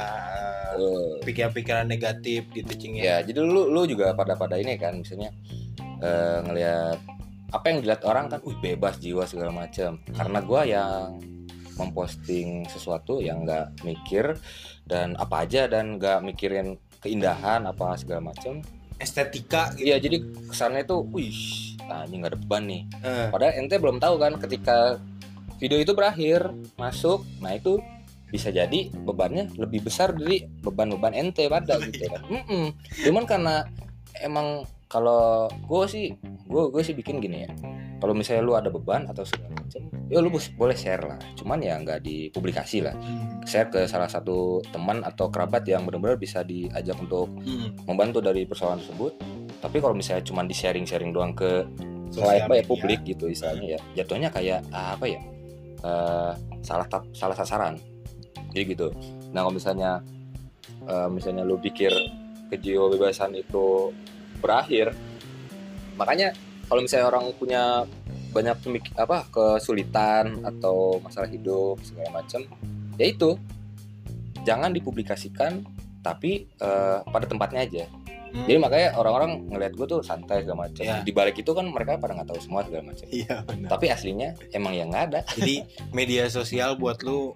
pikiran-pikiran 1.23 1.87
negatif 1.87 2.47
gitu 2.53 2.73
cing 2.73 2.95
ya 2.97 3.03
ya 3.03 3.17
jadi 3.27 3.39
lu 3.41 3.67
lu 3.67 3.83
juga 3.85 4.13
pada 4.13 4.35
pada 4.35 4.57
ini 4.57 4.77
kan 4.77 5.01
misalnya 5.01 5.31
eh, 5.99 6.39
ngelihat 6.43 6.99
apa 7.47 7.71
yang 7.71 7.79
dilihat 7.79 8.03
orang 8.03 8.27
kan, 8.27 8.43
wih 8.43 8.59
bebas 8.59 8.99
jiwa 8.99 9.23
segala 9.23 9.55
macam. 9.55 10.03
Karena 10.03 10.43
gua 10.43 10.67
yang 10.67 11.15
memposting 11.79 12.67
sesuatu 12.67 13.23
yang 13.23 13.47
nggak 13.47 13.87
mikir 13.87 14.35
dan 14.83 15.15
apa 15.15 15.47
aja 15.47 15.71
dan 15.71 15.95
nggak 15.97 16.27
mikirin 16.27 16.75
keindahan 17.01 17.63
apa 17.65 17.95
segala 17.97 18.35
macam. 18.35 18.61
estetika 18.97 19.71
gitu 19.77 19.93
Iya 19.93 19.97
jadi 20.01 20.17
kesannya 20.49 20.83
itu, 20.83 20.97
wih 21.15 21.39
anjing 21.91 22.23
nggak 22.23 22.33
ada 22.35 22.41
beban 22.41 22.63
nih. 22.67 22.83
Eh, 23.03 23.27
Padahal 23.31 23.53
ente 23.59 23.77
belum 23.79 23.97
tahu 24.03 24.15
kan 24.19 24.33
ketika 24.43 24.99
video 25.57 25.79
itu 25.81 25.93
berakhir 25.97 26.53
masuk, 26.77 27.25
nah 27.41 27.55
itu 27.55 27.81
bisa 28.27 28.51
jadi 28.51 28.91
bebannya 28.91 29.55
lebih 29.55 29.87
besar 29.87 30.11
dari 30.13 30.43
beban-beban 30.61 31.15
ente 31.15 31.47
pada 31.47 31.79
gitu 31.87 32.11
kan. 32.11 32.23
Mm-mm. 32.27 32.75
Cuman 33.07 33.25
karena 33.25 33.65
emang 34.21 34.67
kalau 34.87 35.51
gue 35.51 35.85
sih, 35.91 36.15
gue 36.47 36.63
gue 36.71 36.83
sih 36.83 36.95
bikin 36.95 37.19
gini 37.19 37.47
ya. 37.47 37.51
Kalau 37.97 38.13
misalnya 38.13 38.43
lu 38.45 38.55
ada 38.55 38.69
beban 38.69 39.09
atau 39.09 39.25
segala 39.25 39.57
macam, 39.57 39.83
ya 40.13 40.21
lu 40.21 40.31
boleh 40.31 40.77
share 40.77 41.03
lah. 41.03 41.19
Cuman 41.35 41.59
ya 41.65 41.75
nggak 41.81 42.05
dipublikasi 42.05 42.85
lah. 42.85 42.95
hmm, 42.95 43.43
Share 43.49 43.73
ke 43.73 43.89
salah 43.89 44.07
satu 44.07 44.63
teman 44.71 45.03
atau 45.03 45.33
kerabat 45.33 45.65
yang 45.67 45.83
benar-benar 45.89 46.21
bisa 46.21 46.45
diajak 46.47 46.95
untuk 47.03 47.31
hmm, 47.43 47.89
membantu 47.89 48.21
dari 48.23 48.45
persoalan 48.47 48.79
tersebut. 48.85 49.13
Tapi 49.57 49.77
kalau 49.81 49.95
misalnya 49.97 50.23
cuma 50.23 50.45
di 50.45 50.53
sharing-sharing 50.53 51.11
doang 51.11 51.33
ke 51.33 51.65
sosial 52.13 52.47
apa 52.47 52.63
ya 52.63 52.65
publik 52.65 53.03
gitu 53.03 53.27
istilahnya 53.27 53.77
ya 53.77 53.81
jatuhnya 53.99 54.31
kayak 54.31 54.63
ah, 54.71 54.95
apa 54.95 55.05
ya 55.11 55.21
eh, 55.83 56.33
salah 56.63 56.87
tap- 56.87 57.11
salah 57.13 57.35
sasaran. 57.37 57.81
Jadi 58.53 58.63
gitu. 58.73 58.89
Nah 59.35 59.45
kalau 59.45 59.55
misalnya 59.57 60.01
eh, 60.87 61.09
misalnya 61.11 61.43
lu 61.43 61.59
pikir 61.59 61.91
kejiwabebasan 62.53 63.35
itu 63.35 63.91
berakhir 64.39 64.95
makanya 65.99 66.31
kalau 66.71 66.85
misalnya 66.85 67.09
orang 67.11 67.33
punya 67.35 67.83
banyak 68.31 68.57
pemik- 68.61 68.95
apa 68.95 69.25
kesulitan 69.33 70.45
atau 70.45 71.01
masalah 71.01 71.27
hidup 71.27 71.81
segala 71.83 72.23
macam 72.23 72.45
ya 73.01 73.07
itu. 73.09 73.35
Jangan 74.47 74.71
dipublikasikan 74.71 75.67
tapi 76.07 76.47
eh, 76.47 76.99
pada 77.03 77.27
tempatnya 77.27 77.67
aja 77.67 77.85
Hmm, 78.33 78.45
jadi 78.45 78.59
makanya 78.59 78.89
orang-orang 78.95 79.31
ngeliat 79.49 79.73
gue 79.73 79.87
tuh 79.87 80.01
santai 80.01 80.43
segala 80.43 80.67
macam. 80.67 80.83
Iya. 80.83 81.01
Di 81.03 81.13
balik 81.13 81.37
itu 81.39 81.51
kan 81.51 81.67
mereka 81.67 81.97
pada 81.97 82.13
nggak 82.15 82.29
tahu 82.29 82.41
semua 82.41 82.61
segala 82.63 82.91
macam. 82.91 83.07
iya 83.09 83.41
benar 83.43 83.69
Tapi 83.71 83.87
aslinya 83.89 84.29
emang 84.51 84.73
yang 84.73 84.89
nggak 84.91 85.05
ada. 85.09 85.21
jadi 85.35 85.65
media 85.91 86.27
sosial 86.29 86.75
buat 86.77 87.01
lu 87.01 87.31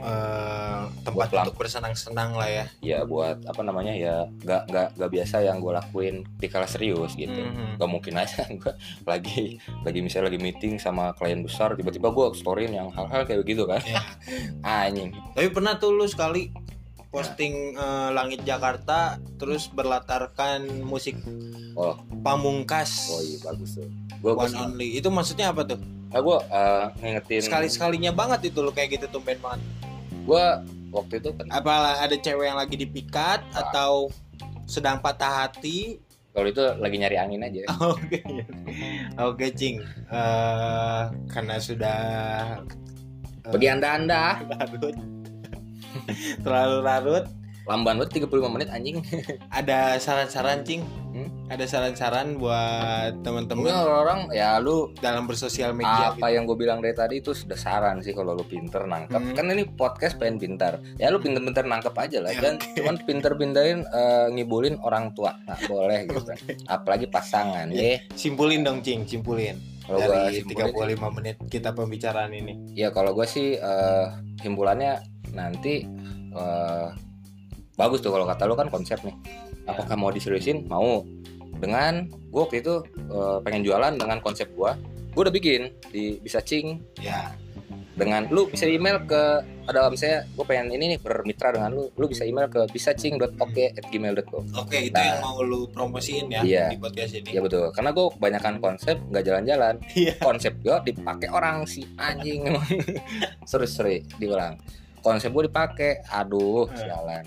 eh, 0.00 0.82
tempat 1.04 1.28
Buat 1.28 1.44
untuk 1.44 1.56
bersenang-senang 1.60 2.32
lah 2.32 2.48
ya 2.48 2.64
Ya 2.80 2.98
buat 3.04 3.44
apa 3.44 3.60
namanya 3.60 3.92
ya 3.92 4.24
nggak 4.40 4.62
nggak 4.70 4.88
nggak 4.96 5.10
biasa 5.12 5.36
yang 5.44 5.60
gue 5.60 5.72
lakuin 5.72 6.16
di 6.38 6.48
kala 6.48 6.64
serius 6.64 7.12
gitu. 7.14 7.36
Mhm. 7.36 7.76
Gak 7.76 7.90
mungkin 7.90 8.14
aja 8.16 8.48
gue 8.60 8.72
lagi 9.04 9.60
lagi 9.84 9.98
misalnya 10.00 10.32
lagi 10.32 10.40
meeting 10.40 10.80
sama 10.80 11.12
klien 11.12 11.44
besar 11.44 11.76
tiba-tiba 11.76 12.08
gue 12.10 12.26
storyin 12.32 12.72
yang 12.72 12.88
hal-hal 12.92 13.24
kayak 13.24 13.44
begitu 13.44 13.68
kan. 13.68 13.80
Iya. 13.84 14.00
Anjing. 14.88 15.12
tapi 15.36 15.48
pernah 15.52 15.76
tuh 15.76 15.92
lu 15.92 16.08
sekali 16.08 16.48
posting 17.10 17.74
eh, 17.74 18.10
langit 18.14 18.46
Jakarta 18.46 19.18
terus 19.38 19.66
berlatarkan 19.70 20.82
musik 20.86 21.18
Oh, 21.78 21.94
pamungkas. 22.26 23.08
Oh 23.14 23.22
iya 23.22 23.38
bagus 23.46 23.78
tuh. 23.78 23.86
Gue 24.20 24.32
one 24.34 24.54
only. 24.58 24.98
Itu 24.98 25.08
maksudnya 25.08 25.54
apa 25.54 25.62
tuh? 25.62 25.78
Nah, 26.10 26.18
gue 26.18 26.38
uh, 26.50 26.84
ngingetin 26.98 27.40
sekali 27.46 27.70
sekalinya 27.70 28.10
banget 28.10 28.50
itu 28.50 28.58
lo 28.58 28.74
kayak 28.74 28.98
gitu 28.98 29.06
tumben 29.08 29.38
banget. 29.38 29.62
Gue 30.26 30.44
waktu 30.90 31.22
itu 31.22 31.30
kan 31.38 31.46
apa 31.54 32.02
ada 32.02 32.16
cewek 32.18 32.50
yang 32.50 32.58
lagi 32.58 32.74
dipikat 32.74 33.46
atau 33.54 34.10
sedang 34.66 34.98
patah 34.98 35.46
hati? 35.46 36.02
Kalau 36.30 36.46
itu 36.46 36.62
lagi 36.78 36.96
nyari 36.98 37.16
angin 37.18 37.42
aja. 37.46 37.62
oke 37.94 38.20
oke 39.18 39.46
cing. 39.54 39.78
Eh, 40.10 41.02
karena 41.30 41.56
sudah 41.62 42.00
eh, 43.46 43.50
Bagi 43.54 43.66
anda-anda. 43.70 44.42
Larut 44.50 45.19
terlalu 46.44 46.78
larut. 46.84 47.24
Lamban 47.68 48.02
banget 48.02 48.26
35 48.26 48.54
menit 48.54 48.68
anjing. 48.72 48.98
ada 49.58 50.00
saran-saran 50.00 50.66
cing? 50.66 50.82
Hmm? 51.10 51.40
ada 51.50 51.66
saran-saran 51.66 52.38
buat 52.38 53.26
teman-teman 53.26 53.74
orang 53.74 54.30
ya 54.30 54.62
lu 54.62 54.94
dalam 55.02 55.26
bersosial 55.26 55.74
media 55.74 56.14
apa 56.14 56.30
yang 56.30 56.46
gue 56.46 56.54
bilang 56.54 56.78
dari 56.78 56.94
tadi 56.94 57.18
itu 57.18 57.34
sudah 57.34 57.58
saran 57.58 57.98
sih 58.06 58.14
kalau 58.14 58.38
lu 58.38 58.46
pinter 58.46 58.86
nangkep. 58.86 59.18
Hmm. 59.18 59.34
kan 59.34 59.50
ini 59.50 59.66
podcast 59.66 60.14
pengen 60.22 60.38
pintar. 60.38 60.78
Ya 61.02 61.10
lu 61.10 61.18
pinter-pinter 61.18 61.66
nangkep 61.66 61.90
aja 61.98 62.22
lah 62.22 62.30
Ya, 62.30 62.38
dan 62.38 62.62
cuman 62.78 63.02
pinter-pinterin 63.02 63.82
eh, 63.82 64.26
ngibulin 64.30 64.78
orang 64.86 65.10
tua. 65.18 65.34
Nggak 65.42 65.60
boleh 65.66 65.98
gitu 66.06 66.22
kan. 66.22 66.38
Apalagi 66.78 67.10
pasangan 67.10 67.66
ya 67.74 67.98
simpulin 68.14 68.62
dong 68.62 68.86
cing 68.86 69.02
simpulin. 69.02 69.58
Kalau 69.82 70.06
gue 70.06 70.14
dari 70.14 70.46
35 70.46 71.16
menit 71.18 71.36
kita 71.50 71.74
pembicaraan 71.74 72.30
ini. 72.30 72.78
Ya 72.78 72.94
kalau 72.94 73.10
gue 73.10 73.26
sih 73.26 73.58
eh, 73.58 74.06
himpulannya 74.46 75.02
nanti 75.32 75.84
eh, 76.30 76.88
bagus 77.74 78.00
tuh 78.00 78.12
kalau 78.12 78.24
kata 78.24 78.44
lu 78.44 78.54
kan 78.54 78.68
konsep 78.68 79.00
nih. 79.00 79.14
Apakah 79.64 79.94
mau 79.94 80.10
diseriusin? 80.10 80.66
Mau. 80.66 81.02
Dengan 81.60 82.06
gue 82.08 82.40
waktu 82.40 82.62
itu 82.62 82.80
eh, 83.10 83.38
pengen 83.40 83.62
jualan 83.62 83.92
dengan 83.94 84.18
konsep 84.20 84.48
gue 84.52 84.72
gue 85.10 85.20
udah 85.20 85.34
bikin 85.34 85.74
di 85.90 86.16
bisa 86.18 86.38
cing. 86.38 86.78
Ya. 86.96 87.34
Dengan 87.90 88.24
lu 88.32 88.48
bisa 88.48 88.64
email 88.64 89.02
ke 89.04 89.44
ada 89.68 89.86
misalnya 89.92 90.24
gue 90.24 90.44
pengen 90.46 90.72
ini 90.72 90.96
nih 90.96 90.98
bermitra 90.98 91.52
dengan 91.52 91.74
lu. 91.74 91.90
Lu 91.94 92.08
bisa 92.08 92.24
email 92.24 92.48
ke 92.48 92.64
bisacing.oke@gmail.com 92.72 94.42
oke 94.56 94.72
itu 94.78 94.94
Nah. 94.96 95.04
yang 95.04 95.20
mau 95.20 95.42
lu 95.44 95.68
promosiin 95.68 96.32
ya 96.32 96.40
Iya. 96.40 96.64
di 96.72 96.78
podcast 96.80 97.12
ini. 97.12 97.36
Ya 97.36 97.44
betul. 97.44 97.68
Karena 97.70 97.92
gue 97.92 98.06
kebanyakan 98.08 98.54
konsep 98.58 98.96
nggak 99.10 99.24
jalan-jalan. 99.26 99.74
Iya. 99.92 100.14
konsep 100.16 100.52
gue 100.64 100.76
dipakai 100.86 101.28
orang 101.28 101.68
si 101.68 101.84
anjing. 102.00 102.46
Emang 102.48 102.64
serius-serius 103.44 104.06
diulang 104.16 104.56
konsep 105.00 105.28
gue 105.28 105.46
dipakai 105.46 106.04
aduh 106.06 106.64
Eh. 106.66 106.76
sialan 106.78 107.24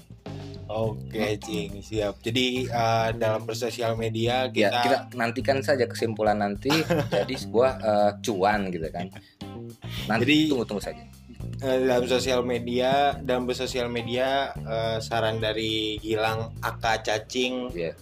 Oke, 0.65 1.38
Cing, 1.38 1.84
siap. 1.84 2.17
Jadi 2.19 2.65
eh, 2.65 3.09
dalam 3.13 3.43
bersosial 3.43 3.93
media 3.93 4.47
ya 4.47 4.71
kita, 4.71 4.80
kita 4.80 4.97
nantikan 5.13 5.59
saja 5.59 5.86
kesimpulan 5.86 6.39
nanti 6.39 6.71
jadi 7.13 7.36
sebuah 7.36 7.71
eh, 7.78 8.11
cuan 8.21 8.67
gitu 8.67 8.88
kan 8.89 9.11
nanti 10.07 10.24
Jadi- 10.24 10.49
tunggu 10.49 10.65
tunggu 10.65 10.82
saja 10.82 11.03
eh, 11.59 11.78
dalam 11.84 12.07
sosial 12.07 12.41
media, 12.41 13.13
dalam 13.19 13.43
bersosial 13.43 13.86
media 13.88 14.49
eh, 14.55 14.97
saran 14.97 15.38
dari 15.38 15.99
Gilang 15.99 16.55
Aka 16.59 17.03
Cacing 17.03 17.69
Iya. 17.69 17.93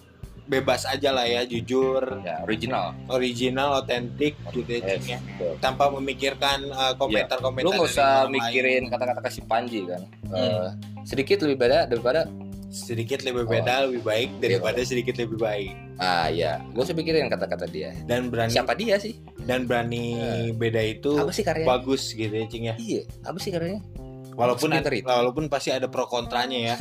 Bebas 0.52 0.84
aja 0.84 1.16
lah 1.16 1.24
ya, 1.24 1.48
jujur, 1.48 2.04
ya 2.28 2.44
original. 2.44 2.92
Original, 3.08 3.80
otentik 3.80 4.36
gitu 4.52 4.68
ya, 4.84 5.00
Yes, 5.00 5.08
ya. 5.08 5.20
Tanpa 5.64 5.88
memikirkan 5.88 6.68
eh, 6.68 6.94
komentar-komentar 7.00 7.64
lu 7.64 7.72
nggak 7.72 7.88
usah 7.88 8.28
mikirin 8.28 8.92
kata-kata 8.92 9.24
kasih 9.24 9.48
panji 9.48 9.88
kan? 9.88 10.04
Hmm. 10.28 10.36
Eh, 10.36 10.68
sedikit 11.08 11.40
lebih 11.48 11.56
beda 11.64 11.88
daripada 11.88 12.28
sedikit 12.68 13.24
lebih 13.24 13.48
Oh. 13.48 13.52
beda, 13.52 13.88
lebih 13.88 14.04
baik 14.04 14.30
daripada 14.40 14.80
sedikit 14.84 15.16
lebih 15.16 15.40
baik. 15.40 15.72
ah 16.02 16.34
ya 16.34 16.58
gue 16.74 16.82
usah 16.82 16.98
pikirin 16.98 17.30
kata-kata 17.30 17.70
dia. 17.70 17.94
Dan 18.10 18.34
berani 18.34 18.50
siapa 18.50 18.74
dia 18.74 18.98
sih? 18.98 19.16
dan 19.46 19.70
berani 19.70 20.18
beda 20.58 20.82
itu 20.82 21.14
apa 21.14 21.30
sih 21.30 21.46
karyanya? 21.46 21.70
bagus 21.78 22.10
gitu 22.18 22.34
ya, 22.34 22.46
Cing 22.50 22.66
ya. 22.68 22.76
iya 22.82 23.02
apa 23.22 23.38
sih 23.38 23.54
karyanya? 23.54 23.86
Walaupun 24.34 24.72
walaupun 25.06 25.46
pasti 25.46 25.70
ada 25.70 25.86
pro 25.92 26.08
kontranya 26.10 26.74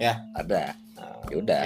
ya. 0.00 0.14
ada. 0.40 0.72
Nah, 0.96 1.20
ya 1.28 1.36
udah 1.36 1.64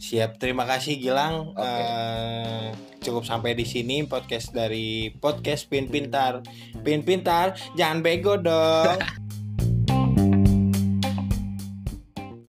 Siap, 0.00 0.40
terima 0.40 0.64
kasih 0.64 0.96
Gilang. 0.96 1.52
Oke. 1.52 1.60
Eh, 1.60 2.72
cukup 3.04 3.28
sampai 3.28 3.52
di 3.52 3.68
sini 3.68 4.00
podcast 4.08 4.48
dari 4.48 5.12
podcast 5.12 5.68
Pin 5.68 5.92
Pintar. 5.92 6.40
Pin 6.80 7.04
Pintar, 7.04 7.52
jangan 7.76 8.00
bego 8.00 8.40
dong. 8.40 8.96